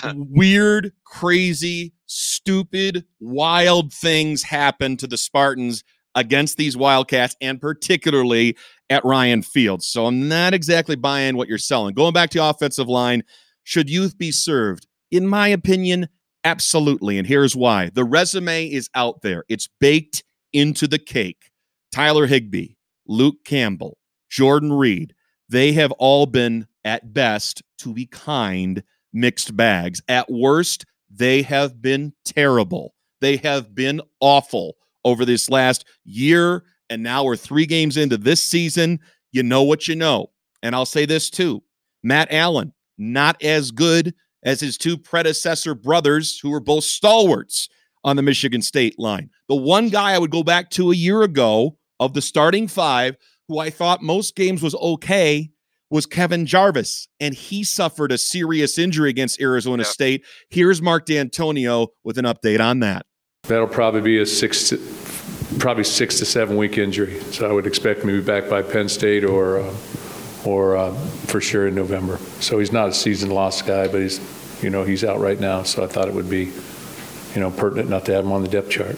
weird, 0.14 0.92
crazy, 1.04 1.92
stupid, 2.06 3.04
wild 3.20 3.92
things 3.92 4.42
happen 4.42 4.96
to 4.98 5.06
the 5.06 5.16
Spartans 5.16 5.84
against 6.14 6.56
these 6.56 6.76
Wildcats 6.76 7.36
and 7.40 7.60
particularly 7.60 8.56
at 8.90 9.04
Ryan 9.04 9.42
Fields. 9.42 9.86
So 9.86 10.06
I'm 10.06 10.28
not 10.28 10.54
exactly 10.54 10.96
buying 10.96 11.36
what 11.36 11.48
you're 11.48 11.58
selling. 11.58 11.94
Going 11.94 12.12
back 12.12 12.30
to 12.30 12.38
the 12.38 12.44
offensive 12.44 12.88
line, 12.88 13.22
should 13.64 13.90
youth 13.90 14.16
be 14.16 14.30
served? 14.30 14.86
In 15.10 15.26
my 15.26 15.48
opinion, 15.48 16.08
absolutely. 16.44 17.18
And 17.18 17.26
here's 17.26 17.56
why 17.56 17.90
the 17.94 18.04
resume 18.04 18.66
is 18.66 18.88
out 18.94 19.22
there, 19.22 19.44
it's 19.48 19.68
baked 19.80 20.22
into 20.52 20.86
the 20.86 20.98
cake. 20.98 21.50
Tyler 21.92 22.26
Higby, 22.26 22.76
Luke 23.06 23.44
Campbell, 23.44 23.98
Jordan 24.28 24.72
Reid, 24.72 25.14
they 25.54 25.72
have 25.72 25.92
all 25.92 26.26
been, 26.26 26.66
at 26.84 27.14
best, 27.14 27.62
to 27.78 27.94
be 27.94 28.06
kind, 28.06 28.82
mixed 29.12 29.56
bags. 29.56 30.02
At 30.08 30.30
worst, 30.30 30.84
they 31.08 31.42
have 31.42 31.80
been 31.80 32.12
terrible. 32.24 32.94
They 33.20 33.36
have 33.36 33.72
been 33.72 34.00
awful 34.20 34.74
over 35.04 35.24
this 35.24 35.48
last 35.48 35.84
year. 36.04 36.64
And 36.90 37.04
now 37.04 37.22
we're 37.22 37.36
three 37.36 37.66
games 37.66 37.96
into 37.96 38.16
this 38.16 38.42
season. 38.42 38.98
You 39.30 39.44
know 39.44 39.62
what 39.62 39.86
you 39.86 39.94
know. 39.94 40.32
And 40.62 40.74
I'll 40.74 40.86
say 40.86 41.06
this 41.06 41.30
too 41.30 41.62
Matt 42.02 42.32
Allen, 42.32 42.72
not 42.98 43.40
as 43.42 43.70
good 43.70 44.12
as 44.42 44.60
his 44.60 44.76
two 44.76 44.98
predecessor 44.98 45.74
brothers, 45.74 46.38
who 46.38 46.50
were 46.50 46.60
both 46.60 46.84
stalwarts 46.84 47.68
on 48.02 48.16
the 48.16 48.22
Michigan 48.22 48.60
State 48.60 48.98
line. 48.98 49.30
The 49.48 49.54
one 49.54 49.88
guy 49.88 50.12
I 50.12 50.18
would 50.18 50.30
go 50.32 50.42
back 50.42 50.70
to 50.70 50.90
a 50.90 50.96
year 50.96 51.22
ago 51.22 51.78
of 52.00 52.12
the 52.12 52.20
starting 52.20 52.68
five, 52.68 53.16
who 53.48 53.58
I 53.58 53.70
thought 53.70 54.02
most 54.02 54.36
games 54.36 54.62
was 54.62 54.74
okay, 54.74 55.50
was 55.90 56.06
Kevin 56.06 56.46
Jarvis, 56.46 57.08
and 57.20 57.34
he 57.34 57.62
suffered 57.62 58.10
a 58.10 58.18
serious 58.18 58.78
injury 58.78 59.10
against 59.10 59.40
Arizona. 59.40 59.84
State. 59.84 60.24
Here's 60.50 60.80
Mark 60.80 61.06
Dantonio 61.06 61.88
with 62.02 62.18
an 62.18 62.24
update 62.24 62.60
on 62.60 62.80
that. 62.80 63.06
That'll 63.44 63.66
probably 63.66 64.00
be 64.00 64.18
a 64.18 64.26
six, 64.26 64.70
to, 64.70 64.78
probably 65.58 65.84
six 65.84 66.18
to 66.18 66.24
seven 66.24 66.56
week 66.56 66.78
injury. 66.78 67.20
So 67.24 67.48
I 67.48 67.52
would 67.52 67.66
expect 67.66 68.00
him 68.00 68.08
to 68.08 68.20
be 68.20 68.26
back 68.26 68.48
by 68.48 68.62
Penn 68.62 68.88
State 68.88 69.24
or, 69.24 69.58
uh, 69.58 69.74
or 70.44 70.76
uh, 70.76 70.94
for 71.26 71.40
sure 71.40 71.68
in 71.68 71.74
November. 71.74 72.16
So 72.40 72.58
he's 72.58 72.72
not 72.72 72.88
a 72.88 72.94
season 72.94 73.30
lost 73.30 73.66
guy, 73.66 73.86
but 73.86 74.00
he's, 74.00 74.62
you 74.62 74.70
know, 74.70 74.82
he's 74.84 75.04
out 75.04 75.20
right 75.20 75.38
now. 75.38 75.62
So 75.62 75.84
I 75.84 75.86
thought 75.86 76.08
it 76.08 76.14
would 76.14 76.30
be, 76.30 76.52
you 77.34 77.40
know, 77.40 77.50
pertinent 77.50 77.90
not 77.90 78.06
to 78.06 78.14
have 78.14 78.24
him 78.24 78.32
on 78.32 78.42
the 78.42 78.48
depth 78.48 78.70
chart. 78.70 78.96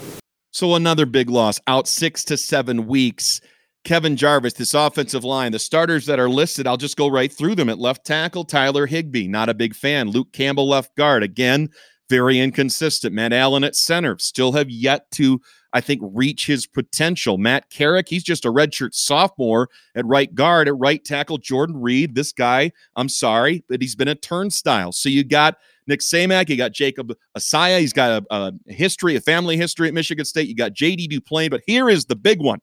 So 0.51 0.75
another 0.75 1.05
big 1.05 1.29
loss, 1.29 1.59
out 1.67 1.87
six 1.87 2.23
to 2.25 2.37
seven 2.37 2.87
weeks. 2.87 3.41
Kevin 3.87 4.17
Jarvis, 4.17 4.51
this 4.51 4.73
offensive 4.73 5.23
line, 5.23 5.53
the 5.53 5.59
starters 5.59 6.05
that 6.07 6.19
are 6.19 6.29
listed, 6.29 6.67
I'll 6.67 6.75
just 6.75 6.97
go 6.97 7.07
right 7.07 7.31
through 7.31 7.55
them. 7.55 7.69
At 7.69 7.79
left 7.79 8.05
tackle, 8.05 8.43
Tyler 8.43 8.85
Higby, 8.85 9.29
not 9.29 9.47
a 9.47 9.53
big 9.53 9.73
fan. 9.73 10.09
Luke 10.09 10.33
Campbell, 10.33 10.67
left 10.67 10.93
guard, 10.97 11.23
again, 11.23 11.69
very 12.09 12.37
inconsistent. 12.37 13.15
Matt 13.15 13.31
Allen 13.31 13.63
at 13.63 13.77
center, 13.77 14.17
still 14.19 14.51
have 14.51 14.69
yet 14.69 15.09
to, 15.11 15.39
I 15.71 15.79
think, 15.79 16.01
reach 16.03 16.47
his 16.47 16.67
potential. 16.67 17.37
Matt 17.37 17.69
Carrick, 17.69 18.09
he's 18.09 18.25
just 18.25 18.43
a 18.43 18.51
redshirt 18.51 18.93
sophomore 18.93 19.69
at 19.95 20.05
right 20.05 20.35
guard. 20.35 20.67
At 20.67 20.77
right 20.77 21.01
tackle, 21.05 21.37
Jordan 21.37 21.77
Reid, 21.77 22.13
this 22.13 22.33
guy, 22.33 22.73
I'm 22.97 23.07
sorry, 23.07 23.63
but 23.69 23.81
he's 23.81 23.95
been 23.95 24.09
a 24.09 24.15
turnstile. 24.15 24.91
So 24.91 25.07
you 25.07 25.23
got 25.23 25.55
Nick 25.87 26.01
Samac, 26.01 26.49
you 26.49 26.57
got 26.57 26.73
Jacob 26.73 27.13
Isaia, 27.37 27.79
he's 27.79 27.93
got 27.93 28.21
a, 28.29 28.35
a 28.35 28.51
history, 28.65 29.15
a 29.15 29.21
family 29.21 29.55
history 29.55 29.87
at 29.87 29.93
Michigan 29.93 30.25
State. 30.25 30.49
You 30.49 30.55
got 30.55 30.73
JD 30.73 31.07
Duplain, 31.07 31.49
but 31.49 31.61
here 31.65 31.87
is 31.87 32.03
the 32.03 32.17
big 32.17 32.41
one 32.41 32.59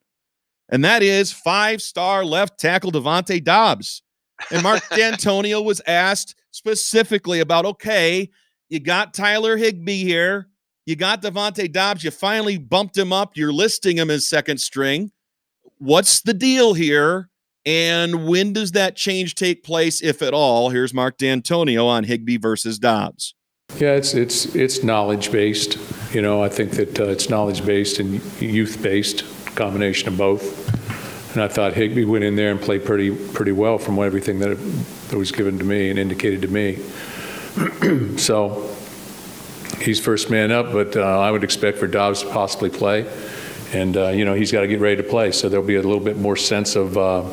and 0.68 0.85
that 0.85 1.03
is 1.03 1.33
five 1.33 1.83
star 1.83 2.24
left 2.24 2.59
tackle 2.59 2.92
Devontae 2.92 3.42
Dobbs. 3.42 4.03
And 4.50 4.62
Mark 4.62 4.83
Dantonio 4.90 5.64
was 5.64 5.81
asked 5.87 6.35
specifically 6.50 7.40
about 7.40 7.66
okay, 7.66 8.31
you 8.68 8.81
got 8.81 9.14
Tyler 9.14 9.57
Higby 9.57 10.03
here, 10.03 10.48
you 10.87 10.96
got 10.96 11.22
Devontae 11.22 11.72
Dobbs, 11.72 12.05
you 12.05 12.11
finally 12.11 12.59
bumped 12.59 12.96
him 12.96 13.12
up, 13.12 13.37
you're 13.37 13.53
listing 13.53 13.98
him 13.98 14.11
as 14.11 14.27
second 14.27 14.59
string. 14.59 15.12
What's 15.79 16.22
the 16.22 16.35
deal 16.35 16.74
here? 16.74 17.31
And 17.66 18.27
when 18.27 18.53
does 18.53 18.72
that 18.72 18.94
change 18.94 19.35
take 19.35 19.64
place, 19.64 20.03
if 20.03 20.20
at 20.20 20.35
all? 20.35 20.68
Here's 20.68 20.92
Mark 20.92 21.16
Dantonio 21.16 21.87
on 21.87 22.05
Higby 22.05 22.37
versus 22.37 22.79
Dobbs. 22.79 23.35
Yeah, 23.79 23.94
it's 23.94 24.12
it's 24.14 24.55
it's 24.55 24.85
knowledge 24.85 25.33
based. 25.33 25.79
You 26.14 26.20
know, 26.20 26.42
I 26.42 26.48
think 26.48 26.72
that 26.72 27.00
uh, 27.00 27.05
it's 27.05 27.31
knowledge 27.31 27.64
based 27.64 27.98
and 27.98 28.20
youth 28.40 28.83
based 28.83 29.24
combination 29.55 30.09
of 30.09 30.17
both. 30.17 31.35
And 31.35 31.43
I 31.43 31.49
thought 31.49 31.75
Higby 31.75 32.05
went 32.05 32.25
in 32.25 32.37
there 32.37 32.51
and 32.51 32.61
played 32.61 32.85
pretty 32.85 33.11
pretty 33.33 33.53
well 33.53 33.79
from 33.79 33.99
everything 33.99 34.38
that, 34.40 34.57
that 35.09 35.19
was 35.19 35.33
given 35.33 35.59
to 35.59 35.64
me 35.64 35.90
and 35.90 35.99
indicated 35.99 36.43
to 36.43 36.49
me. 36.49 36.79
so 38.19 38.75
he's 39.81 40.01
first 40.01 40.31
man 40.31 40.51
up, 40.51 40.73
but 40.73 40.97
uh, 40.97 41.21
I 41.21 41.31
would 41.31 41.45
expect 41.45 41.79
for 41.79 41.87
Dobbs 41.87 42.23
to 42.23 42.31
possibly 42.31 42.71
play. 42.71 43.07
And, 43.73 43.97
uh, 43.97 44.09
you 44.09 44.25
know, 44.25 44.35
he's 44.35 44.53
got 44.53 44.61
to 44.61 44.69
get 44.69 44.81
ready 44.81 44.97
to 44.97 45.03
play. 45.03 45.33
So 45.33 45.49
there'll 45.49 45.67
be 45.67 45.75
a 45.75 45.83
little 45.83 46.01
bit 46.01 46.17
more 46.17 46.37
sense 46.37 46.77
of 46.77 46.97
uh, 46.97 47.25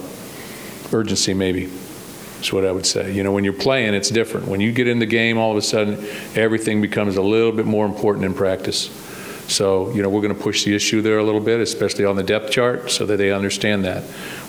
urgency, 0.91 1.33
maybe, 1.33 1.69
is 2.39 2.51
what 2.51 2.65
I 2.65 2.71
would 2.71 2.85
say. 2.85 3.13
You 3.13 3.23
know, 3.23 3.31
when 3.31 3.43
you're 3.43 3.53
playing, 3.53 3.93
it's 3.93 4.09
different. 4.09 4.47
When 4.47 4.59
you 4.59 4.71
get 4.71 4.87
in 4.87 4.99
the 4.99 5.05
game, 5.05 5.37
all 5.37 5.51
of 5.51 5.57
a 5.57 5.61
sudden, 5.61 6.03
everything 6.35 6.81
becomes 6.81 7.17
a 7.17 7.21
little 7.21 7.51
bit 7.51 7.65
more 7.65 7.85
important 7.85 8.25
in 8.25 8.33
practice. 8.33 8.89
So, 9.51 9.91
you 9.91 10.01
know, 10.01 10.09
we're 10.09 10.21
going 10.21 10.35
to 10.35 10.41
push 10.41 10.63
the 10.63 10.73
issue 10.75 11.01
there 11.01 11.19
a 11.19 11.23
little 11.23 11.41
bit, 11.41 11.59
especially 11.59 12.05
on 12.05 12.15
the 12.15 12.23
depth 12.23 12.51
chart, 12.51 12.89
so 12.89 13.05
that 13.05 13.17
they 13.17 13.31
understand 13.31 13.83
that. 13.85 14.03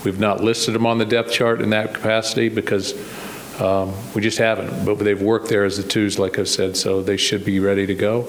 We've 0.04 0.20
not 0.20 0.42
listed 0.42 0.74
them 0.74 0.86
on 0.86 0.98
the 0.98 1.04
depth 1.04 1.32
chart 1.32 1.60
in 1.60 1.70
that 1.70 1.94
capacity 1.94 2.48
because 2.48 2.94
um, 3.60 3.92
we 4.14 4.22
just 4.22 4.38
haven't. 4.38 4.84
But 4.84 4.98
they've 4.98 5.20
worked 5.20 5.48
there 5.48 5.64
as 5.64 5.76
the 5.76 5.82
twos, 5.82 6.18
like 6.18 6.38
I 6.38 6.44
said, 6.44 6.76
so 6.76 7.02
they 7.02 7.16
should 7.16 7.44
be 7.44 7.60
ready 7.60 7.86
to 7.86 7.94
go. 7.94 8.28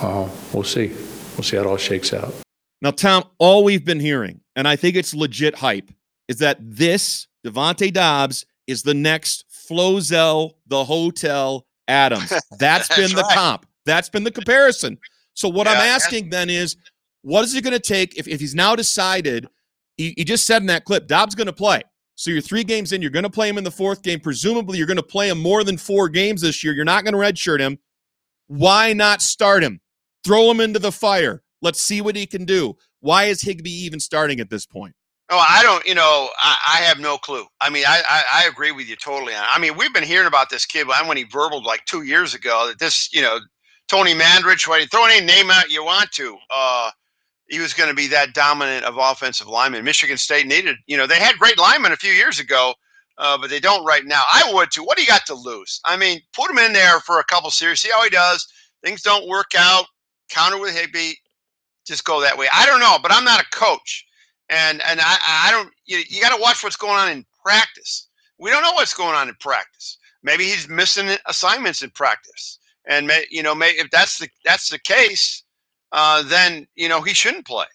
Uh, 0.00 0.28
we'll 0.52 0.64
see. 0.64 0.88
We'll 0.88 1.44
see 1.44 1.56
how 1.56 1.62
it 1.62 1.66
all 1.66 1.76
shakes 1.76 2.12
out. 2.12 2.34
Now, 2.82 2.90
Tom, 2.90 3.24
all 3.38 3.62
we've 3.62 3.84
been 3.84 4.00
hearing, 4.00 4.40
and 4.56 4.66
I 4.66 4.76
think 4.76 4.96
it's 4.96 5.14
legit 5.14 5.54
hype, 5.54 5.90
is 6.28 6.38
that 6.38 6.58
this 6.60 7.28
Devontae 7.46 7.92
Dobbs 7.92 8.46
is 8.66 8.82
the 8.82 8.94
next 8.94 9.44
Flozell, 9.50 10.54
the 10.66 10.84
Hotel 10.84 11.66
Adams. 11.88 12.32
That's 12.58 12.94
been 12.94 13.10
the 13.14 13.22
right. 13.22 13.34
comp. 13.34 13.66
That's 13.84 14.08
been 14.08 14.24
the 14.24 14.30
comparison. 14.30 14.98
So 15.34 15.48
what 15.48 15.66
yeah, 15.66 15.74
I'm 15.74 15.78
asking 15.78 16.30
then 16.30 16.50
is, 16.50 16.76
what 17.22 17.44
is 17.44 17.54
it 17.54 17.62
going 17.62 17.72
to 17.72 17.80
take 17.80 18.16
if, 18.16 18.26
if 18.26 18.40
he's 18.40 18.54
now 18.54 18.74
decided? 18.74 19.48
He, 19.96 20.14
he 20.16 20.24
just 20.24 20.46
said 20.46 20.62
in 20.62 20.66
that 20.66 20.84
clip, 20.84 21.06
Dobbs 21.06 21.34
going 21.34 21.46
to 21.46 21.52
play. 21.52 21.82
So 22.14 22.30
you're 22.30 22.42
three 22.42 22.64
games 22.64 22.92
in. 22.92 23.00
You're 23.00 23.10
going 23.10 23.22
to 23.22 23.30
play 23.30 23.48
him 23.48 23.56
in 23.56 23.64
the 23.64 23.70
fourth 23.70 24.02
game. 24.02 24.20
Presumably, 24.20 24.76
you're 24.76 24.86
going 24.86 24.96
to 24.96 25.02
play 25.02 25.28
him 25.28 25.40
more 25.40 25.64
than 25.64 25.78
four 25.78 26.08
games 26.08 26.42
this 26.42 26.62
year. 26.62 26.74
You're 26.74 26.84
not 26.84 27.04
going 27.04 27.14
to 27.14 27.18
redshirt 27.18 27.60
him. 27.60 27.78
Why 28.46 28.92
not 28.92 29.22
start 29.22 29.62
him? 29.62 29.80
Throw 30.24 30.50
him 30.50 30.60
into 30.60 30.78
the 30.78 30.92
fire. 30.92 31.42
Let's 31.62 31.80
see 31.80 32.00
what 32.00 32.16
he 32.16 32.26
can 32.26 32.44
do. 32.44 32.76
Why 33.00 33.24
is 33.24 33.40
Higby 33.40 33.70
even 33.70 34.00
starting 34.00 34.40
at 34.40 34.50
this 34.50 34.66
point? 34.66 34.94
Oh, 35.30 35.38
I 35.38 35.62
don't. 35.62 35.86
You 35.86 35.94
know, 35.94 36.28
I, 36.42 36.56
I 36.74 36.76
have 36.78 36.98
no 36.98 37.16
clue. 37.16 37.46
I 37.60 37.70
mean, 37.70 37.84
I, 37.86 38.02
I, 38.08 38.24
I 38.32 38.48
agree 38.48 38.72
with 38.72 38.88
you 38.88 38.96
totally. 38.96 39.32
I 39.34 39.58
mean, 39.58 39.76
we've 39.76 39.94
been 39.94 40.04
hearing 40.04 40.26
about 40.26 40.50
this 40.50 40.66
kid 40.66 40.88
when 40.88 41.16
he 41.16 41.24
verbaled 41.24 41.64
like 41.64 41.84
two 41.84 42.02
years 42.02 42.34
ago 42.34 42.66
that 42.68 42.78
this, 42.78 43.08
you 43.12 43.22
know, 43.22 43.38
Tony 43.90 44.14
Mandarich, 44.14 44.68
right? 44.68 44.90
Throw 44.90 45.06
any 45.06 45.26
name 45.26 45.50
out 45.52 45.70
you 45.70 45.84
want 45.84 46.12
to. 46.14 46.38
Uh, 46.54 46.92
he 47.48 47.60
was 47.60 47.74
going 47.74 47.90
to 47.90 47.94
be 47.96 48.08
that 48.08 48.34
dominant 48.34 48.84
of 48.84 48.96
offensive 48.98 49.48
lineman. 49.48 49.84
Michigan 49.84 50.16
State 50.16 50.46
needed, 50.46 50.76
you 50.86 50.96
know, 50.96 51.06
they 51.06 51.18
had 51.18 51.38
great 51.38 51.58
linemen 51.58 51.92
a 51.92 51.96
few 51.96 52.12
years 52.12 52.40
ago, 52.40 52.74
uh, 53.18 53.38
but 53.38 53.50
they 53.50 53.60
don't 53.60 53.84
right 53.84 54.04
now. 54.06 54.22
I 54.32 54.50
would 54.54 54.70
too. 54.72 54.84
What 54.84 54.96
do 54.96 55.02
you 55.02 55.08
got 55.08 55.26
to 55.26 55.34
lose? 55.34 55.80
I 55.84 55.96
mean, 55.96 56.20
put 56.34 56.50
him 56.50 56.58
in 56.58 56.72
there 56.72 57.00
for 57.00 57.20
a 57.20 57.24
couple 57.24 57.50
series, 57.50 57.80
see 57.80 57.90
how 57.90 58.02
he 58.04 58.10
does. 58.10 58.46
Things 58.84 59.02
don't 59.02 59.28
work 59.28 59.52
out. 59.56 59.86
Counter 60.30 60.58
with 60.58 60.76
Higby, 60.76 61.14
just 61.86 62.04
go 62.04 62.20
that 62.22 62.38
way. 62.38 62.48
I 62.52 62.66
don't 62.66 62.80
know, 62.80 62.98
but 63.02 63.12
I'm 63.12 63.24
not 63.24 63.40
a 63.42 63.46
coach, 63.52 64.06
and 64.50 64.82
and 64.86 65.00
I 65.02 65.18
I 65.48 65.50
don't. 65.52 65.70
You, 65.86 66.02
you 66.08 66.20
got 66.22 66.34
to 66.36 66.42
watch 66.42 66.64
what's 66.64 66.76
going 66.76 66.94
on 66.94 67.10
in 67.10 67.26
practice. 67.44 68.08
We 68.38 68.50
don't 68.50 68.62
know 68.62 68.72
what's 68.72 68.94
going 68.94 69.14
on 69.16 69.28
in 69.28 69.36
practice. 69.40 69.98
Maybe 70.24 70.44
he's 70.44 70.68
missing 70.68 71.10
assignments 71.28 71.82
in 71.82 71.90
practice 71.90 72.58
and 72.90 73.06
may, 73.06 73.24
you 73.30 73.42
know, 73.42 73.54
may, 73.54 73.70
if 73.70 73.88
that's 73.90 74.18
the 74.18 74.28
that's 74.44 74.68
the 74.68 74.78
case, 74.78 75.44
uh, 75.92 76.22
then 76.24 76.66
you 76.74 76.88
know 76.88 77.00
he 77.00 77.14
shouldn't 77.14 77.46
play. 77.46 77.66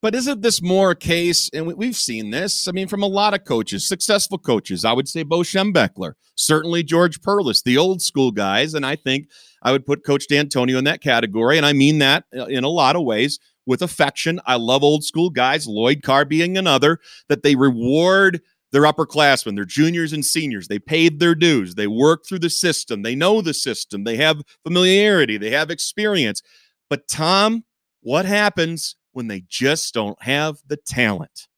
But 0.00 0.14
isn't 0.14 0.42
this 0.42 0.62
more 0.62 0.92
a 0.92 0.96
case, 0.96 1.50
and 1.52 1.66
we, 1.66 1.86
have 1.86 1.96
seen 1.96 2.30
this, 2.30 2.68
I 2.68 2.72
mean, 2.72 2.86
from 2.86 3.02
a 3.02 3.08
lot 3.08 3.34
of 3.34 3.44
coaches, 3.44 3.88
successful 3.88 4.38
coaches. 4.38 4.84
I 4.84 4.92
would 4.92 5.08
say 5.08 5.24
Bo 5.24 5.38
Schembechler, 5.40 6.12
certainly 6.36 6.84
George 6.84 7.20
Perles, 7.22 7.62
the 7.62 7.78
old 7.78 8.00
school 8.02 8.30
guys. 8.30 8.74
And 8.74 8.86
I 8.86 8.94
think 8.94 9.28
I 9.62 9.72
would 9.72 9.86
put 9.86 10.04
Coach 10.04 10.26
Dantonio 10.30 10.78
in 10.78 10.84
that 10.84 11.00
category. 11.00 11.56
And 11.56 11.66
I 11.66 11.72
mean 11.72 11.98
that 11.98 12.24
uh, 12.38 12.44
in 12.44 12.62
a 12.62 12.68
lot 12.68 12.94
of 12.94 13.04
ways 13.04 13.40
with 13.64 13.82
affection. 13.82 14.38
I 14.46 14.56
love 14.56 14.84
old 14.84 15.02
school 15.02 15.30
guys, 15.30 15.66
Lloyd 15.66 16.02
Carr 16.02 16.24
being 16.24 16.56
another, 16.56 17.00
that 17.28 17.42
they 17.42 17.56
reward– 17.56 18.40
they're 18.72 18.82
upperclassmen, 18.82 19.54
they're 19.54 19.64
juniors 19.64 20.12
and 20.12 20.24
seniors. 20.24 20.68
They 20.68 20.78
paid 20.78 21.20
their 21.20 21.34
dues. 21.34 21.74
They 21.74 21.86
work 21.86 22.24
through 22.26 22.40
the 22.40 22.50
system. 22.50 23.02
They 23.02 23.14
know 23.14 23.40
the 23.40 23.54
system. 23.54 24.04
They 24.04 24.16
have 24.16 24.42
familiarity. 24.64 25.38
They 25.38 25.50
have 25.50 25.70
experience. 25.70 26.42
But, 26.90 27.08
Tom, 27.08 27.64
what 28.00 28.24
happens 28.24 28.96
when 29.12 29.28
they 29.28 29.44
just 29.48 29.94
don't 29.94 30.20
have 30.22 30.56
the 30.66 30.76
talent? 30.76 31.48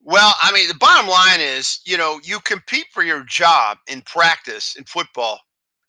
Well, 0.00 0.34
I 0.42 0.52
mean, 0.52 0.68
the 0.68 0.74
bottom 0.74 1.08
line 1.08 1.40
is, 1.40 1.80
you 1.84 1.96
know, 1.96 2.20
you 2.22 2.38
compete 2.40 2.86
for 2.92 3.02
your 3.02 3.24
job 3.24 3.78
in 3.88 4.02
practice 4.02 4.76
in 4.76 4.84
football 4.84 5.40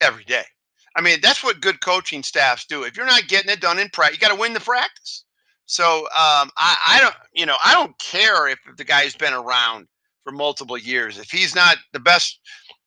every 0.01 0.24
day. 0.24 0.45
I 0.95 1.01
mean, 1.01 1.20
that's 1.22 1.43
what 1.43 1.59
good 1.59 1.82
coaching 1.82 2.24
staffs 2.24 2.66
do. 2.66 2.84
If 2.84 2.95
you're 2.95 3.05
not 3.05 3.28
getting 3.28 3.51
it 3.51 3.59
done 3.59 3.78
in 3.78 3.89
practice, 3.89 4.18
you 4.18 4.26
got 4.26 4.34
to 4.34 4.39
win 4.39 4.53
the 4.53 4.61
practice. 4.61 5.26
So 5.66 5.99
um, 6.03 6.49
I, 6.57 6.76
I 6.88 6.99
don't, 7.01 7.16
you 7.34 7.45
know, 7.45 7.57
I 7.63 7.74
don't 7.74 7.97
care 7.99 8.47
if 8.47 8.59
the 8.78 8.84
guy's 8.84 9.16
been 9.16 9.34
around 9.34 9.88
for 10.26 10.34
multiple 10.34 10.78
years. 10.78 11.17
If 11.17 11.30
he's 11.32 11.55
not 11.55 11.78
the 11.93 11.99
best, 12.01 12.39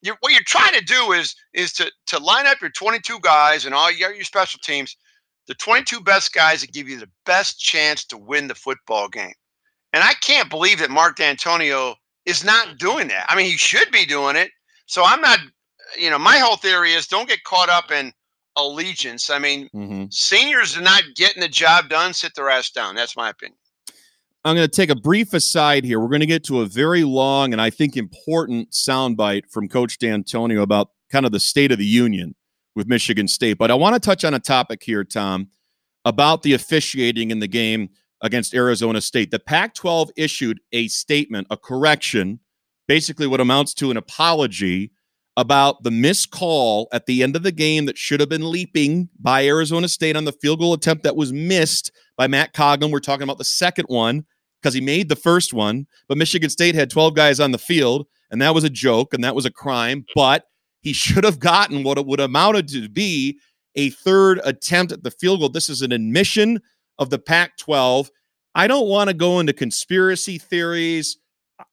you're, 0.03 0.16
what 0.20 0.32
you're 0.32 0.43
trying 0.45 0.74
to 0.74 0.84
do 0.84 1.12
is 1.12 1.34
is 1.55 1.72
to 1.74 1.91
to 2.09 2.18
line 2.18 2.47
up 2.47 2.61
your 2.61 2.70
22 2.70 3.18
guys 3.20 3.64
and 3.64 3.74
all 3.74 3.91
your 3.91 4.12
your 4.12 4.24
special 4.24 4.61
teams, 4.62 4.95
the 5.47 5.55
22 5.55 6.01
best 6.03 6.34
guys 6.34 6.61
that 6.61 6.72
give 6.74 6.89
you 6.89 6.99
the 6.99 7.09
best 7.24 7.59
chance 7.61 8.05
to 8.07 8.18
win 8.18 8.49
the 8.49 8.55
football 8.55 9.09
game. 9.09 9.32
And 9.95 10.05
I 10.05 10.12
can't 10.20 10.51
believe 10.51 10.80
that 10.80 10.91
Mark 10.91 11.16
Dantonio 11.16 11.95
is 12.26 12.45
not 12.45 12.76
doing 12.78 13.09
that. 13.09 13.24
I 13.28 13.36
mean, 13.36 13.47
he 13.47 13.57
should 13.57 13.91
be 13.91 14.05
doing 14.05 14.36
it. 14.36 14.51
So 14.86 15.03
I'm 15.05 15.20
not, 15.22 15.39
you 15.99 16.11
know, 16.11 16.18
my 16.18 16.39
whole 16.39 16.57
theory 16.57 16.93
is 16.93 17.07
don't 17.07 17.28
get 17.28 17.43
caught 17.45 17.70
up 17.70 17.91
in 17.91 18.12
allegiance. 18.57 19.30
I 19.30 19.39
mean, 19.39 19.68
Mm-hmm. 19.74 20.07
seniors 20.11 20.76
are 20.76 20.82
not 20.82 21.03
getting 21.14 21.41
the 21.41 21.49
job 21.49 21.89
done. 21.89 22.12
Sit 22.12 22.34
their 22.34 22.51
ass 22.51 22.70
down. 22.70 22.97
That's 22.97 23.16
my 23.16 23.30
opinion. 23.30 23.57
I'm 24.45 24.55
going 24.55 24.68
to 24.68 24.74
take 24.74 24.91
a 24.91 24.97
brief 24.97 25.34
aside 25.34 25.84
here. 25.84 25.99
We're 25.99 26.09
going 26.09 26.20
to 26.20 26.26
get 26.26 26.45
to 26.45 26.61
a 26.61 26.66
very 26.66 27.05
long 27.05 27.53
and 27.53 27.61
I 27.61 27.70
think 27.70 27.97
important 27.97 28.70
soundbite 28.70 29.51
from 29.51 29.68
Coach 29.68 29.99
Dantonio 29.99 30.62
about 30.62 30.91
kind 31.11 31.26
of 31.26 31.32
the 31.32 31.41
state 31.41 31.72
of 31.72 31.78
the 31.78 31.84
union 31.84 32.34
with 32.76 32.86
Michigan 32.86 33.26
State. 33.26 33.59
But 33.59 33.70
I 33.70 33.74
want 33.74 33.95
to 33.95 34.01
touch 34.01 34.24
on 34.24 34.34
a 34.34 34.39
topic 34.39 34.82
here, 34.82 35.03
Tom, 35.03 35.49
about 36.05 36.43
the 36.43 36.55
officiating 36.55 37.30
in 37.30 37.41
the 37.41 37.49
game 37.49 37.91
against 38.22 38.55
Arizona 38.55 39.01
State. 39.01 39.30
The 39.30 39.39
Pac 39.39 39.74
12 39.74 40.11
issued 40.16 40.61
a 40.72 40.89
statement, 40.89 41.49
a 41.51 41.57
correction, 41.57 42.41
basically 42.86 43.26
what 43.26 43.41
amounts 43.41 43.74
to 43.74 43.91
an 43.91 43.97
apology 43.97 44.93
about 45.36 45.82
the 45.84 45.91
missed 45.91 46.30
call 46.30 46.89
at 46.93 47.07
the 47.07 47.22
end 47.22 47.36
of 47.36 47.43
the 47.43 47.53
game 47.53 47.86
that 47.86 47.99
should 47.99 48.18
have 48.20 48.28
been 48.28 48.51
leaping 48.51 49.09
by 49.20 49.47
Arizona 49.47 49.89
State 49.89 50.16
on 50.16 50.24
the 50.24 50.32
field 50.32 50.59
goal 50.59 50.72
attempt 50.72 51.05
that 51.05 51.16
was 51.16 51.32
missed 51.32 51.93
by 52.19 52.27
Matt 52.27 52.53
Coghlin. 52.53 52.91
We're 52.91 53.01
talking 53.01 53.23
about 53.23 53.39
the 53.39 53.45
second 53.45 53.87
one 53.87 54.27
because 54.61 54.75
he 54.75 54.83
made 54.83 55.09
the 55.09 55.16
first 55.16 55.55
one, 55.55 55.87
but 56.09 56.19
Michigan 56.19 56.51
State 56.51 56.75
had 56.75 56.91
12 56.91 57.14
guys 57.14 57.41
on 57.41 57.53
the 57.53 57.59
field, 57.59 58.07
and 58.31 58.43
that 58.43 58.55
was 58.55 58.64
a 58.64 58.71
joke 58.71 59.14
and 59.14 59.25
that 59.25 59.35
was 59.35 59.47
a 59.47 59.51
crime. 59.51 60.05
But 60.14 60.45
he 60.83 60.93
should 60.93 61.25
have 61.25 61.39
gotten 61.39 61.85
what 61.85 61.97
it 61.97 62.05
would 62.05 62.19
have 62.19 62.29
amounted 62.29 62.69
to 62.69 62.89
be 62.89 63.39
a 63.77 63.91
third 63.91 64.41
attempt 64.45 64.93
at 64.93 65.05
the 65.05 65.11
field 65.11 65.41
goal. 65.41 65.49
This 65.49 65.71
is 65.71 65.81
an 65.81 65.93
admission 65.93 66.61
of 66.99 67.11
the 67.11 67.19
Pac 67.19 67.57
12. 67.59 68.11
I 68.55 68.66
don't 68.66 68.89
want 68.89 69.09
to 69.09 69.14
go 69.14 69.39
into 69.39 69.53
conspiracy 69.53 70.37
theories. 70.37 71.16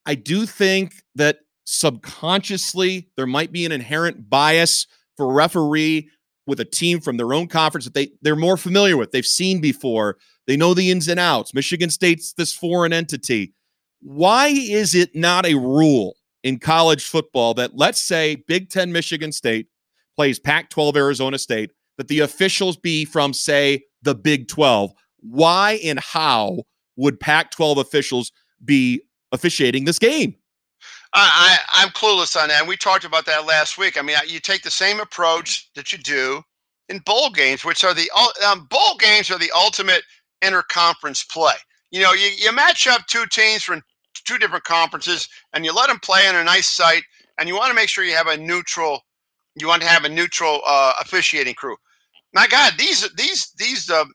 I 0.06 0.14
do 0.14 0.46
think 0.46 0.94
that 1.16 1.40
subconsciously 1.66 3.10
there 3.18 3.26
might 3.26 3.52
be 3.52 3.66
an 3.66 3.72
inherent 3.72 4.30
bias 4.30 4.86
for 5.18 5.34
referee 5.34 6.10
with 6.46 6.60
a 6.60 6.66
team 6.66 7.00
from 7.02 7.18
their 7.18 7.34
own 7.34 7.48
conference 7.48 7.86
that 7.86 7.96
they 7.96 8.10
they're 8.22 8.36
more 8.36 8.58
familiar 8.58 8.98
with. 8.98 9.12
They've 9.12 9.26
seen 9.26 9.62
before. 9.62 10.18
They 10.48 10.58
know 10.58 10.74
the 10.74 10.92
ins 10.92 11.08
and 11.08 11.20
outs. 11.20 11.54
Michigan 11.54 11.90
State's 11.90 12.34
this 12.34 12.54
foreign 12.54 12.94
entity. 12.94 13.54
Why 14.02 14.48
is 14.48 14.94
it 14.94 15.16
not 15.16 15.46
a 15.46 15.56
rule 15.56 16.16
in 16.44 16.60
college 16.60 17.06
football 17.06 17.54
that 17.56 17.76
let's 17.76 18.00
say 18.00 18.36
Big 18.48 18.70
10 18.70 18.92
Michigan 18.92 19.32
State 19.32 19.68
plays 20.16 20.40
Pac 20.40 20.70
12 20.70 20.96
Arizona 20.96 21.40
State 21.40 21.72
that 21.98 22.08
the 22.08 22.20
officials 22.20 22.78
be 22.78 23.06
from 23.06 23.34
say 23.34 23.84
the 24.04 24.14
Big 24.14 24.48
12? 24.48 24.94
Why 25.22 25.80
and 25.84 26.00
how 26.00 26.64
would 26.96 27.20
Pac 27.20 27.52
12 27.52 27.80
officials 27.80 28.32
be 28.64 29.02
officiating 29.32 29.86
this 29.86 30.00
game? 30.00 30.36
I, 31.14 31.58
I 31.74 31.84
I'm 31.84 31.90
clueless 31.90 32.40
on 32.40 32.50
that. 32.50 32.60
And 32.60 32.68
we 32.68 32.78
talked 32.78 33.06
about 33.06 33.26
that 33.26 33.46
last 33.46 33.78
week. 33.78 33.98
I 33.98 34.02
mean, 34.02 34.18
you 34.28 34.40
take 34.40 34.62
the 34.64 34.72
same 34.72 35.00
approach 35.00 35.72
that 35.74 35.92
you 35.92 35.98
do 35.98 36.44
in 36.90 37.00
bowl 37.00 37.32
games, 37.32 37.66
which 37.66 37.84
are 37.84 37.94
the 37.94 38.10
um, 38.46 38.68
bowl 38.70 38.98
games 39.00 39.32
are 39.32 39.40
the 39.40 39.52
ultimate 39.56 40.04
interconference 40.46 41.28
play. 41.30 41.54
You 41.92 42.02
know, 42.02 42.14
you, 42.14 42.30
you 42.38 42.54
match 42.54 42.88
up 42.88 43.06
two 43.08 43.26
teams 43.32 43.64
from 43.64 43.82
two 44.26 44.38
different 44.38 44.64
conferences, 44.64 45.28
and 45.54 45.64
you 45.66 45.74
let 45.74 45.88
them 45.88 46.00
play 46.00 46.28
in 46.28 46.36
a 46.36 46.44
nice 46.44 46.68
site, 46.70 47.04
and 47.38 47.48
you 47.48 47.56
want 47.56 47.70
to 47.70 47.76
make 47.76 47.90
sure 47.90 48.04
you 48.04 48.16
have 48.16 48.28
a 48.28 48.38
neutral. 48.38 49.02
You 49.56 49.68
want 49.68 49.82
to 49.82 49.88
have 49.88 50.04
a 50.04 50.10
neutral 50.10 50.62
uh, 50.68 50.94
officiating 51.00 51.54
crew. 51.56 51.76
My 52.34 52.48
God, 52.48 52.74
these 52.78 53.10
these 53.14 53.52
these 53.58 53.90
uh, 53.90 54.06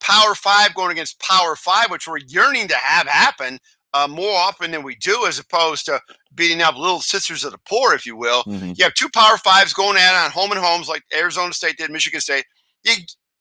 Power 0.00 0.34
Five 0.34 0.74
going 0.74 0.92
against 0.92 1.20
Power 1.20 1.56
Five, 1.56 1.90
which 1.90 2.06
we're 2.06 2.18
yearning 2.28 2.68
to 2.68 2.76
have 2.76 3.06
happen 3.08 3.58
uh, 3.94 4.06
more 4.06 4.36
often 4.36 4.70
than 4.70 4.82
we 4.82 4.94
do, 4.96 5.26
as 5.26 5.38
opposed 5.38 5.86
to 5.86 6.00
beating 6.34 6.62
up 6.62 6.76
little 6.76 7.00
sisters 7.00 7.44
of 7.44 7.52
the 7.52 7.58
poor, 7.68 7.94
if 7.94 8.06
you 8.06 8.16
will. 8.16 8.44
Mhm. 8.44 8.76
You 8.78 8.84
have 8.84 8.94
two 8.94 9.08
Power 9.08 9.38
Fives 9.38 9.72
going 9.72 9.96
at 9.96 10.14
on 10.24 10.30
home 10.30 10.52
and 10.52 10.60
homes 10.60 10.88
like 10.88 11.02
Arizona 11.16 11.52
State 11.52 11.78
did, 11.78 11.90
Michigan 11.90 12.20
State. 12.20 12.44
You, 12.84 12.94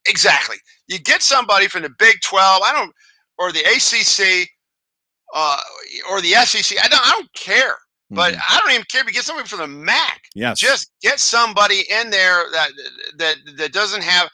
exactly. 0.09 0.57
You 0.87 0.99
get 0.99 1.21
somebody 1.21 1.67
from 1.67 1.83
the 1.83 1.91
Big 1.99 2.17
Twelve, 2.23 2.61
I 2.63 2.73
don't, 2.73 2.93
or 3.37 3.51
the 3.51 3.61
ACC, 3.61 4.49
uh, 5.33 5.59
or 6.09 6.21
the 6.21 6.33
SEC. 6.45 6.77
I 6.83 6.87
don't. 6.87 7.01
I 7.05 7.11
don't 7.11 7.33
care. 7.33 7.77
But 8.11 8.35
Mhm. 8.35 8.41
I 8.49 8.59
don't 8.61 8.71
even 8.71 8.85
care 8.85 9.01
if 9.01 9.07
you 9.07 9.13
get 9.13 9.25
somebody 9.25 9.47
from 9.49 9.59
the 9.59 9.67
MAC. 9.67 10.21
yes, 10.35 10.59
Just 10.59 10.91
get 11.01 11.19
somebody 11.19 11.81
in 11.91 12.09
there 12.09 12.49
that 12.51 12.71
that 13.17 13.37
that 13.57 13.73
doesn't 13.73 14.03
have 14.03 14.29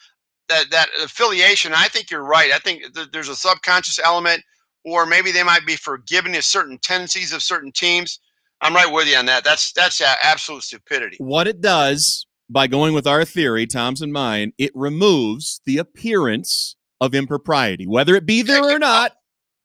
that 0.50 0.70
that 0.72 0.90
affiliation. 1.02 1.74
I 1.74 1.88
think 1.88 2.12
you're 2.12 2.24
right. 2.24 2.52
I 2.54 2.60
think 2.60 2.94
th- 2.94 3.10
there's 3.12 3.30
a 3.30 3.36
subconscious 3.36 4.00
element, 4.00 4.44
or 4.86 5.06
maybe 5.08 5.32
they 5.32 5.44
might 5.44 5.66
be 5.66 5.76
forgiving 5.76 6.36
of 6.36 6.46
certain 6.46 6.78
tendencies 6.80 7.34
of 7.34 7.42
certain 7.44 7.72
teams. 7.72 8.20
I'm 8.62 8.76
right 8.76 8.92
with 8.92 9.08
you 9.08 9.18
on 9.18 9.26
that. 9.28 9.44
That's 9.44 9.74
that's 9.74 10.02
absolute 10.02 10.64
stupidity. 10.64 11.18
what 11.20 11.48
it 11.48 11.62
does 11.62 12.28
by 12.50 12.68
going 12.68 12.94
with 12.94 13.08
our 13.08 13.26
theory, 13.26 13.66
Tom's 13.66 14.02
and 14.02 14.12
mine, 14.14 14.54
it 14.58 14.72
removes 14.76 15.62
the 15.66 15.78
appearance 15.78 16.76
of 17.02 17.14
impropriety, 17.16 17.88
whether 17.88 18.16
it 18.16 18.26
be 18.26 18.42
there 18.42 18.64
or 18.64 18.80
not. 18.80 19.12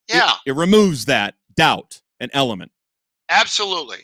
it- 0.09 0.15
Yeah, 0.17 0.33
it, 0.47 0.55
removes 0.57 1.05
that 1.07 1.35
doubt, 1.55 2.01
an 2.21 2.31
element. 2.33 2.73
absolutely, 3.29 3.99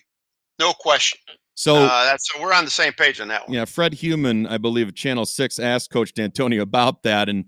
no 0.58 0.72
question. 0.72 1.18
So, 1.56 1.76
uh, 1.76 2.04
that's 2.04 2.28
so 2.32 2.42
we're 2.42 2.52
on 2.52 2.64
the 2.64 2.70
same 2.70 2.92
page 2.94 3.20
on 3.20 3.28
that 3.28 3.46
one. 3.46 3.54
yeah, 3.54 3.64
Fred 3.64 3.94
Heumann, 3.94 4.46
I 4.46 4.58
believe, 4.58 4.88
of 4.88 4.94
Channel 4.96 5.24
Six 5.24 5.58
asked 5.58 5.90
Coach 5.90 6.12
Dantonio 6.12 6.60
about 6.62 7.04
that, 7.04 7.28
and 7.28 7.44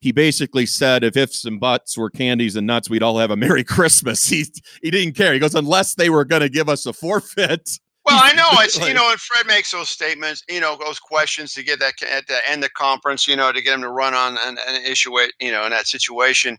he 0.00 0.10
basically 0.12 0.66
said, 0.66 1.04
"If 1.04 1.16
ifs 1.16 1.44
and 1.44 1.60
buts 1.60 1.96
were 1.96 2.10
candies 2.10 2.56
and 2.56 2.66
nuts, 2.66 2.90
we'd 2.90 3.02
all 3.02 3.18
have 3.18 3.30
a 3.30 3.36
Merry 3.36 3.62
Christmas." 3.64 4.28
He 4.28 4.44
he 4.82 4.90
didn't 4.90 5.14
care. 5.14 5.32
He 5.32 5.38
goes, 5.38 5.54
"Unless 5.54 5.94
they 5.94 6.10
were 6.10 6.24
going 6.24 6.42
to 6.42 6.48
give 6.48 6.68
us 6.68 6.84
a 6.84 6.92
forfeit." 6.92 7.70
Well, 8.04 8.20
I 8.22 8.32
know 8.34 8.48
it's 8.52 8.78
you 8.86 8.94
know, 8.94 9.10
and 9.10 9.20
Fred 9.20 9.46
makes 9.46 9.70
those 9.70 9.90
statements, 9.90 10.42
you 10.48 10.60
know, 10.60 10.76
those 10.76 10.98
questions 10.98 11.54
to 11.54 11.62
get 11.62 11.78
that 11.80 12.02
at 12.02 12.26
the 12.26 12.38
end 12.48 12.62
of 12.62 12.70
the 12.70 12.74
conference, 12.74 13.26
you 13.26 13.36
know, 13.36 13.52
to 13.52 13.62
get 13.62 13.74
him 13.74 13.82
to 13.82 13.88
run 13.88 14.14
on 14.14 14.38
and, 14.46 14.58
and 14.66 14.86
issue 14.86 15.18
it, 15.18 15.32
you 15.40 15.52
know, 15.52 15.64
in 15.64 15.70
that 15.70 15.86
situation. 15.86 16.58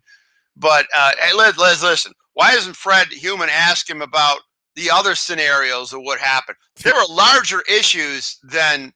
But 0.56 0.88
uh, 0.96 1.12
hey, 1.20 1.36
Les, 1.36 1.58
Les, 1.58 1.84
listen, 1.84 2.14
why 2.34 2.54
doesn't 2.54 2.76
Fred 2.76 3.08
Heumann 3.08 3.50
ask 3.50 3.90
him 3.90 4.02
about 4.02 4.40
the 4.76 4.90
other 4.92 5.16
scenarios 5.16 5.94
of 5.94 6.02
what 6.02 6.20
happened? 6.20 6.58
There 6.82 6.94
were 6.94 7.06
larger 7.10 7.62
issues 7.70 8.38
than, 8.44 8.94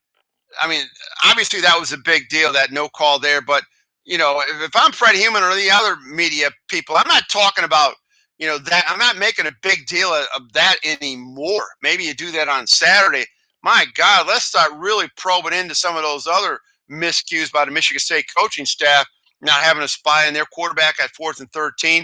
I 0.61 0.67
mean, 0.67 0.83
obviously 1.25 1.61
that 1.61 1.79
was 1.79 1.91
a 1.91 1.97
big 1.97 2.29
deal, 2.29 2.53
that 2.53 2.71
no 2.71 2.89
call 2.89 3.19
there. 3.19 3.41
But 3.41 3.63
you 4.05 4.17
know, 4.17 4.41
if, 4.47 4.61
if 4.61 4.71
I'm 4.75 4.91
Fred 4.91 5.15
Heumann 5.15 5.43
or 5.43 5.53
the 5.55 5.69
other 5.71 5.95
media 6.11 6.49
people, 6.67 6.97
I'm 6.97 7.07
not 7.07 7.29
talking 7.29 7.63
about 7.63 7.95
you 8.39 8.47
know 8.47 8.57
that 8.57 8.85
i'm 8.87 8.99
not 8.99 9.17
making 9.17 9.47
a 9.47 9.51
big 9.61 9.85
deal 9.87 10.09
of, 10.09 10.25
of 10.35 10.51
that 10.53 10.77
anymore. 10.83 11.63
Maybe 11.81 12.03
you 12.03 12.13
do 12.13 12.31
that 12.31 12.47
on 12.47 12.67
saturday. 12.67 13.25
My 13.63 13.85
god 13.95 14.27
let's 14.27 14.45
start 14.45 14.71
really 14.77 15.07
probing 15.17 15.53
into 15.53 15.75
some 15.75 15.95
of 15.95 16.03
those 16.03 16.27
other 16.27 16.59
miscues 16.91 17.51
by 17.51 17.65
the 17.65 17.71
michigan 17.71 17.99
state 17.99 18.25
coaching 18.37 18.65
staff 18.65 19.05
not 19.41 19.61
having 19.61 19.83
a 19.83 19.87
spy 19.87 20.27
in 20.27 20.33
their 20.33 20.45
quarterback 20.51 20.99
at 20.99 21.11
fourth 21.11 21.39
and 21.39 21.51
13 21.53 22.03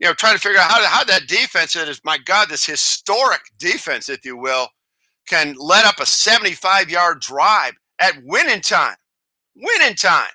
you 0.00 0.08
know 0.08 0.14
trying 0.14 0.34
to 0.34 0.40
figure 0.40 0.58
out 0.60 0.70
how, 0.70 0.84
how 0.86 1.04
that 1.04 1.28
defense 1.28 1.76
is 1.76 2.00
my 2.04 2.18
god 2.26 2.48
this 2.48 2.64
historic 2.66 3.40
defense 3.58 4.08
if 4.08 4.24
you 4.24 4.36
will 4.36 4.68
can 5.26 5.54
let 5.58 5.84
up 5.84 6.00
a 6.00 6.06
75 6.06 6.90
yard 6.90 7.20
drive 7.20 7.74
at 8.00 8.14
winning 8.24 8.60
time. 8.60 8.96
Winning 9.56 9.94
time. 9.94 10.30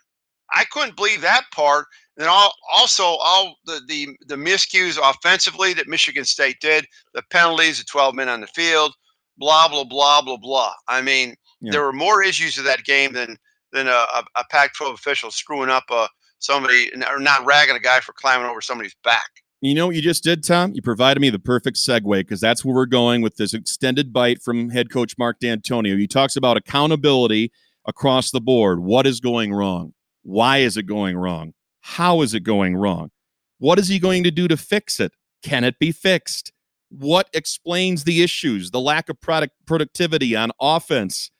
I 0.53 0.65
couldn't 0.71 0.95
believe 0.95 1.21
that 1.21 1.43
part 1.53 1.85
then 2.19 2.27
all, 2.29 2.53
also 2.73 3.03
all 3.03 3.55
the, 3.65 3.81
the 3.87 4.07
the 4.27 4.35
miscues 4.35 4.97
offensively 5.01 5.73
that 5.73 5.87
Michigan 5.87 6.25
State 6.25 6.59
did, 6.59 6.85
the 7.13 7.23
penalties, 7.31 7.79
the 7.79 7.85
12 7.85 8.15
men 8.15 8.29
on 8.29 8.41
the 8.41 8.47
field, 8.47 8.93
blah 9.37 9.67
blah 9.67 9.83
blah 9.85 10.21
blah 10.21 10.37
blah. 10.37 10.73
I 10.87 11.01
mean, 11.01 11.35
Yeah. 11.61 11.71
there 11.71 11.83
were 11.83 11.93
more 11.93 12.23
issues 12.23 12.57
of 12.57 12.65
that 12.65 12.83
game 12.83 13.13
than 13.13 13.37
than 13.71 13.87
a, 13.87 13.91
a, 13.91 14.23
a 14.35 14.43
Pac-12 14.49 14.93
official 14.95 15.29
screwing 15.31 15.69
up 15.69 15.83
uh, 15.91 16.07
somebody 16.39 16.91
or 17.07 17.19
not 17.19 17.45
ragging 17.45 17.75
a 17.75 17.79
guy 17.79 17.99
for 17.99 18.13
climbing 18.13 18.47
over 18.47 18.61
somebody's 18.61 18.95
back. 19.03 19.29
You 19.61 19.75
know 19.75 19.87
what 19.87 19.95
you 19.95 20.01
just 20.01 20.23
did, 20.23 20.43
Tom? 20.43 20.71
You 20.73 20.81
provided 20.81 21.19
me 21.19 21.29
the 21.29 21.37
perfect 21.39 21.77
segue 21.77 22.19
because 22.21 22.39
that's 22.39 22.63
where 22.63 22.73
we're 22.73 22.85
going 22.85 23.21
with 23.21 23.35
this 23.35 23.53
extended 23.53 24.11
bite 24.13 24.41
from 24.41 24.69
head 24.69 24.89
coach 24.89 25.15
Mark 25.19 25.39
Dantonio. 25.41 25.99
He 25.99 26.07
talks 26.07 26.35
about 26.37 26.55
accountability 26.57 27.51
across 27.85 28.31
the 28.31 28.39
board. 28.41 28.79
What 28.79 29.05
is 29.05 29.19
going 29.19 29.53
wrong? 29.53 29.93
Why 30.23 30.59
is 30.59 30.77
it 30.77 30.83
going 30.83 31.17
wrong? 31.17 31.53
How 31.95 32.21
is 32.21 32.35
it 32.35 32.41
going 32.41 32.75
wrong? 32.75 33.09
What 33.57 33.79
is 33.79 33.87
he 33.87 33.97
going 33.97 34.23
to 34.23 34.29
do 34.29 34.47
to 34.47 34.55
fix 34.55 34.99
it? 34.99 35.11
Can 35.41 35.63
it 35.63 35.79
be 35.79 35.91
fixed? 35.91 36.51
What 36.89 37.27
explains 37.33 38.03
the 38.03 38.21
issues, 38.21 38.69
the 38.69 38.79
lack 38.79 39.09
of 39.09 39.19
product 39.19 39.55
productivity 39.65 40.35
on 40.35 40.51
offense, 40.61 41.31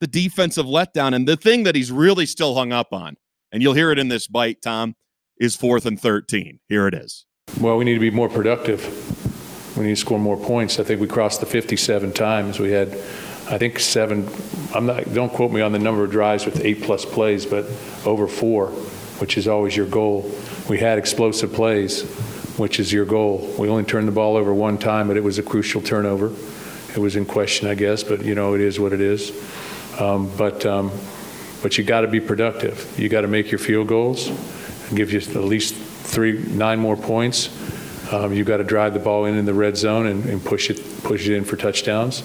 the 0.00 0.08
defensive 0.08 0.66
letdown, 0.66 1.14
and 1.14 1.28
the 1.28 1.36
thing 1.36 1.62
that 1.62 1.76
he's 1.76 1.92
really 1.92 2.26
still 2.26 2.56
hung 2.56 2.72
up 2.72 2.92
on, 2.92 3.16
and 3.52 3.62
you'll 3.62 3.74
hear 3.74 3.92
it 3.92 3.98
in 3.98 4.08
this 4.08 4.26
bite, 4.26 4.60
Tom, 4.60 4.96
is 5.38 5.54
fourth 5.54 5.86
and 5.86 6.00
13. 6.00 6.58
Here 6.68 6.88
it 6.88 6.94
is. 6.94 7.24
Well, 7.60 7.76
we 7.76 7.84
need 7.84 7.94
to 7.94 8.00
be 8.00 8.10
more 8.10 8.28
productive. 8.28 8.84
We 9.78 9.84
need 9.84 9.90
to 9.90 9.96
score 9.96 10.18
more 10.18 10.36
points. 10.36 10.80
I 10.80 10.82
think 10.82 11.00
we 11.00 11.06
crossed 11.06 11.38
the 11.38 11.46
57 11.46 12.12
times. 12.12 12.58
We 12.58 12.72
had, 12.72 12.88
I 13.48 13.56
think, 13.56 13.78
seven. 13.78 14.28
I'm 14.74 14.84
not. 14.84 15.14
Don't 15.14 15.32
quote 15.32 15.52
me 15.52 15.60
on 15.60 15.70
the 15.70 15.78
number 15.78 16.02
of 16.02 16.10
drives 16.10 16.44
with 16.44 16.64
eight 16.64 16.82
plus 16.82 17.04
plays, 17.04 17.46
but 17.46 17.66
over 18.04 18.26
four, 18.26 18.72
which 19.22 19.38
is 19.38 19.46
always 19.46 19.76
your 19.76 19.86
goal. 19.86 20.28
We 20.68 20.80
had 20.80 20.98
explosive 20.98 21.52
plays, 21.52 22.02
which 22.58 22.80
is 22.80 22.92
your 22.92 23.04
goal. 23.04 23.54
We 23.56 23.68
only 23.68 23.84
turned 23.84 24.08
the 24.08 24.12
ball 24.12 24.36
over 24.36 24.52
one 24.52 24.78
time, 24.78 25.06
but 25.06 25.16
it 25.16 25.22
was 25.22 25.38
a 25.38 25.44
crucial 25.44 25.80
turnover. 25.80 26.32
It 26.92 26.98
was 26.98 27.14
in 27.14 27.24
question, 27.24 27.68
I 27.68 27.76
guess, 27.76 28.02
but 28.02 28.24
you 28.24 28.34
know, 28.34 28.54
it 28.54 28.60
is 28.60 28.80
what 28.80 28.92
it 28.92 29.00
is. 29.00 29.30
Um, 30.00 30.28
but 30.36 30.66
um, 30.66 30.90
but 31.62 31.78
you 31.78 31.84
got 31.84 32.00
to 32.00 32.08
be 32.08 32.18
productive. 32.18 32.98
You 32.98 33.08
got 33.08 33.20
to 33.20 33.28
make 33.28 33.52
your 33.52 33.60
field 33.60 33.86
goals 33.86 34.26
and 34.26 34.96
give 34.96 35.12
you 35.12 35.20
at 35.20 35.36
least 35.36 35.76
three, 35.76 36.42
nine 36.48 36.80
more 36.80 36.96
points. 36.96 37.48
Um, 38.12 38.32
you 38.32 38.42
got 38.42 38.56
to 38.56 38.64
drive 38.64 38.92
the 38.92 38.98
ball 38.98 39.26
in 39.26 39.36
in 39.36 39.44
the 39.44 39.54
red 39.54 39.76
zone 39.76 40.06
and, 40.08 40.24
and 40.26 40.44
push 40.44 40.68
it 40.68 40.82
push 41.04 41.28
it 41.28 41.36
in 41.36 41.44
for 41.44 41.56
touchdowns. 41.56 42.24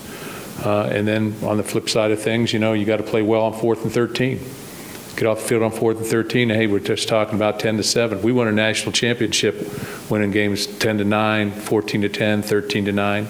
Uh, 0.66 0.90
and 0.92 1.08
then 1.08 1.36
on 1.44 1.58
the 1.58 1.64
flip 1.64 1.90
side 1.90 2.10
of 2.10 2.20
things, 2.20 2.54
you 2.54 2.58
know, 2.58 2.74
you 2.74 2.86
got 2.86 2.98
to 2.98 3.04
play 3.04 3.22
well 3.22 3.44
on 3.44 3.54
fourth 3.54 3.84
and 3.84 3.94
13. 3.94 4.40
Get 5.18 5.26
off 5.26 5.42
the 5.42 5.48
field 5.48 5.64
on 5.64 5.72
fourth 5.72 5.98
and 5.98 6.06
13. 6.06 6.50
Hey, 6.50 6.68
we're 6.68 6.78
just 6.78 7.08
talking 7.08 7.34
about 7.34 7.60
10 7.60 7.78
to 7.78 7.84
7. 7.84 8.22
We 8.22 8.32
won 8.32 8.48
a 8.48 8.52
national 8.52 8.92
championship 8.92 9.56
winning 10.12 10.30
games 10.30 10.68
10 10.68 11.00
to 11.00 11.04
9, 11.04 11.52
14 11.54 12.02
to 12.04 12.10
10, 12.10 12.44
13 12.44 12.86
to 12.86 12.92
9. 12.92 13.28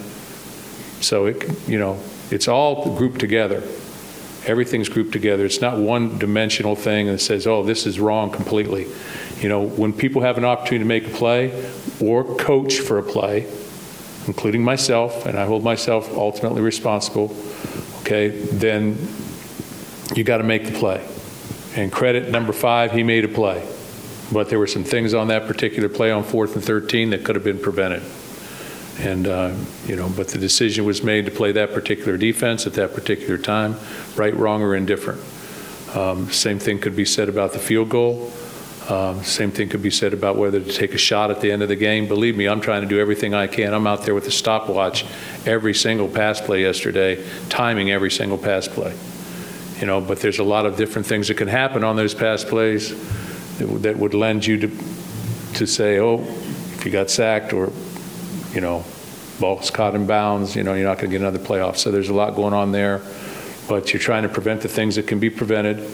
So 1.00 1.28
it, 1.28 1.50
you 1.66 1.80
know, 1.80 1.98
it's 2.30 2.50
all 2.50 2.94
grouped 2.98 3.20
together. 3.20 3.64
Everything's 4.46 4.90
grouped 4.90 5.14
together. 5.14 5.46
It's 5.46 5.62
not 5.62 5.78
one 5.78 6.18
dimensional 6.18 6.76
thing 6.76 7.08
that 7.08 7.20
says, 7.20 7.48
oh, 7.48 7.64
this 7.64 7.86
is 7.86 8.02
wrong 8.02 8.32
completely. 8.32 8.88
You 9.40 9.48
know, 9.48 9.66
when 9.66 9.94
people 9.94 10.24
have 10.24 10.38
an 10.38 10.44
opportunity 10.44 10.84
to 10.84 10.86
make 10.86 11.08
a 11.08 11.18
play 11.18 11.72
or 12.02 12.26
coach 12.36 12.80
for 12.80 12.98
a 12.98 13.04
play, 13.04 13.50
including 14.28 14.62
myself, 14.62 15.26
and 15.26 15.40
I 15.40 15.46
hold 15.46 15.64
myself 15.64 16.14
ultimately 16.18 16.62
responsible, 16.62 17.34
okay, 18.02 18.28
then 18.28 18.98
you 20.16 20.26
got 20.26 20.40
to 20.40 20.44
make 20.44 20.66
the 20.66 20.78
play. 20.78 21.02
And 21.78 21.91
credit 21.91 22.30
number 22.30 22.53
five, 22.53 22.91
he 22.91 23.03
made 23.03 23.23
a 23.23 23.28
play. 23.28 23.63
But 24.32 24.49
there 24.49 24.57
were 24.57 24.67
some 24.67 24.84
things 24.84 25.13
on 25.13 25.28
that 25.28 25.45
particular 25.45 25.88
play 25.88 26.11
on 26.11 26.23
fourth 26.23 26.55
and 26.55 26.63
13 26.63 27.11
that 27.11 27.23
could 27.23 27.36
have 27.36 27.43
been 27.43 27.59
prevented. 27.59 28.01
And, 28.99 29.28
uh, 29.28 29.55
you 29.86 29.95
know, 29.95 30.09
but 30.09 30.30
the 30.30 30.39
decision 30.39 30.86
was 30.86 31.03
made 31.03 31.25
to 31.25 31.32
play 31.32 31.51
that 31.51 31.73
particular 31.73 32.17
defense 32.17 32.65
at 32.65 32.73
that 32.73 32.95
particular 32.95 33.38
time, 33.38 33.75
right, 34.15 34.36
wrong, 34.36 34.63
or 34.63 34.75
indifferent. 34.75 35.21
Um, 35.95 36.32
same 36.32 36.57
thing 36.57 36.80
could 36.80 36.95
be 36.95 37.05
said 37.05 37.30
about 37.30 37.53
the 37.53 37.59
field 37.59 37.89
goal. 37.89 38.32
Um, 38.89 39.23
same 39.23 39.51
thing 39.51 39.69
could 39.69 39.84
be 39.84 39.91
said 39.91 40.13
about 40.13 40.36
whether 40.36 40.59
to 40.59 40.73
take 40.73 40.95
a 40.95 40.97
shot 40.97 41.30
at 41.30 41.41
the 41.41 41.51
end 41.51 41.61
of 41.61 41.69
the 41.69 41.75
game. 41.75 42.07
Believe 42.07 42.36
me, 42.36 42.47
I'm 42.47 42.61
trying 42.61 42.82
to 42.82 42.88
do 42.88 42.99
everything 42.99 43.36
I 43.36 43.45
can. 43.45 43.73
I'm 43.75 43.86
out 43.86 44.03
there 44.03 44.15
with 44.15 44.25
a 44.25 44.32
stopwatch 44.32 45.05
every 45.45 45.75
single 45.75 46.07
pass 46.07 46.41
play 46.41 46.61
yesterday, 46.63 47.23
timing 47.49 47.91
every 47.91 48.09
single 48.09 48.38
pass 48.39 48.67
play. 48.67 48.95
You 49.80 49.86
know, 49.86 50.01
but 50.01 50.19
there's 50.19 50.39
a 50.39 50.43
lot 50.43 50.65
of 50.65 50.75
different 50.75 51.05
things 51.07 51.28
that 51.28 51.36
can 51.36 51.47
happen 51.47 51.84
on 51.84 51.95
those 51.95 52.13
pass 52.13 52.43
plays 52.43 52.89
that, 53.59 53.67
would- 53.67 53.84
that 53.84 53.97
would 53.97 54.13
lend 54.13 54.45
you 54.45 54.57
to, 54.59 54.71
to 55.55 55.65
say, 55.67 55.99
oh, 55.99 56.21
if 56.21 56.86
you 56.86 56.91
got 56.91 57.09
sacked 57.09 57.53
or, 57.53 57.71
you 58.53 58.61
know, 58.61 58.84
ball's 59.39 59.69
caught 59.69 59.93
in 59.93 60.07
bounds, 60.07 60.55
you 60.55 60.63
know, 60.63 60.73
you're 60.73 60.88
not 60.88 60.97
going 60.97 61.11
to 61.11 61.17
get 61.17 61.21
another 61.21 61.39
playoff. 61.39 61.78
So 61.78 61.91
there's 61.91 62.09
a 62.09 62.13
lot 62.13 62.36
going 62.36 62.53
on 62.53 62.71
there, 62.71 63.01
but 63.67 63.93
you're 63.93 64.01
trying 64.01 64.23
to 64.23 64.30
prevent 64.30 64.61
the 64.61 64.67
things 64.67 64.95
that 64.95 65.05
can 65.05 65.19
be 65.19 65.30
prevented. 65.30 65.88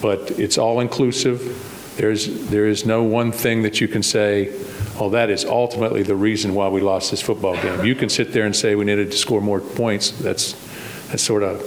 But 0.00 0.30
it's 0.38 0.56
all 0.56 0.80
inclusive. 0.80 1.92
There's 1.96 2.48
there 2.48 2.66
is 2.66 2.84
no 2.84 3.02
one 3.02 3.32
thing 3.32 3.62
that 3.62 3.80
you 3.80 3.88
can 3.88 4.02
say, 4.02 4.52
oh, 4.98 5.10
that 5.10 5.30
is 5.30 5.44
ultimately 5.46 6.02
the 6.02 6.14
reason 6.14 6.54
why 6.54 6.68
we 6.68 6.80
lost 6.82 7.10
this 7.10 7.22
football 7.22 7.54
game. 7.54 7.84
You 7.84 7.94
can 7.94 8.08
sit 8.10 8.32
there 8.32 8.44
and 8.44 8.54
say 8.54 8.74
we 8.74 8.84
needed 8.84 9.10
to 9.10 9.16
score 9.16 9.40
more 9.40 9.60
points. 9.60 10.10
That's 10.10 10.52
that's 11.08 11.22
sort 11.22 11.42
of 11.42 11.62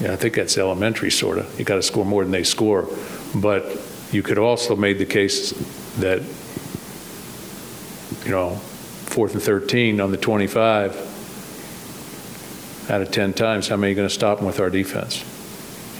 yeah, 0.00 0.12
I 0.12 0.16
think 0.16 0.34
that's 0.34 0.58
elementary, 0.58 1.10
sort 1.10 1.38
of. 1.38 1.58
You 1.58 1.64
got 1.64 1.76
to 1.76 1.82
score 1.82 2.04
more 2.04 2.22
than 2.22 2.32
they 2.32 2.44
score. 2.44 2.88
But 3.34 3.64
you 4.12 4.22
could 4.22 4.38
also 4.38 4.76
made 4.76 4.98
the 4.98 5.06
case 5.06 5.52
that, 5.98 6.22
you 8.24 8.30
know, 8.30 8.56
fourth 8.56 9.32
and 9.34 9.42
13 9.42 10.00
on 10.00 10.10
the 10.10 10.16
25, 10.16 11.14
out 12.90 13.00
of 13.00 13.10
10 13.10 13.32
times, 13.32 13.68
how 13.68 13.76
many 13.76 13.92
are 13.92 13.96
going 13.96 14.08
to 14.08 14.14
stop 14.14 14.38
them 14.38 14.46
with 14.46 14.60
our 14.60 14.70
defense? 14.70 15.24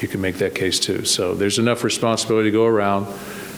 You 0.02 0.08
can 0.08 0.20
make 0.20 0.36
that 0.36 0.54
case 0.54 0.78
too. 0.78 1.04
So 1.04 1.34
there's 1.34 1.58
enough 1.58 1.82
responsibility 1.82 2.50
to 2.50 2.52
go 2.52 2.66
around, 2.66 3.06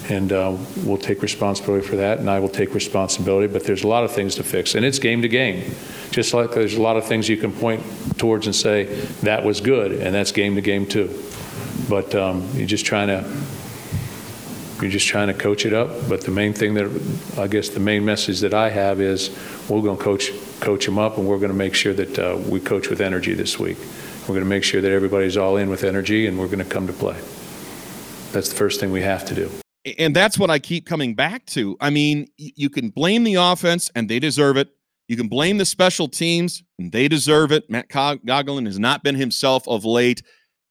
and 0.08 0.32
uh, 0.32 0.56
we'll 0.84 0.96
take 0.96 1.22
responsibility 1.22 1.86
for 1.86 1.96
that, 1.96 2.18
and 2.18 2.30
I 2.30 2.40
will 2.40 2.48
take 2.48 2.74
responsibility. 2.74 3.46
But 3.46 3.64
there's 3.64 3.84
a 3.84 3.88
lot 3.88 4.04
of 4.04 4.12
things 4.12 4.34
to 4.36 4.42
fix, 4.42 4.74
and 4.74 4.84
it's 4.84 4.98
game 4.98 5.22
to 5.22 5.28
game. 5.28 5.74
Just 6.10 6.32
like 6.32 6.52
there's 6.52 6.74
a 6.74 6.82
lot 6.82 6.96
of 6.96 7.04
things 7.04 7.28
you 7.28 7.36
can 7.36 7.52
point 7.52 7.82
towards 8.18 8.46
and 8.46 8.54
say 8.54 8.84
that 9.22 9.44
was 9.44 9.60
good, 9.60 9.92
and 9.92 10.14
that's 10.14 10.32
game 10.32 10.54
to 10.54 10.60
game 10.60 10.86
too. 10.86 11.22
But 11.88 12.14
um, 12.14 12.48
you're 12.54 12.66
just 12.66 12.86
trying 12.86 13.08
to 13.08 13.28
you're 14.80 14.90
just 14.90 15.08
trying 15.08 15.26
to 15.28 15.34
coach 15.34 15.66
it 15.66 15.74
up. 15.74 16.08
But 16.08 16.22
the 16.22 16.30
main 16.30 16.54
thing 16.54 16.74
that 16.74 16.86
I 17.36 17.46
guess 17.46 17.68
the 17.68 17.80
main 17.80 18.04
message 18.04 18.40
that 18.40 18.54
I 18.54 18.70
have 18.70 19.00
is 19.00 19.30
we're 19.68 19.82
going 19.82 19.98
to 19.98 20.02
coach 20.02 20.30
coach 20.60 20.86
them 20.86 20.98
up, 20.98 21.18
and 21.18 21.26
we're 21.28 21.38
going 21.38 21.52
to 21.52 21.56
make 21.56 21.74
sure 21.74 21.92
that 21.92 22.18
uh, 22.18 22.38
we 22.48 22.60
coach 22.60 22.88
with 22.88 23.00
energy 23.00 23.34
this 23.34 23.58
week. 23.58 23.78
We're 24.22 24.34
going 24.34 24.40
to 24.40 24.50
make 24.50 24.64
sure 24.64 24.80
that 24.80 24.92
everybody's 24.92 25.36
all 25.36 25.56
in 25.56 25.68
with 25.68 25.84
energy, 25.84 26.26
and 26.26 26.38
we're 26.38 26.46
going 26.46 26.58
to 26.58 26.64
come 26.64 26.86
to 26.86 26.92
play. 26.92 27.16
That's 28.32 28.50
the 28.50 28.56
first 28.56 28.78
thing 28.78 28.92
we 28.92 29.02
have 29.02 29.24
to 29.26 29.34
do. 29.34 29.50
And 29.98 30.14
that's 30.14 30.38
what 30.38 30.50
I 30.50 30.58
keep 30.58 30.86
coming 30.86 31.14
back 31.14 31.46
to. 31.46 31.76
I 31.80 31.90
mean, 31.90 32.28
you 32.36 32.70
can 32.70 32.90
blame 32.90 33.24
the 33.24 33.34
offense, 33.34 33.90
and 33.94 34.08
they 34.08 34.18
deserve 34.18 34.56
it. 34.56 34.68
You 35.08 35.16
can 35.16 35.28
blame 35.28 35.58
the 35.58 35.64
special 35.64 36.08
teams, 36.08 36.62
and 36.78 36.92
they 36.92 37.08
deserve 37.08 37.50
it. 37.52 37.68
Matt 37.70 37.88
Coghlin 37.88 38.66
has 38.66 38.78
not 38.78 39.02
been 39.02 39.14
himself 39.14 39.66
of 39.66 39.84
late, 39.84 40.22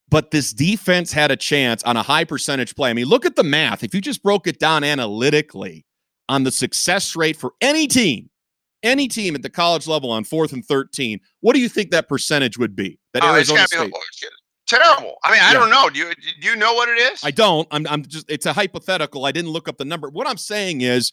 but 0.08 0.30
this 0.30 0.52
defense 0.52 1.12
had 1.12 1.30
a 1.30 1.36
chance 1.36 1.82
on 1.82 1.96
a 1.96 2.02
high 2.02 2.24
percentage 2.24 2.76
play. 2.76 2.90
I 2.90 2.92
mean, 2.92 3.06
look 3.06 3.26
at 3.26 3.36
the 3.36 3.42
math. 3.42 3.82
If 3.82 3.94
you 3.94 4.00
just 4.00 4.22
broke 4.22 4.46
it 4.46 4.58
down 4.58 4.84
analytically 4.84 5.84
on 6.28 6.44
the 6.44 6.52
success 6.52 7.16
rate 7.16 7.36
for 7.36 7.52
any 7.60 7.86
team, 7.86 8.30
any 8.84 9.08
team 9.08 9.34
at 9.34 9.42
the 9.42 9.50
college 9.50 9.88
level 9.88 10.10
on 10.10 10.22
fourth 10.22 10.52
and 10.52 10.64
13, 10.64 11.18
what 11.40 11.54
do 11.54 11.60
you 11.60 11.68
think 11.68 11.90
that 11.90 12.08
percentage 12.08 12.56
would 12.58 12.76
be? 12.76 12.98
That 13.12 13.24
Oh, 13.24 13.34
it's 13.34 13.50
Arizona 13.50 13.62
be 13.62 13.66
State. 13.66 13.92
Terrible. 14.68 15.16
I 15.24 15.32
mean, 15.32 15.40
I 15.42 15.52
Yeah. 15.52 15.58
don't 15.58 15.70
know. 15.70 15.88
Do 15.90 15.98
you 15.98 16.12
do 16.40 16.48
you 16.48 16.56
know 16.56 16.74
what 16.74 16.88
it 16.88 16.98
is? 16.98 17.20
I 17.24 17.30
don't. 17.30 17.66
I'm, 17.70 17.86
I'm 17.88 18.04
just, 18.06 18.30
it's 18.30 18.46
a 18.46 18.52
hypothetical. 18.52 19.24
I 19.26 19.32
didn't 19.32 19.50
look 19.50 19.66
up 19.68 19.78
the 19.78 19.84
number. 19.84 20.08
What 20.10 20.28
I'm 20.28 20.36
saying 20.36 20.82
is 20.82 21.12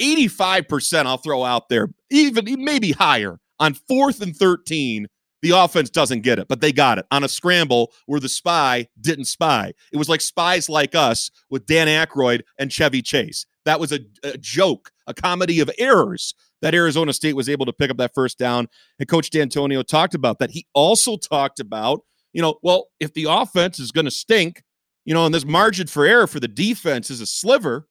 85%, 0.00 1.06
I'll 1.06 1.16
throw 1.18 1.44
out 1.44 1.68
there, 1.68 1.88
even 2.10 2.62
maybe 2.64 2.92
higher 2.92 3.38
on 3.58 3.74
fourth 3.74 4.20
and 4.22 4.34
13. 4.36 5.06
The 5.40 5.50
offense 5.50 5.88
doesn't 5.88 6.22
get 6.22 6.40
it, 6.40 6.48
but 6.48 6.60
they 6.60 6.72
got 6.72 6.98
it 6.98 7.06
on 7.12 7.22
a 7.22 7.28
scramble 7.28 7.92
where 8.06 8.18
the 8.18 8.28
spy 8.28 8.88
didn't 9.00 9.26
spy. 9.26 9.72
It 9.92 9.96
was 9.96 10.08
like 10.08 10.20
spies 10.20 10.68
like 10.68 10.96
us 10.96 11.30
with 11.48 11.64
Dan 11.66 11.86
Aykroyd 11.86 12.42
and 12.58 12.72
Chevy 12.72 13.02
Chase. 13.02 13.46
That 13.64 13.78
was 13.78 13.92
a, 13.92 14.00
a 14.24 14.36
joke, 14.38 14.90
a 15.06 15.14
comedy 15.14 15.60
of 15.60 15.70
errors 15.78 16.34
that 16.60 16.74
Arizona 16.74 17.12
State 17.12 17.36
was 17.36 17.48
able 17.48 17.66
to 17.66 17.72
pick 17.72 17.88
up 17.88 17.98
that 17.98 18.14
first 18.14 18.36
down. 18.36 18.66
And 18.98 19.08
Coach 19.08 19.30
Dantonio 19.30 19.86
talked 19.86 20.14
about 20.16 20.40
that. 20.40 20.50
He 20.50 20.66
also 20.74 21.16
talked 21.16 21.60
about, 21.60 22.00
you 22.38 22.42
know, 22.42 22.56
well, 22.62 22.86
if 23.00 23.12
the 23.14 23.26
offense 23.28 23.80
is 23.80 23.90
going 23.90 24.04
to 24.04 24.12
stink, 24.12 24.62
you 25.04 25.12
know, 25.12 25.26
and 25.26 25.34
this 25.34 25.44
margin 25.44 25.88
for 25.88 26.06
error 26.06 26.28
for 26.28 26.38
the 26.38 26.46
defense 26.46 27.10
is 27.10 27.20
a 27.20 27.26
sliver, 27.26 27.88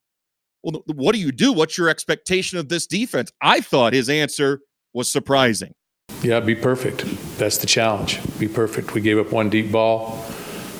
well, 0.63 0.85
what 0.85 1.13
do 1.13 1.19
you 1.19 1.33
do? 1.33 1.51
What's 1.51 1.77
your 1.77 1.89
expectation 1.89 2.57
of 2.57 2.69
this 2.69 2.87
defense? 2.87 3.29
I 3.41 3.59
thought 3.59 3.91
his 3.91 4.07
answer 4.07 4.61
was 4.93 5.11
surprising. 5.11 5.73
Yeah, 6.21 6.39
be 6.39 6.55
perfect. 6.55 7.03
That's 7.37 7.57
the 7.57 7.67
challenge. 7.67 8.21
Be 8.39 8.47
perfect. 8.47 8.93
We 8.93 9.01
gave 9.01 9.17
up 9.17 9.33
one 9.33 9.49
deep 9.49 9.69
ball. 9.69 10.23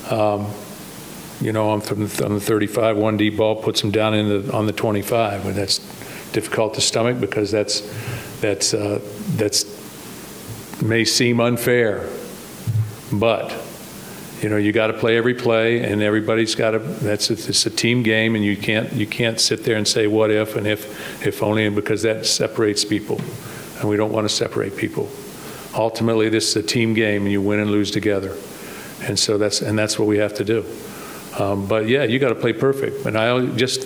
Um, 0.08 0.46
you 1.42 1.52
know, 1.52 1.68
on, 1.68 1.82
from 1.82 2.08
the, 2.08 2.24
on 2.24 2.32
the 2.32 2.40
35, 2.40 2.96
one 2.96 3.18
deep 3.18 3.36
ball 3.36 3.62
puts 3.62 3.82
them 3.82 3.90
down 3.90 4.14
in 4.14 4.46
the, 4.46 4.50
on 4.54 4.64
the 4.64 4.72
25, 4.72 5.44
and 5.44 5.54
that's 5.54 5.76
difficult 6.32 6.72
to 6.72 6.80
stomach 6.80 7.20
because 7.20 7.50
that's 7.50 7.82
that's 8.40 8.72
uh, 8.72 8.98
that's 9.36 9.66
may 10.80 11.04
seem 11.04 11.38
unfair, 11.38 12.08
but 13.12 13.56
you 14.42 14.48
know 14.48 14.56
you 14.56 14.72
got 14.72 14.88
to 14.88 14.92
play 14.92 15.16
every 15.16 15.34
play, 15.34 15.80
and 15.80 16.02
everybody's 16.02 16.54
got 16.54 16.72
to. 16.72 16.78
That's 16.78 17.30
it's 17.30 17.66
a 17.66 17.70
team 17.70 18.02
game, 18.02 18.34
and 18.34 18.44
you 18.44 18.56
can't 18.56 18.92
you 18.92 19.06
can't 19.06 19.40
sit 19.40 19.64
there 19.64 19.76
and 19.76 19.86
say 19.86 20.06
what 20.06 20.30
if 20.30 20.56
and 20.56 20.66
if 20.66 21.26
if 21.26 21.42
only 21.42 21.68
because 21.70 22.02
that 22.02 22.26
separates 22.26 22.84
people, 22.84 23.20
and 23.80 23.88
we 23.88 23.96
don't 23.96 24.12
want 24.12 24.28
to 24.28 24.34
separate 24.34 24.76
people. 24.76 25.08
Ultimately, 25.74 26.28
this 26.28 26.48
is 26.48 26.56
a 26.56 26.66
team 26.66 26.94
game, 26.94 27.22
and 27.22 27.32
you 27.32 27.42
win 27.42 27.60
and 27.60 27.70
lose 27.70 27.90
together, 27.90 28.36
and 29.02 29.18
so 29.18 29.38
that's 29.38 29.60
and 29.60 29.78
that's 29.78 29.98
what 29.98 30.06
we 30.06 30.18
have 30.18 30.34
to 30.34 30.44
do. 30.44 30.64
Um, 31.38 31.66
but 31.66 31.88
yeah, 31.88 32.04
you 32.04 32.18
got 32.18 32.30
to 32.30 32.34
play 32.34 32.52
perfect. 32.52 33.06
And 33.06 33.16
I 33.16 33.46
just 33.56 33.82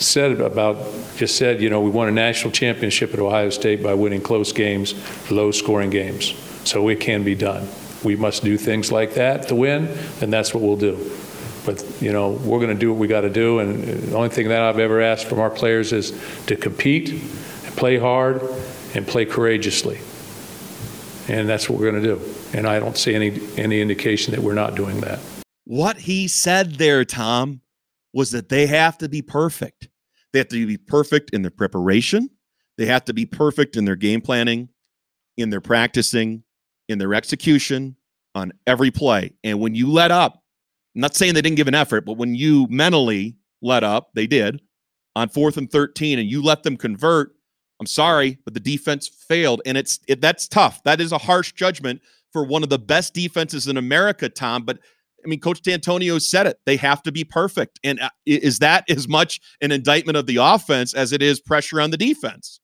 said 0.00 0.40
about 0.40 0.76
just 1.16 1.36
said, 1.36 1.60
you 1.60 1.70
know, 1.70 1.80
we 1.80 1.90
won 1.90 2.08
a 2.08 2.12
national 2.12 2.52
championship 2.52 3.12
at 3.12 3.20
Ohio 3.20 3.50
State 3.50 3.82
by 3.82 3.94
winning 3.94 4.20
close 4.20 4.52
games, 4.52 4.94
low 5.30 5.50
scoring 5.50 5.90
games. 5.90 6.34
So 6.64 6.88
it 6.88 7.00
can 7.00 7.24
be 7.24 7.34
done. 7.34 7.66
We 8.04 8.16
must 8.16 8.44
do 8.44 8.56
things 8.56 8.92
like 8.92 9.14
that 9.14 9.48
to 9.48 9.54
win, 9.54 9.88
and 10.20 10.32
that's 10.32 10.54
what 10.54 10.62
we'll 10.62 10.76
do. 10.76 11.10
But, 11.66 11.84
you 12.00 12.12
know, 12.12 12.30
we're 12.30 12.60
going 12.60 12.74
to 12.74 12.78
do 12.78 12.92
what 12.92 12.98
we 12.98 13.08
got 13.08 13.22
to 13.22 13.30
do, 13.30 13.58
and 13.58 13.84
the 13.84 14.16
only 14.16 14.28
thing 14.28 14.48
that 14.48 14.62
I've 14.62 14.78
ever 14.78 15.00
asked 15.00 15.26
from 15.26 15.40
our 15.40 15.50
players 15.50 15.92
is 15.92 16.18
to 16.46 16.56
compete, 16.56 17.10
and 17.10 17.76
play 17.76 17.98
hard, 17.98 18.40
and 18.94 19.06
play 19.06 19.24
courageously. 19.26 19.98
And 21.28 21.48
that's 21.48 21.68
what 21.68 21.78
we're 21.78 21.90
going 21.90 22.02
to 22.02 22.16
do. 22.16 22.34
And 22.54 22.66
I 22.66 22.78
don't 22.78 22.96
see 22.96 23.14
any, 23.14 23.40
any 23.56 23.80
indication 23.82 24.32
that 24.32 24.40
we're 24.40 24.54
not 24.54 24.74
doing 24.76 25.00
that. 25.02 25.18
What 25.64 25.98
he 25.98 26.28
said 26.28 26.76
there, 26.76 27.04
Tom, 27.04 27.60
was 28.14 28.30
that 28.30 28.48
they 28.48 28.66
have 28.66 28.96
to 28.98 29.08
be 29.08 29.20
perfect. 29.20 29.90
They 30.32 30.38
have 30.38 30.48
to 30.48 30.66
be 30.66 30.78
perfect 30.78 31.30
in 31.30 31.42
their 31.42 31.50
preparation. 31.50 32.30
They 32.78 32.86
have 32.86 33.04
to 33.06 33.12
be 33.12 33.26
perfect 33.26 33.76
in 33.76 33.84
their 33.84 33.96
game 33.96 34.22
planning, 34.22 34.70
in 35.36 35.50
their 35.50 35.60
practicing, 35.60 36.44
in 36.88 36.98
their 36.98 37.14
execution 37.14 37.96
on 38.34 38.52
every 38.66 38.90
play. 38.90 39.32
And 39.44 39.60
when 39.60 39.74
you 39.74 39.90
let 39.90 40.10
up, 40.10 40.42
I'm 40.94 41.02
not 41.02 41.14
saying 41.14 41.34
they 41.34 41.42
didn't 41.42 41.56
give 41.56 41.68
an 41.68 41.74
effort, 41.74 42.04
but 42.04 42.16
when 42.16 42.34
you 42.34 42.66
mentally 42.68 43.36
let 43.62 43.84
up, 43.84 44.10
they 44.14 44.26
did 44.26 44.60
on 45.16 45.28
fourth 45.28 45.56
and 45.56 45.70
13, 45.70 46.18
and 46.18 46.30
you 46.30 46.42
let 46.42 46.62
them 46.62 46.76
convert, 46.76 47.32
I'm 47.80 47.86
sorry, 47.86 48.38
but 48.44 48.54
the 48.54 48.60
defense 48.60 49.08
failed. 49.08 49.60
And 49.66 49.76
it's 49.76 49.98
it, 50.06 50.20
that's 50.20 50.48
tough. 50.48 50.82
That 50.84 51.00
is 51.00 51.12
a 51.12 51.18
harsh 51.18 51.52
judgment 51.52 52.00
for 52.32 52.44
one 52.44 52.62
of 52.62 52.68
the 52.68 52.78
best 52.78 53.14
defenses 53.14 53.66
in 53.66 53.76
America, 53.76 54.28
Tom. 54.28 54.64
But 54.64 54.78
I 55.24 55.28
mean, 55.28 55.40
Coach 55.40 55.62
Dantonio 55.62 56.20
said 56.20 56.46
it. 56.46 56.58
They 56.66 56.76
have 56.76 57.02
to 57.02 57.12
be 57.12 57.24
perfect. 57.24 57.80
And 57.82 58.00
uh, 58.00 58.10
is 58.26 58.60
that 58.60 58.88
as 58.88 59.08
much 59.08 59.40
an 59.60 59.72
indictment 59.72 60.16
of 60.16 60.26
the 60.26 60.36
offense 60.36 60.94
as 60.94 61.12
it 61.12 61.22
is 61.22 61.40
pressure 61.40 61.80
on 61.80 61.90
the 61.90 61.96
defense? 61.96 62.60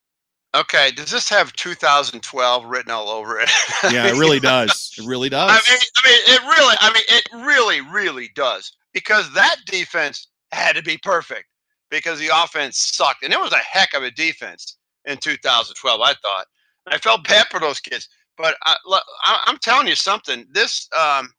Okay, 0.54 0.92
does 0.92 1.10
this 1.10 1.28
have 1.30 1.52
2012 1.54 2.64
written 2.64 2.92
all 2.92 3.08
over 3.08 3.40
it? 3.40 3.50
Yeah, 3.90 4.06
it 4.06 4.16
really 4.16 4.40
does. 4.40 4.94
It 4.96 5.04
really 5.04 5.28
does. 5.28 5.50
I 5.50 5.70
mean, 5.70 5.80
I 5.96 6.08
mean, 6.08 6.20
it 6.26 6.40
really, 6.42 6.76
I 6.80 6.92
mean, 6.92 7.02
it 7.08 7.46
really, 7.46 7.80
really 7.80 8.30
does 8.34 8.72
because 8.92 9.32
that 9.34 9.56
defense 9.66 10.28
had 10.52 10.76
to 10.76 10.82
be 10.82 10.96
perfect 10.96 11.46
because 11.90 12.18
the 12.18 12.30
offense 12.32 12.78
sucked, 12.78 13.24
and 13.24 13.32
it 13.32 13.40
was 13.40 13.52
a 13.52 13.58
heck 13.58 13.94
of 13.94 14.04
a 14.04 14.10
defense 14.12 14.78
in 15.04 15.18
2012. 15.18 16.00
I 16.00 16.14
thought 16.14 16.46
I 16.86 16.98
felt 16.98 17.26
bad 17.28 17.46
for 17.50 17.60
those 17.60 17.80
kids, 17.80 18.08
but 18.38 18.56
I, 18.64 18.76
am 19.46 19.58
telling 19.58 19.88
you 19.88 19.96
something. 19.96 20.46
This, 20.52 20.88
um, 20.98 21.30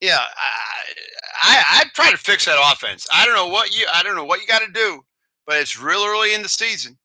yeah, 0.00 0.18
I, 0.18 1.42
I, 1.42 1.62
I 1.80 1.84
try 1.94 2.10
to 2.10 2.18
fix 2.18 2.44
that 2.44 2.58
offense. 2.72 3.06
I 3.12 3.24
don't 3.24 3.34
know 3.34 3.48
what 3.48 3.76
you, 3.76 3.86
I 3.92 4.02
don't 4.02 4.16
know 4.16 4.24
what 4.24 4.40
you 4.40 4.46
got 4.46 4.62
to 4.62 4.72
do, 4.72 5.00
but 5.46 5.56
it's 5.56 5.80
real 5.80 6.04
early 6.04 6.34
in 6.34 6.42
the 6.42 6.48
season 6.48 6.96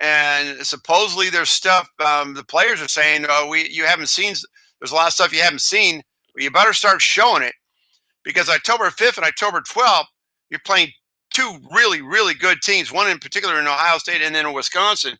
and 0.00 0.64
supposedly 0.66 1.30
there's 1.30 1.50
stuff 1.50 1.88
um, 2.04 2.34
the 2.34 2.44
players 2.44 2.82
are 2.82 2.88
saying 2.88 3.24
oh 3.28 3.48
we 3.48 3.68
you 3.70 3.84
haven't 3.84 4.08
seen 4.08 4.34
there's 4.80 4.92
a 4.92 4.94
lot 4.94 5.08
of 5.08 5.12
stuff 5.14 5.32
you 5.32 5.42
haven't 5.42 5.60
seen. 5.60 6.02
You 6.36 6.50
better 6.50 6.72
start 6.72 7.00
showing 7.00 7.42
it. 7.42 7.54
Because 8.24 8.48
october 8.48 8.86
5th 8.86 9.18
and 9.18 9.26
october 9.26 9.60
12th 9.60 10.06
you're 10.50 10.60
playing 10.64 10.88
two 11.32 11.58
really 11.72 12.02
really 12.02 12.34
good 12.34 12.58
teams 12.62 12.92
one 12.92 13.08
in 13.10 13.18
particular 13.18 13.58
in 13.58 13.66
ohio 13.66 13.98
state 13.98 14.22
and 14.22 14.34
then 14.34 14.46
in 14.46 14.52
wisconsin. 14.52 15.16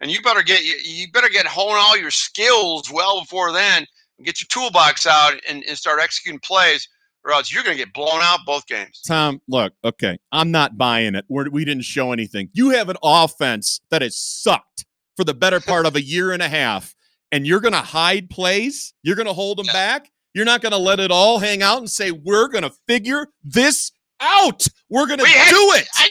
And 0.00 0.10
you 0.10 0.22
better 0.22 0.42
get 0.42 0.62
you 0.64 1.06
better 1.12 1.28
get 1.28 1.46
hone 1.46 1.76
all 1.76 1.96
your 1.98 2.10
skills 2.10 2.90
well 2.92 3.20
before 3.20 3.52
then 3.52 3.86
and 4.18 4.26
get 4.26 4.40
your 4.40 4.48
toolbox 4.48 5.06
out 5.06 5.34
and, 5.48 5.64
and 5.66 5.76
start 5.76 6.00
executing 6.00 6.40
plays 6.40 6.86
or 7.24 7.32
else 7.32 7.52
you're 7.52 7.62
going 7.62 7.76
to 7.76 7.84
get 7.84 7.92
blown 7.92 8.20
out 8.22 8.40
both 8.46 8.66
games. 8.66 9.00
Tom, 9.06 9.40
look, 9.48 9.72
okay, 9.84 10.18
I'm 10.32 10.50
not 10.50 10.78
buying 10.78 11.14
it. 11.14 11.24
We're, 11.28 11.50
we 11.50 11.64
did 11.64 11.76
not 11.76 11.84
show 11.84 12.12
anything. 12.12 12.48
You 12.52 12.70
have 12.70 12.88
an 12.88 12.96
offense 13.02 13.80
that 13.90 14.02
has 14.02 14.16
sucked 14.16 14.86
for 15.16 15.24
the 15.24 15.34
better 15.34 15.60
part 15.60 15.86
of 15.86 15.96
a 15.96 16.02
year 16.02 16.32
and 16.32 16.42
a 16.42 16.48
half, 16.48 16.94
and 17.30 17.46
you're 17.46 17.60
going 17.60 17.74
to 17.74 17.78
hide 17.78 18.30
plays. 18.30 18.94
You're 19.02 19.16
going 19.16 19.26
to 19.26 19.32
hold 19.32 19.58
them 19.58 19.66
yeah. 19.66 19.72
back. 19.72 20.10
You're 20.34 20.44
not 20.44 20.62
going 20.62 20.72
to 20.72 20.78
let 20.78 21.00
it 21.00 21.10
all 21.10 21.38
hang 21.38 21.62
out 21.62 21.78
and 21.78 21.90
say 21.90 22.10
we're 22.10 22.48
going 22.48 22.62
to 22.62 22.72
figure 22.86 23.26
this 23.42 23.92
out. 24.20 24.66
We're 24.88 25.06
going 25.06 25.18
to 25.18 25.24
do 25.24 25.30
it. 25.30 25.88
I, 25.96 26.08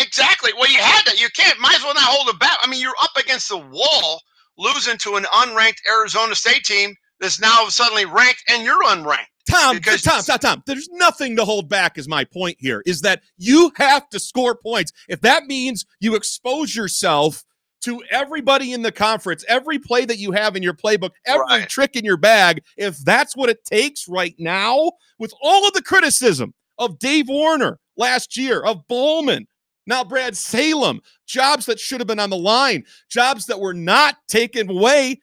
exactly. 0.00 0.52
Well, 0.56 0.70
you 0.70 0.78
had 0.78 1.02
to. 1.06 1.16
You 1.18 1.28
can't. 1.36 1.58
Might 1.58 1.74
as 1.74 1.82
well 1.82 1.94
not 1.94 2.04
hold 2.04 2.28
it 2.28 2.38
back. 2.38 2.58
I 2.62 2.70
mean, 2.70 2.80
you're 2.80 2.94
up 3.02 3.16
against 3.18 3.48
the 3.48 3.58
wall, 3.58 4.20
losing 4.56 4.96
to 4.98 5.16
an 5.16 5.24
unranked 5.24 5.80
Arizona 5.90 6.34
State 6.34 6.64
team 6.64 6.94
that's 7.20 7.40
now 7.40 7.66
suddenly 7.68 8.04
ranked, 8.04 8.44
and 8.48 8.62
you're 8.62 8.84
unranked. 8.84 9.26
Tom, 9.48 9.76
because 9.76 10.02
Tom, 10.02 10.22
Tom, 10.22 10.38
Tom, 10.38 10.62
there's 10.66 10.88
nothing 10.92 11.36
to 11.36 11.44
hold 11.44 11.68
back, 11.68 11.98
is 11.98 12.08
my 12.08 12.24
point 12.24 12.56
here, 12.58 12.82
is 12.86 13.00
that 13.02 13.22
you 13.38 13.72
have 13.76 14.08
to 14.10 14.18
score 14.18 14.56
points. 14.56 14.92
If 15.08 15.20
that 15.22 15.44
means 15.44 15.84
you 16.00 16.14
expose 16.14 16.74
yourself 16.74 17.44
to 17.82 18.02
everybody 18.10 18.72
in 18.72 18.82
the 18.82 18.90
conference, 18.90 19.44
every 19.48 19.78
play 19.78 20.04
that 20.04 20.18
you 20.18 20.32
have 20.32 20.56
in 20.56 20.62
your 20.62 20.74
playbook, 20.74 21.12
every 21.24 21.44
right. 21.46 21.68
trick 21.68 21.94
in 21.94 22.04
your 22.04 22.16
bag, 22.16 22.62
if 22.76 22.98
that's 22.98 23.36
what 23.36 23.48
it 23.48 23.64
takes 23.64 24.08
right 24.08 24.34
now, 24.38 24.90
with 25.18 25.32
all 25.40 25.66
of 25.66 25.72
the 25.72 25.82
criticism 25.82 26.52
of 26.78 26.98
Dave 26.98 27.28
Warner 27.28 27.78
last 27.96 28.36
year, 28.36 28.60
of 28.62 28.86
Bowman, 28.88 29.46
now 29.86 30.02
Brad 30.02 30.36
Salem, 30.36 31.00
jobs 31.26 31.66
that 31.66 31.78
should 31.78 32.00
have 32.00 32.08
been 32.08 32.18
on 32.18 32.30
the 32.30 32.36
line, 32.36 32.84
jobs 33.08 33.46
that 33.46 33.60
were 33.60 33.74
not 33.74 34.16
taken 34.26 34.68
away, 34.68 35.20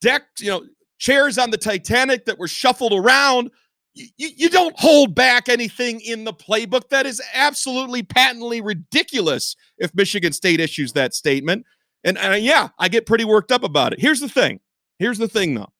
decked, 0.00 0.40
you 0.40 0.48
know, 0.48 0.64
chairs 1.00 1.38
on 1.38 1.50
the 1.50 1.56
Titanic 1.56 2.26
that 2.26 2.38
were 2.38 2.46
shuffled 2.46 2.92
around. 2.92 3.50
You, 3.94 4.06
you, 4.16 4.48
don't 4.48 4.78
hold 4.78 5.16
back 5.16 5.48
anything 5.48 6.00
in 6.00 6.22
the 6.22 6.32
playbook. 6.32 6.90
That 6.90 7.06
is 7.06 7.20
absolutely 7.34 8.04
patently 8.04 8.60
ridiculous 8.60 9.56
if 9.78 9.92
Michigan 9.94 10.32
State 10.32 10.60
issues 10.60 10.92
that 10.92 11.12
statement. 11.12 11.66
And, 12.04 12.16
and 12.16 12.34
uh, 12.34 12.36
yeah, 12.36 12.68
I 12.78 12.88
get 12.88 13.04
pretty 13.04 13.24
worked 13.24 13.50
up 13.50 13.64
about 13.64 13.92
it. 13.92 14.00
Here's 14.00 14.20
the 14.20 14.28
thing. 14.28 14.60
Here's 15.00 15.18
the 15.18 15.26
thing, 15.26 15.54
though. 15.54 15.72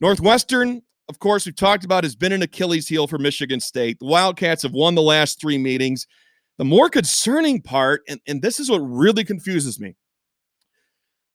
Northwestern, 0.00 0.82
of 1.08 1.18
course, 1.18 1.44
we've 1.44 1.54
talked 1.54 1.84
about, 1.84 2.04
has 2.04 2.16
been 2.16 2.32
an 2.32 2.42
Achilles 2.42 2.88
heel 2.88 3.06
for 3.06 3.18
Michigan 3.18 3.60
State. 3.60 3.98
The 4.00 4.06
Wildcats 4.06 4.62
have 4.62 4.72
won 4.72 4.94
the 4.94 5.02
last 5.02 5.40
three 5.40 5.58
meetings. 5.58 6.06
The 6.56 6.64
more 6.64 6.88
concerning 6.88 7.60
part, 7.60 8.02
and, 8.08 8.20
and 8.26 8.40
this 8.40 8.58
is 8.58 8.70
what 8.70 8.78
really 8.78 9.24
confuses 9.24 9.78
me, 9.78 9.96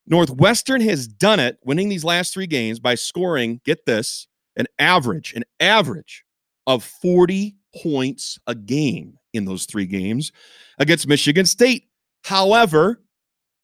Northwestern 0.09 0.81
has 0.81 1.07
done 1.07 1.39
it, 1.39 1.57
winning 1.63 1.87
these 1.87 2.03
last 2.03 2.33
three 2.33 2.47
games 2.47 2.79
by 2.79 2.95
scoring, 2.95 3.61
get 3.63 3.85
this, 3.85 4.27
an 4.55 4.65
average, 4.79 5.33
an 5.33 5.43
average 5.59 6.25
of 6.67 6.83
40 6.83 7.55
points 7.81 8.39
a 8.47 8.55
game 8.55 9.17
in 9.33 9.45
those 9.45 9.65
three 9.65 9.85
games 9.85 10.31
against 10.79 11.07
Michigan 11.07 11.45
State. 11.45 11.83
However, 12.23 13.01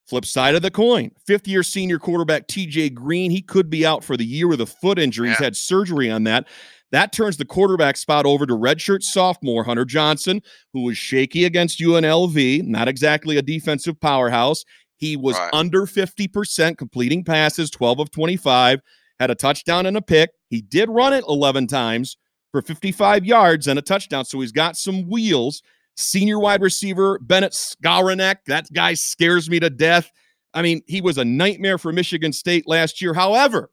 flip 0.08 0.26
side 0.26 0.56
of 0.56 0.62
the 0.62 0.72
coin, 0.72 1.12
fifth 1.26 1.48
year 1.48 1.64
senior 1.64 1.98
quarterback 1.98 2.48
TJ 2.48 2.94
Green, 2.94 3.32
he 3.32 3.42
could 3.42 3.70
be 3.70 3.86
out 3.86 4.04
for 4.04 4.16
the 4.16 4.26
year 4.26 4.48
with 4.48 4.62
a 4.62 4.66
foot 4.66 5.00
injury. 5.00 5.30
He's 5.30 5.40
had 5.40 5.56
surgery 5.56 6.12
on 6.12 6.24
that. 6.26 6.48
That 6.92 7.12
turns 7.12 7.38
the 7.38 7.46
quarterback 7.46 7.98
spot 7.98 8.26
over 8.26 8.46
to 8.46 8.54
redshirt 8.54 9.02
sophomore 9.04 9.64
Hunter 9.64 9.86
Johnson, 9.86 10.42
who 10.72 10.84
was 10.84 10.98
shaky 10.98 11.44
against 11.44 11.80
UNLV, 11.80 12.64
not 12.64 12.88
exactly 12.88 13.38
a 13.38 13.42
defensive 13.42 14.00
powerhouse. 14.00 14.64
He 14.98 15.18
was 15.18 15.38
right. 15.38 15.50
under 15.54 15.82
50% 15.82 16.78
completing 16.78 17.24
passes, 17.24 17.70
12 17.70 18.00
of 18.00 18.12
25, 18.12 18.80
had 19.20 19.32
a 19.32 19.36
touchdown 19.36 19.86
and 19.86 19.98
a 19.98 20.02
pick. 20.02 20.32
He 20.50 20.62
did 20.62 20.90
run 20.90 21.14
it 21.14 21.24
11 21.28 21.68
times 21.68 22.18
for 22.52 22.62
55 22.62 23.26
yards 23.26 23.68
and 23.68 23.78
a 23.78 23.82
touchdown. 23.82 24.26
So 24.26 24.40
he's 24.40 24.52
got 24.52 24.78
some 24.78 25.08
wheels. 25.10 25.62
Senior 25.98 26.40
wide 26.40 26.62
receiver 26.62 27.20
Bennett 27.20 27.54
Skowronek, 27.54 28.38
that 28.48 28.68
guy 28.74 28.94
scares 28.94 29.50
me 29.50 29.60
to 29.60 29.70
death. 29.70 30.12
I 30.54 30.62
mean, 30.62 30.82
he 30.88 31.02
was 31.02 31.18
a 31.18 31.26
nightmare 31.26 31.78
for 31.78 31.92
Michigan 31.92 32.34
State 32.34 32.68
last 32.68 33.02
year. 33.02 33.14
However, 33.14 33.70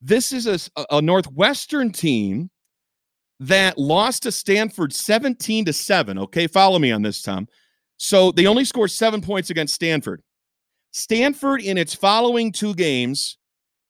this 0.00 0.32
is 0.32 0.46
a, 0.76 0.84
a 0.90 1.02
Northwestern 1.02 1.90
team 1.90 2.50
that 3.40 3.78
lost 3.78 4.24
to 4.24 4.32
Stanford 4.32 4.92
17 4.92 5.64
to 5.64 5.72
7. 5.72 6.18
Okay, 6.18 6.46
follow 6.46 6.78
me 6.78 6.92
on 6.92 7.02
this, 7.02 7.22
Tom. 7.22 7.48
So 7.96 8.32
they 8.32 8.46
only 8.46 8.64
scored 8.64 8.90
seven 8.90 9.20
points 9.20 9.50
against 9.50 9.74
Stanford. 9.74 10.22
Stanford, 10.92 11.62
in 11.62 11.78
its 11.78 11.94
following 11.94 12.52
two 12.52 12.74
games, 12.74 13.38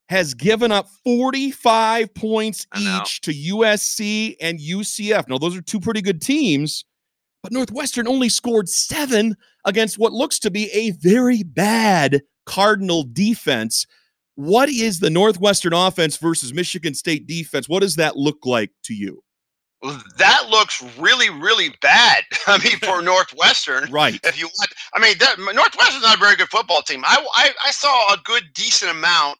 has 0.09 0.34
given 0.34 0.72
up 0.72 0.88
45 1.05 2.12
points 2.14 2.66
each 2.76 3.20
to 3.20 3.30
USC 3.32 4.34
and 4.40 4.59
UCF. 4.59 5.28
Now, 5.28 5.38
those 5.38 5.57
are 5.57 5.62
two 5.62 5.78
pretty 5.78 6.03
good 6.03 6.20
teams, 6.20 6.84
but 7.42 7.53
Northwestern 7.53 8.09
only 8.09 8.28
scored 8.28 8.68
seven 8.68 9.36
against 9.64 9.98
what 9.98 10.12
looks 10.12 10.38
to 10.40 10.51
be 10.51 10.70
a 10.72 10.90
very 10.90 11.42
bad 11.44 12.22
Cardinal 12.44 13.05
defense. 13.05 13.86
What 14.34 14.68
is 14.68 14.98
the 14.98 15.11
Northwestern 15.11 15.72
offense 15.72 16.16
versus 16.16 16.53
Michigan 16.53 16.94
State 16.94 17.26
defense? 17.26 17.68
What 17.68 17.80
does 17.80 17.96
that 17.96 18.16
look 18.16 18.44
like 18.44 18.72
to 18.84 18.94
you? 18.94 19.22
That 19.83 20.47
looks 20.51 20.83
really, 20.99 21.31
really 21.31 21.74
bad. 21.81 22.24
I 22.47 22.59
mean, 22.59 22.78
for 22.78 23.03
Northwestern, 23.03 23.91
right? 23.91 24.20
If 24.24 24.39
you 24.39 24.47
want, 24.47 24.72
I 24.95 25.01
mean, 25.01 25.16
that, 25.18 25.39
Northwestern's 25.39 26.03
not 26.03 26.16
a 26.16 26.20
very 26.20 26.37
good 26.37 26.49
football 26.49 26.83
team. 26.83 27.03
I, 27.05 27.24
I, 27.35 27.51
I 27.64 27.70
saw 27.70 28.12
a 28.12 28.18
good, 28.24 28.45
decent 28.55 28.91
amount 28.91 29.39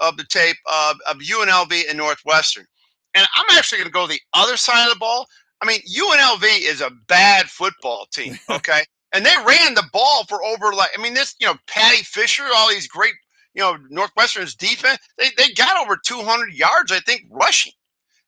of 0.00 0.16
the 0.16 0.24
tape 0.24 0.56
of, 0.72 0.96
of 1.08 1.18
UNLV 1.18 1.88
and 1.88 1.98
Northwestern, 1.98 2.66
and 3.14 3.26
I'm 3.36 3.56
actually 3.56 3.78
going 3.78 3.88
to 3.88 3.92
go 3.92 4.06
the 4.06 4.20
other 4.32 4.56
side 4.56 4.86
of 4.86 4.92
the 4.92 4.98
ball. 4.98 5.26
I 5.62 5.66
mean, 5.66 5.80
UNLV 5.80 6.44
is 6.44 6.80
a 6.80 6.90
bad 7.08 7.46
football 7.46 8.06
team, 8.12 8.38
okay? 8.50 8.82
and 9.14 9.24
they 9.24 9.34
ran 9.46 9.74
the 9.74 9.88
ball 9.92 10.24
for 10.24 10.44
over 10.44 10.74
like, 10.74 10.90
I 10.98 11.00
mean, 11.00 11.14
this, 11.14 11.36
you 11.38 11.46
know, 11.46 11.54
Patty 11.68 12.02
Fisher, 12.02 12.44
all 12.54 12.68
these 12.68 12.88
great, 12.88 13.14
you 13.54 13.62
know, 13.62 13.78
Northwestern's 13.88 14.56
defense, 14.56 14.98
they, 15.16 15.28
they 15.38 15.52
got 15.52 15.80
over 15.80 15.96
200 15.96 16.52
yards, 16.52 16.90
I 16.90 16.98
think, 17.00 17.22
rushing. 17.30 17.72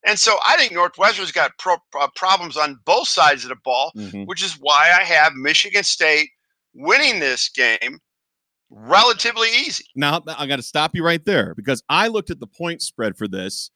And 0.07 0.19
so 0.19 0.37
I 0.47 0.57
think 0.57 0.73
Northwestern's 0.73 1.33
got 1.33 1.51
pro- 1.59 1.77
uh, 2.01 2.09
problems 2.15 2.57
on 2.57 2.79
both 2.85 3.09
sides 3.09 3.43
of 3.45 3.49
the 3.51 3.57
ball, 3.65 3.93
Mhm. 3.97 4.27
which 4.27 4.43
is 4.43 4.53
why 4.61 4.91
I 4.99 5.03
have 5.05 5.35
Michigan 5.35 5.83
State 5.85 6.31
winning 6.75 7.19
this 7.19 7.49
game 7.49 7.99
relatively 8.71 9.49
easy. 9.49 9.85
Now 9.95 10.23
I 10.39 10.47
got 10.47 10.57
to 10.57 10.63
stop 10.63 10.95
you 10.95 11.05
right 11.05 11.25
there 11.25 11.55
because 11.57 11.83
I 11.89 12.09
looked 12.09 12.31
at 12.31 12.41
the 12.41 12.47
point 12.47 12.83
spread 12.83 13.17
for 13.17 13.29
this 13.29 13.71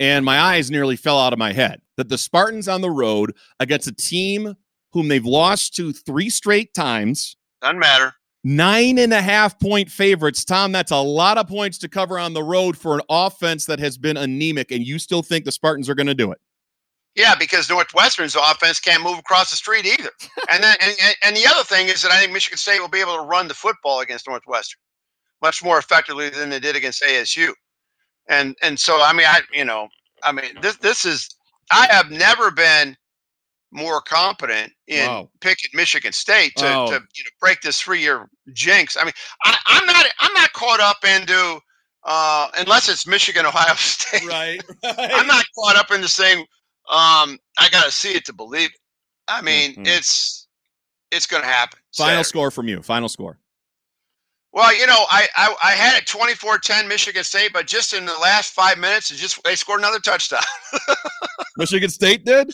and 0.00 0.24
my 0.24 0.38
eyes 0.38 0.70
nearly 0.70 0.96
fell 0.96 1.18
out 1.18 1.32
of 1.32 1.38
my 1.38 1.52
head. 1.52 1.80
That 1.96 2.08
the 2.08 2.18
Spartans 2.18 2.68
on 2.68 2.80
the 2.80 2.90
road 2.90 3.34
against 3.60 3.88
a 3.88 3.92
team 3.92 4.54
whom 4.92 5.08
they've 5.08 5.24
lost 5.24 5.74
to 5.76 5.92
three 5.92 6.30
straight 6.30 6.72
times, 6.74 7.36
Doesn't 7.60 7.78
matter. 7.80 8.14
Nine 8.48 8.98
and 8.98 9.12
a 9.12 9.20
half 9.20 9.58
point 9.60 9.90
favorites. 9.90 10.44
Tom, 10.44 10.72
that's 10.72 10.90
a 10.90 10.96
lot 10.96 11.38
of 11.38 11.46
points 11.46 11.78
to 11.78 11.88
cover 11.88 12.18
on 12.18 12.32
the 12.32 12.42
road 12.42 12.76
for 12.76 12.94
an 12.94 13.02
offense 13.10 13.66
that 13.66 13.78
has 13.78 13.98
been 13.98 14.16
anemic, 14.16 14.70
and 14.70 14.86
you 14.86 14.98
still 14.98 15.22
think 15.22 15.44
the 15.44 15.52
Spartans 15.52 15.88
are 15.88 15.94
going 15.94 16.06
to 16.06 16.14
do 16.14 16.32
it. 16.32 16.38
Yeah, 17.14 17.34
because 17.34 17.68
Northwestern's 17.68 18.36
offense 18.36 18.80
can't 18.80 19.02
move 19.02 19.18
across 19.18 19.50
the 19.50 19.56
street 19.56 19.84
either. 19.84 20.10
and 20.50 20.62
then 20.62 20.76
and, 20.80 21.16
and- 21.24 21.36
the 21.36 21.46
other 21.46 21.64
thing 21.64 21.88
is 21.88 22.02
that 22.02 22.12
I 22.12 22.20
think 22.20 22.32
Michigan 22.32 22.58
State 22.58 22.80
will 22.80 22.88
be 22.88 23.00
able 23.00 23.16
to 23.16 23.22
run 23.22 23.48
the 23.48 23.54
football 23.54 24.00
against 24.00 24.26
Northwestern 24.26 24.78
much 25.42 25.62
more 25.62 25.78
effectively 25.78 26.30
than 26.30 26.50
they 26.50 26.60
did 26.60 26.76
against 26.76 27.02
ASU. 27.02 27.52
And 28.28 28.56
and 28.62 28.78
so 28.78 29.00
I 29.00 29.12
mean 29.12 29.26
I 29.26 29.40
you 29.52 29.64
know 29.64 29.88
I 30.22 30.32
mean 30.32 30.58
this 30.60 30.76
this 30.76 31.04
is 31.04 31.28
I 31.70 31.86
have 31.90 32.10
never 32.10 32.50
been 32.50 32.96
more 33.70 34.00
competent 34.00 34.72
in 34.86 35.06
Wow. 35.06 35.30
picking 35.40 35.70
Michigan 35.74 36.12
State 36.12 36.54
to, 36.56 36.62
to 36.64 36.92
you 37.14 37.24
know 37.24 37.30
break 37.40 37.60
this 37.60 37.80
three 37.80 38.00
year 38.00 38.28
jinx. 38.52 38.96
I 38.96 39.04
mean 39.04 39.12
I, 39.44 39.56
I'm 39.66 39.86
not 39.86 40.06
I'm 40.20 40.32
not 40.32 40.52
caught 40.54 40.80
up 40.80 40.98
into 41.04 41.60
uh, 42.04 42.48
unless 42.58 42.88
it's 42.88 43.06
Michigan 43.06 43.44
Ohio 43.46 43.74
State. 43.74 44.26
Right. 44.26 44.60
I'm 44.84 45.26
not 45.26 45.44
caught 45.54 45.76
up 45.76 45.90
in 45.90 46.00
this 46.00 46.16
thing. 46.16 46.38
Um, 46.90 47.38
I 47.58 47.68
gotta 47.70 47.90
see 47.90 48.12
it 48.12 48.24
to 48.26 48.32
believe 48.32 48.70
it. 48.70 48.80
I 49.28 49.42
mean, 49.42 49.74
Mhm. 49.74 49.86
it's 49.86 50.46
it's 51.10 51.26
gonna 51.26 51.44
happen. 51.44 51.78
Final 51.94 52.10
Saturday. 52.22 52.22
score 52.24 52.50
from 52.50 52.68
you. 52.68 52.80
Final 52.82 53.08
score. 53.10 53.38
Well, 54.52 54.74
you 54.74 54.86
know, 54.86 55.04
I, 55.10 55.28
I 55.36 55.54
I 55.62 55.70
had 55.72 55.98
it 56.00 56.06
24-10 56.06 56.88
Michigan 56.88 57.22
State, 57.22 57.52
but 57.52 57.66
just 57.66 57.92
in 57.92 58.06
the 58.06 58.14
last 58.14 58.54
five 58.54 58.78
minutes, 58.78 59.10
it 59.10 59.16
just 59.16 59.38
they 59.44 59.54
scored 59.54 59.80
another 59.80 59.98
touchdown. 60.00 60.40
Michigan 61.58 61.90
State 61.90 62.24
did. 62.24 62.50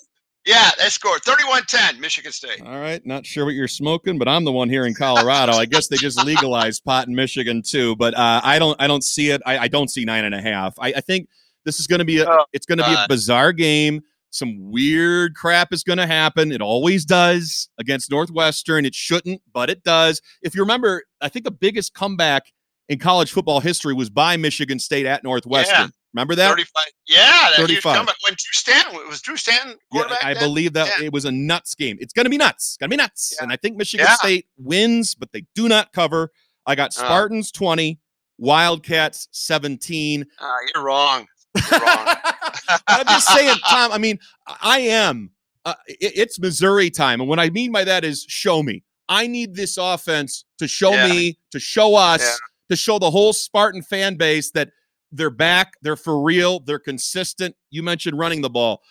Yeah, 0.47 0.71
they 0.79 0.89
scored 0.89 1.23
31-10 1.23 1.99
Michigan 1.99 2.33
State. 2.33 2.61
All 2.65 2.79
right, 2.79 3.05
not 3.07 3.25
sure 3.25 3.45
what 3.45 3.55
you're 3.55 3.69
smoking, 3.69 4.19
but 4.19 4.29
I'm 4.29 4.45
the 4.45 4.53
one 4.53 4.69
here 4.69 4.85
in 4.87 4.95
Colorado. 4.95 5.53
I 5.53 5.65
guess 5.65 5.89
they 5.89 5.97
just 5.97 6.23
legalized 6.25 6.85
pot 6.85 7.09
in 7.09 7.15
Michigan 7.15 7.63
too, 7.63 7.97
but 7.97 8.15
uh, 8.15 8.41
I 8.45 8.59
don't, 8.59 8.81
I 8.81 8.87
don't 8.87 9.05
see 9.05 9.31
it. 9.31 9.41
I, 9.47 9.59
I 9.59 9.69
don't 9.69 9.89
see 9.91 10.05
nine 10.05 10.25
and 10.25 10.35
a 10.35 10.41
half. 10.43 10.75
I, 10.79 10.95
I 10.97 11.01
think 11.01 11.29
this 11.65 11.81
is 11.81 11.87
going 11.87 12.01
to 12.01 12.05
be, 12.05 12.19
a, 12.19 12.29
Oh, 12.29 12.45
it's 12.53 12.67
going 12.67 12.79
to 12.79 12.85
be 12.85 12.93
a 12.93 13.07
bizarre 13.09 13.53
game. 13.53 14.03
Some 14.31 14.71
weird 14.71 15.35
crap 15.37 15.73
is 15.73 15.83
going 15.85 15.99
to 15.99 16.07
happen. 16.07 16.51
It 16.53 16.61
always 16.61 17.05
does 17.05 17.69
against 17.79 18.11
Northwestern. 18.11 18.85
It 18.85 18.95
shouldn't, 18.95 19.41
but 19.53 19.71
it 19.71 19.83
does. 19.85 20.21
If 20.43 20.55
you 20.57 20.61
remember, 20.63 21.05
I 21.21 21.29
think 21.29 21.45
the 21.45 21.53
biggest 21.53 21.95
comeback 21.95 22.43
in 22.89 22.99
college 22.99 23.31
football 23.33 23.61
history 23.61 23.95
was 23.95 24.11
by 24.11 24.37
Michigan 24.37 24.79
State 24.79 25.07
at 25.07 25.23
Northwestern. 25.25 25.93
Remember 26.15 26.35
that? 26.37 26.49
35. 26.51 26.85
Yeah, 27.09 27.19
that 27.51 27.57
35. 27.57 27.97
comeback. 27.97 28.15
When 28.23 28.33
Drew 28.35 28.53
Stanton 28.53 28.95
it 29.01 29.09
was 29.09 29.21
Drew 29.21 29.37
Stanton 29.37 29.71
Yeah, 29.93 30.01
quarterback. 30.01 30.25
I 30.25 30.35
then? 30.35 30.43
believe 30.45 30.73
that 30.75 30.89
Yeah. 31.01 31.07
it 31.07 31.13
was 31.13 31.25
a 31.25 31.33
nuts 31.33 31.75
game. 31.75 31.99
It's 32.01 32.13
going 32.13 32.25
to 32.25 32.31
be 32.31 32.37
nuts. 32.39 32.71
It's 32.71 32.77
going 32.77 32.91
to 32.91 32.97
be 32.97 33.03
nuts. 33.03 33.35
Yeah. 33.37 33.43
And 33.45 33.53
I 33.53 33.57
think 33.57 33.77
Michigan 33.77 34.07
Yeah. 34.09 34.15
State 34.17 34.47
wins, 34.57 35.15
but 35.17 35.33
they 35.33 35.45
do 35.55 35.69
not 35.69 35.93
cover. 35.93 36.31
I 36.67 36.77
got 36.77 36.89
Uh. 36.97 37.01
Spartans 37.05 37.51
20, 37.51 37.99
Wildcats 38.39 39.29
17. 39.33 40.25
Ah, 40.39 40.53
you're 40.75 40.85
wrong. 40.85 41.27
You're 41.71 41.81
wrong. 41.81 42.07
I'm 42.87 43.07
just 43.07 43.29
saying, 43.29 43.57
Tom, 43.69 43.91
I 43.93 43.99
mean, 43.99 44.19
I 44.47 44.81
am. 44.81 45.31
Uh, 45.65 45.75
it- 45.89 46.13
it's 46.17 46.39
Missouri 46.39 46.91
time. 46.91 47.21
And 47.21 47.29
what 47.29 47.41
I 47.41 47.51
mean 47.51 47.73
by 47.73 47.85
that 47.85 48.05
is 48.05 48.25
show 48.29 48.63
me. 48.63 48.85
I 49.09 49.27
need 49.27 49.55
this 49.57 49.77
offense 49.79 50.45
to 50.59 50.69
show 50.69 50.93
Yeah. 50.93 51.09
me, 51.09 51.39
to 51.51 51.59
show 51.61 51.97
us, 51.97 52.21
Yeah. 52.23 52.35
to 52.71 52.77
show 52.77 52.99
the 52.99 53.11
whole 53.11 53.33
Spartan 53.33 53.83
fan 53.83 54.15
base 54.17 54.51
that 54.53 54.71
they're 55.17 55.31
back, 55.31 55.75
they're 55.83 55.97
for 55.97 56.21
real, 56.23 56.61
they're 56.61 56.79
consistent. 56.79 57.55
You 57.71 57.83
mentioned 57.83 58.19
running 58.19 58.41
the 58.43 58.51
ball. 58.51 58.83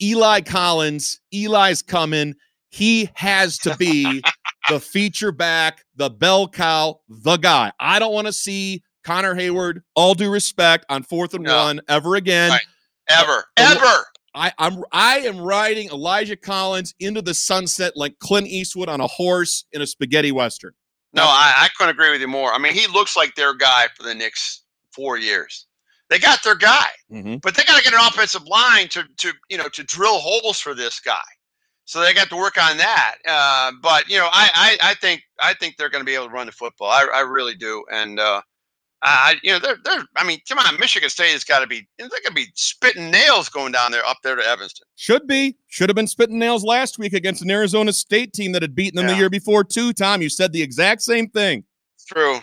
Eli 0.00 0.40
Collins, 0.40 1.20
Eli's 1.32 1.82
coming. 1.82 2.34
He 2.70 3.10
has 3.14 3.58
to 3.58 3.76
be 3.76 4.22
the 4.68 4.80
feature 4.80 5.32
back, 5.32 5.84
the 5.96 6.08
bell 6.10 6.48
cow, 6.48 7.00
the 7.08 7.36
guy. 7.36 7.72
I 7.78 7.98
don't 7.98 8.12
want 8.14 8.26
to 8.26 8.32
see 8.32 8.82
Connor 9.04 9.34
Heyward, 9.34 9.82
all 9.94 10.14
due 10.14 10.30
respect, 10.30 10.86
on 10.88 11.02
fourth 11.02 11.34
and 11.34 11.44
No. 11.44 11.64
one 11.64 11.80
ever 11.88 12.16
again. 12.16 12.50
Right. 12.50 12.62
Ever. 13.08 13.44
Uh, 13.56 13.74
Ever. 13.76 14.04
I, 14.34 14.52
I'm 14.58 14.82
I 14.92 15.18
am 15.18 15.38
riding 15.38 15.88
Elijah 15.90 16.36
Collins 16.36 16.94
into 17.00 17.20
the 17.20 17.34
sunset 17.34 17.92
like 17.96 18.18
Clint 18.20 18.46
Eastwood 18.46 18.88
on 18.88 19.00
a 19.00 19.06
horse 19.06 19.66
in 19.72 19.82
a 19.82 19.86
spaghetti 19.86 20.32
western. 20.32 20.72
No, 21.12 21.24
I, 21.24 21.52
I 21.58 21.68
couldn't 21.76 21.94
agree 21.94 22.10
with 22.10 22.22
you 22.22 22.28
more. 22.28 22.50
I 22.52 22.58
mean, 22.58 22.72
he 22.72 22.86
looks 22.86 23.14
like 23.16 23.34
their 23.34 23.54
guy 23.54 23.88
for 23.94 24.04
the 24.04 24.14
next 24.14 24.62
four 24.94 25.18
years. 25.18 25.66
They 26.12 26.18
got 26.18 26.42
their 26.44 26.54
guy, 26.54 26.86
Mm-hmm. 27.10 27.36
but 27.42 27.54
they 27.56 27.64
got 27.64 27.76
to 27.78 27.82
get 27.82 27.94
an 27.94 28.00
offensive 28.06 28.46
line 28.46 28.88
to 28.88 29.04
to 29.18 29.32
you 29.48 29.56
know 29.56 29.68
to 29.68 29.82
drill 29.84 30.18
holes 30.18 30.58
for 30.60 30.74
this 30.74 31.00
guy. 31.00 31.16
So 31.84 32.00
they 32.00 32.12
got 32.14 32.28
to 32.28 32.36
work 32.36 32.56
on 32.62 32.76
that. 32.76 33.16
Uh, 33.26 33.72
but 33.82 34.08
you 34.08 34.18
know, 34.18 34.28
I, 34.30 34.48
I 34.82 34.90
I 34.90 34.94
think 34.94 35.22
I 35.40 35.54
think 35.54 35.76
they're 35.76 35.88
going 35.90 36.02
to 36.02 36.06
be 36.06 36.14
able 36.14 36.26
to 36.26 36.32
run 36.32 36.46
the 36.46 36.52
football. 36.52 36.88
I, 36.88 37.06
I 37.14 37.20
really 37.20 37.54
do. 37.54 37.82
And 37.90 38.20
uh, 38.20 38.40
I 39.02 39.36
you 39.42 39.52
know 39.52 39.58
they're 39.58 39.78
they're 39.84 40.04
I 40.16 40.24
mean, 40.24 40.38
come 40.48 40.58
on, 40.58 40.78
Michigan 40.78 41.08
State 41.10 41.32
has 41.32 41.44
got 41.44 41.60
to 41.60 41.66
be 41.66 41.86
they're 41.98 42.08
going 42.08 42.22
to 42.26 42.32
be 42.34 42.46
spitting 42.54 43.10
nails 43.10 43.48
going 43.48 43.72
down 43.72 43.90
there 43.90 44.04
up 44.06 44.18
there 44.22 44.36
to 44.36 44.42
Evanston. 44.46 44.86
Should 44.96 45.26
be. 45.26 45.56
Should 45.68 45.88
have 45.88 45.96
been 45.96 46.06
spitting 46.06 46.38
nails 46.38 46.62
last 46.62 46.98
week 46.98 47.14
against 47.14 47.42
an 47.42 47.50
Arizona 47.50 47.92
State 47.92 48.32
team 48.32 48.52
that 48.52 48.62
had 48.62 48.74
beaten 48.74 48.96
them 48.98 49.06
the 49.06 49.16
year 49.16 49.30
before 49.30 49.64
too. 49.64 49.92
Tom, 49.92 50.22
you 50.22 50.28
said 50.28 50.52
the 50.52 50.62
exact 50.62 51.02
same 51.02 51.28
thing. 51.28 51.64
It's 51.96 52.04
true. 52.04 52.38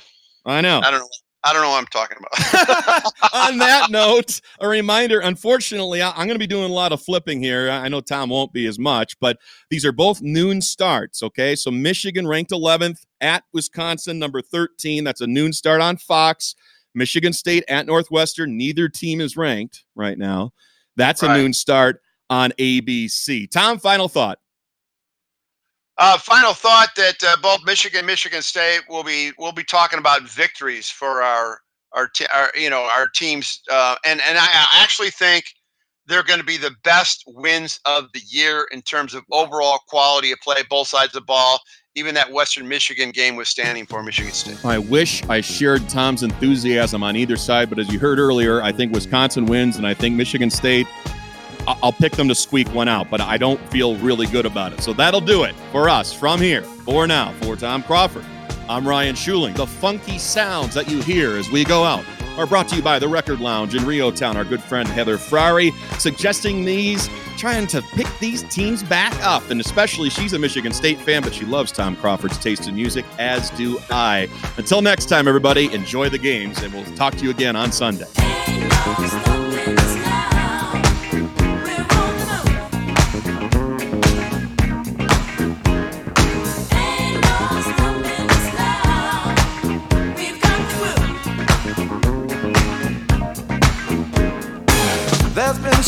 I 0.46 0.62
know. 0.62 0.80
I 0.84 0.90
don't 0.92 1.00
know. 1.00 1.08
I 1.44 1.54
don't 1.54 1.62
know 1.62 1.70
what 1.70 1.78
I'm 1.80 1.88
talking 1.88 2.18
about. 2.18 3.06
On 3.34 3.58
that 3.60 3.90
note, 3.90 4.42
a 4.60 4.68
reminder 4.68 5.20
unfortunately, 5.22 6.02
I'm 6.02 6.16
going 6.16 6.30
to 6.30 6.40
be 6.40 6.48
doing 6.48 6.70
a 6.70 6.74
lot 6.74 6.92
of 6.92 7.02
flipping 7.02 7.42
here. 7.42 7.70
I 7.70 7.88
know 7.88 8.02
Tom 8.02 8.30
won't 8.30 8.52
be 8.52 8.66
as 8.66 8.78
much, 8.78 9.18
but 9.20 9.38
these 9.70 9.86
are 9.86 9.92
both 9.94 10.22
noon 10.22 10.62
starts. 10.62 11.24
Okay. 11.24 11.56
So 11.56 11.72
Michigan 11.72 12.28
ranked 12.28 12.52
11th 12.52 13.06
at 13.22 13.44
Wisconsin, 13.54 14.20
number 14.20 14.42
13. 14.42 15.04
That's 15.04 15.22
a 15.22 15.28
noon 15.28 15.54
start 15.54 15.80
on 15.82 15.96
Fox. 15.98 16.56
Michigan 16.94 17.32
State 17.32 17.64
at 17.70 17.86
Northwestern. 17.86 18.58
Neither 18.58 18.90
team 18.90 19.22
is 19.22 19.38
ranked 19.38 19.86
right 19.96 20.18
now. 20.18 20.52
That's 20.98 21.24
a 21.24 21.28
Right. 21.28 21.38
noon 21.38 21.54
start 21.54 22.02
on 22.30 22.52
ABC. 22.60 23.48
Tom, 23.50 23.80
final 23.80 24.10
thought. 24.10 24.40
Uh, 26.00 26.18
final 26.18 26.54
thought 26.54 26.88
that 26.96 27.22
uh, 27.26 27.36
both 27.42 27.60
Michigan, 27.66 28.06
Michigan 28.06 28.42
State 28.42 28.80
will 28.88 29.04
be 29.04 29.32
will 29.38 29.52
be 29.52 29.66
talking 29.66 30.00
about 30.00 30.22
victories 30.24 30.90
for 30.90 31.22
our 31.22 31.60
our, 31.92 32.10
our 32.34 32.52
you 32.56 32.70
know 32.70 32.90
our 32.96 33.08
teams, 33.08 33.62
uh, 33.70 33.98
and 34.06 34.22
and 34.22 34.38
I 34.38 34.68
actually 34.82 35.10
think 35.10 35.44
they're 36.08 36.24
going 36.24 36.40
to 36.40 36.46
be 36.46 36.56
the 36.56 36.72
best 36.86 37.26
wins 37.28 37.82
of 37.86 38.06
the 38.14 38.22
year 38.28 38.66
in 38.72 38.82
terms 38.82 39.14
of 39.14 39.24
overall 39.32 39.80
quality 39.90 40.32
of 40.32 40.40
play, 40.40 40.64
both 40.70 40.88
sides 40.88 41.14
of 41.16 41.22
the 41.22 41.26
ball. 41.26 41.60
Even 41.96 42.16
that 42.16 42.32
Western 42.32 42.68
Michigan 42.68 43.12
game 43.12 43.36
was 43.36 43.50
standing 43.50 43.86
for 43.86 44.02
Michigan 44.02 44.32
State. 44.32 44.64
I 44.64 44.78
wish 44.78 45.22
I 45.28 45.42
shared 45.42 45.90
Tom's 45.90 46.24
enthusiasm 46.24 47.04
on 47.04 47.18
either 47.18 47.36
side, 47.36 47.70
but 47.70 47.78
as 47.78 47.92
you 47.92 48.00
heard 48.00 48.20
earlier, 48.20 48.62
I 48.62 48.72
think 48.72 48.94
Wisconsin 48.94 49.48
wins, 49.48 49.76
and 49.76 49.86
I 49.86 49.96
think 49.96 50.16
Michigan 50.16 50.50
State. 50.50 50.88
I'll 51.84 51.94
pick 51.94 52.14
them 52.14 52.28
to 52.28 52.36
squeak 52.36 52.74
one 52.74 52.88
out, 52.88 53.10
but 53.10 53.22
I 53.22 53.38
don't 53.38 53.60
feel 53.70 53.96
really 53.98 54.26
good 54.28 54.46
about 54.46 54.74
it. 54.74 54.82
So 54.82 54.94
that'll 54.94 55.22
do 55.22 55.44
it 55.44 55.56
for 55.72 55.90
us 55.90 56.12
from 56.12 56.42
here. 56.42 56.64
For 56.64 57.06
now, 57.06 57.32
for 57.42 57.56
Tom 57.56 57.84
Crawford, 57.84 58.26
I'm 58.68 58.88
Ryan 58.88 59.16
Schuling. 59.16 59.56
The 59.56 59.68
funky 59.68 60.18
sounds 60.18 60.74
that 60.74 60.90
you 60.90 61.02
hear 61.02 61.38
as 61.38 61.50
we 61.52 61.64
go 61.64 61.84
out 61.84 62.04
are 62.38 62.48
brought 62.48 62.68
to 62.70 62.76
you 62.76 62.82
by 62.82 63.00
the 63.00 63.08
Record 63.08 63.40
Lounge 63.40 63.76
in 63.76 63.86
REO 63.86 64.12
Town. 64.12 64.38
Our 64.38 64.46
good 64.46 64.62
friend 64.64 64.88
Heather 64.88 65.18
Frari 65.18 65.74
suggesting 66.00 66.64
these, 66.64 67.10
trying 67.38 67.68
to 67.68 67.82
pick 67.82 68.08
these 68.20 68.44
teams 68.44 68.82
back 68.82 69.14
up. 69.26 69.50
And 69.50 69.60
especially, 69.60 70.10
she's 70.10 70.34
a 70.34 70.40
Michigan 70.40 70.72
State 70.72 71.00
fan, 71.00 71.22
but 71.22 71.34
she 71.34 71.46
loves 71.46 71.72
Tom 71.72 71.96
Crawford's 71.96 72.38
taste 72.38 72.68
in 72.68 72.76
music, 72.76 73.06
as 73.18 73.50
do 73.52 73.78
I. 73.90 74.30
Until 74.58 74.82
next 74.82 75.08
time, 75.08 75.28
everybody, 75.28 75.72
enjoy 75.74 76.10
the 76.10 76.18
games, 76.18 76.62
and 76.64 76.74
we'll 76.74 76.86
talk 76.96 77.16
to 77.16 77.24
you 77.24 77.30
again 77.30 77.56
on 77.56 77.72
Sunday. 77.72 78.08